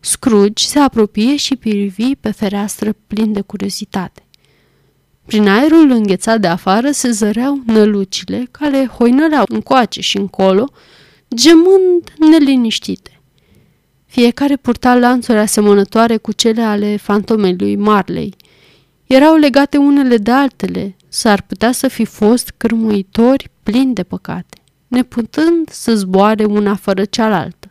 Scrooge 0.00 0.64
se 0.64 0.78
apropie 0.78 1.36
și 1.36 1.56
privi 1.56 2.14
pe 2.14 2.30
fereastră 2.30 2.94
plin 3.06 3.32
de 3.32 3.40
curiozitate. 3.40 4.22
Prin 5.26 5.48
aerul 5.48 5.90
înghețat 5.90 6.40
de 6.40 6.46
afară 6.46 6.90
se 6.90 7.10
zăreau 7.10 7.62
nălucile 7.66 8.48
care 8.50 8.86
hoinăreau 8.86 9.44
încoace 9.48 10.00
și 10.00 10.16
încolo, 10.16 10.70
gemând 11.34 12.14
neliniștite. 12.30 13.13
Fiecare 14.14 14.56
purta 14.56 14.94
lanțuri 14.94 15.38
asemănătoare 15.38 16.16
cu 16.16 16.32
cele 16.32 16.62
ale 16.62 16.96
fantomei 16.96 17.54
lui 17.58 17.76
Marley. 17.76 18.34
Erau 19.06 19.36
legate 19.36 19.76
unele 19.76 20.16
de 20.16 20.30
altele, 20.30 20.96
s-ar 21.08 21.42
putea 21.42 21.72
să 21.72 21.88
fi 21.88 22.04
fost 22.04 22.54
cârmuitori 22.56 23.50
plini 23.62 23.94
de 23.94 24.02
păcate, 24.02 24.58
neputând 24.88 25.68
să 25.70 25.94
zboare 25.94 26.44
una 26.44 26.74
fără 26.74 27.04
cealaltă. 27.04 27.68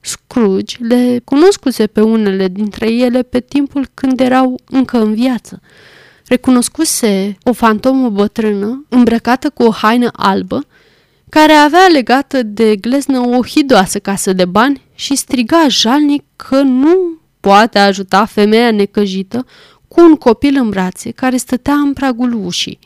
Scrooge 0.00 0.76
le 0.80 1.20
cunoscuse 1.24 1.86
pe 1.86 2.00
unele 2.00 2.48
dintre 2.48 2.92
ele 2.92 3.22
pe 3.22 3.40
timpul 3.40 3.88
când 3.94 4.20
erau 4.20 4.60
încă 4.70 4.98
în 4.98 5.14
viață. 5.14 5.60
Recunoscuse 6.26 7.36
o 7.42 7.52
fantomă 7.52 8.08
bătrână, 8.08 8.84
îmbrăcată 8.88 9.50
cu 9.50 9.62
o 9.62 9.70
haină 9.70 10.08
albă, 10.12 10.64
care 11.28 11.52
avea 11.52 11.86
legată 11.92 12.42
de 12.42 12.76
gleznă 12.76 13.18
o 13.18 13.44
hidoasă 13.44 13.98
casă 13.98 14.32
de 14.32 14.44
bani 14.44 14.86
și 14.98 15.14
striga 15.14 15.68
jalnic 15.68 16.24
că 16.36 16.60
nu 16.60 17.18
poate 17.40 17.78
ajuta 17.78 18.24
femeia 18.24 18.70
necăjită 18.70 19.46
cu 19.88 20.00
un 20.00 20.14
copil 20.14 20.56
în 20.56 20.68
brațe 20.68 21.10
care 21.10 21.36
stătea 21.36 21.74
în 21.74 21.92
pragul 21.92 22.32
ușii. 22.44 22.78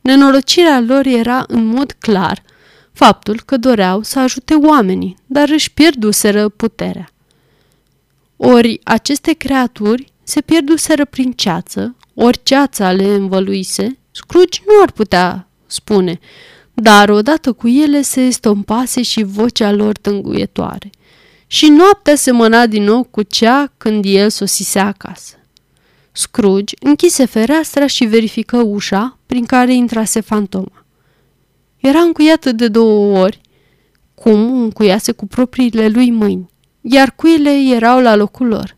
Nenorocirea 0.00 0.80
lor 0.80 1.06
era 1.06 1.44
în 1.48 1.64
mod 1.64 1.92
clar 1.92 2.42
faptul 2.92 3.40
că 3.44 3.56
doreau 3.56 4.02
să 4.02 4.18
ajute 4.18 4.54
oamenii, 4.54 5.16
dar 5.26 5.48
își 5.48 5.72
pierduseră 5.72 6.48
puterea. 6.48 7.08
Ori 8.36 8.80
aceste 8.82 9.32
creaturi 9.32 10.12
se 10.22 10.40
pierduseră 10.40 11.04
prin 11.04 11.32
ceață, 11.32 11.96
ori 12.14 12.42
ceața 12.42 12.92
le 12.92 13.14
învăluise, 13.14 13.98
Scrooge 14.10 14.60
nu 14.66 14.82
ar 14.82 14.90
putea 14.90 15.48
spune, 15.66 16.18
dar 16.74 17.08
odată 17.08 17.52
cu 17.52 17.68
ele 17.68 18.02
se 18.02 18.20
estompase 18.20 19.02
și 19.02 19.22
vocea 19.22 19.72
lor 19.72 19.96
tânguietoare. 19.96 20.90
Și 21.52 21.68
noaptea 21.68 22.14
semăna 22.14 22.66
din 22.66 22.82
nou 22.82 23.04
cu 23.04 23.22
cea 23.22 23.72
când 23.76 24.04
el 24.06 24.30
sosise 24.30 24.78
acasă. 24.78 25.34
Scrooge 26.12 26.74
închise 26.80 27.24
fereastra 27.24 27.86
și 27.86 28.04
verifică 28.04 28.56
ușa 28.56 29.18
prin 29.26 29.44
care 29.44 29.74
intrase 29.74 30.20
fantoma. 30.20 30.84
Era 31.76 31.98
încuiată 32.00 32.52
de 32.52 32.68
două 32.68 33.18
ori, 33.18 33.40
cum 34.14 34.62
încuiase 34.62 35.12
cu 35.12 35.26
propriile 35.26 35.88
lui 35.88 36.10
mâini, 36.10 36.50
iar 36.80 37.14
cuile 37.14 37.50
erau 37.50 38.00
la 38.00 38.14
locul 38.14 38.46
lor. 38.46 38.76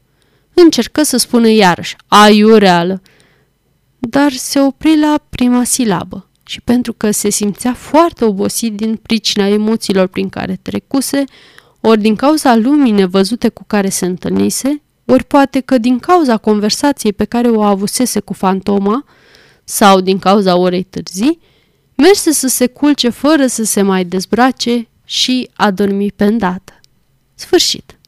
Încercă 0.55 1.03
să 1.03 1.17
spună 1.17 1.49
iarăși, 1.49 1.97
aiureală, 2.07 3.03
dar 3.99 4.33
se 4.33 4.61
opri 4.61 4.99
la 4.99 5.21
prima 5.29 5.65
silabă 5.65 6.29
și 6.47 6.61
pentru 6.61 6.93
că 6.93 7.11
se 7.11 7.31
simțea 7.31 7.75
foarte 7.75 8.25
obosit 8.25 8.73
din 8.73 8.97
pricina 8.97 9.47
emoțiilor 9.47 10.07
prin 10.07 10.29
care 10.29 10.59
trecuse, 10.63 11.25
ori 11.87 12.01
din 12.01 12.17
cauza 12.17 12.57
lumii 12.57 12.93
nevăzute 12.93 13.49
cu 13.49 13.65
care 13.67 13.89
se 13.89 14.07
întâlnise, 14.07 14.83
ori 15.05 15.25
poate 15.25 15.61
că 15.61 15.79
din 15.79 15.99
cauza 15.99 16.37
conversației 16.37 17.13
pe 17.13 17.25
care 17.25 17.49
o 17.49 17.63
avusese 17.63 18.21
cu 18.21 18.33
fantoma, 18.33 19.05
sau 19.65 20.01
din 20.01 20.19
cauza 20.19 20.57
orei 20.57 20.83
târzii, 20.83 21.39
merse 21.97 22.33
să 22.33 22.47
se 22.47 22.67
culce 22.67 23.09
fără 23.09 23.47
să 23.47 23.65
se 23.65 23.83
mai 23.83 24.05
dezbrace 24.05 24.89
și 25.05 25.51
a 25.55 25.71
dormi 25.71 26.13
pe 26.13 26.25
îndată. 26.25 26.81
Sfârșit. 27.35 27.99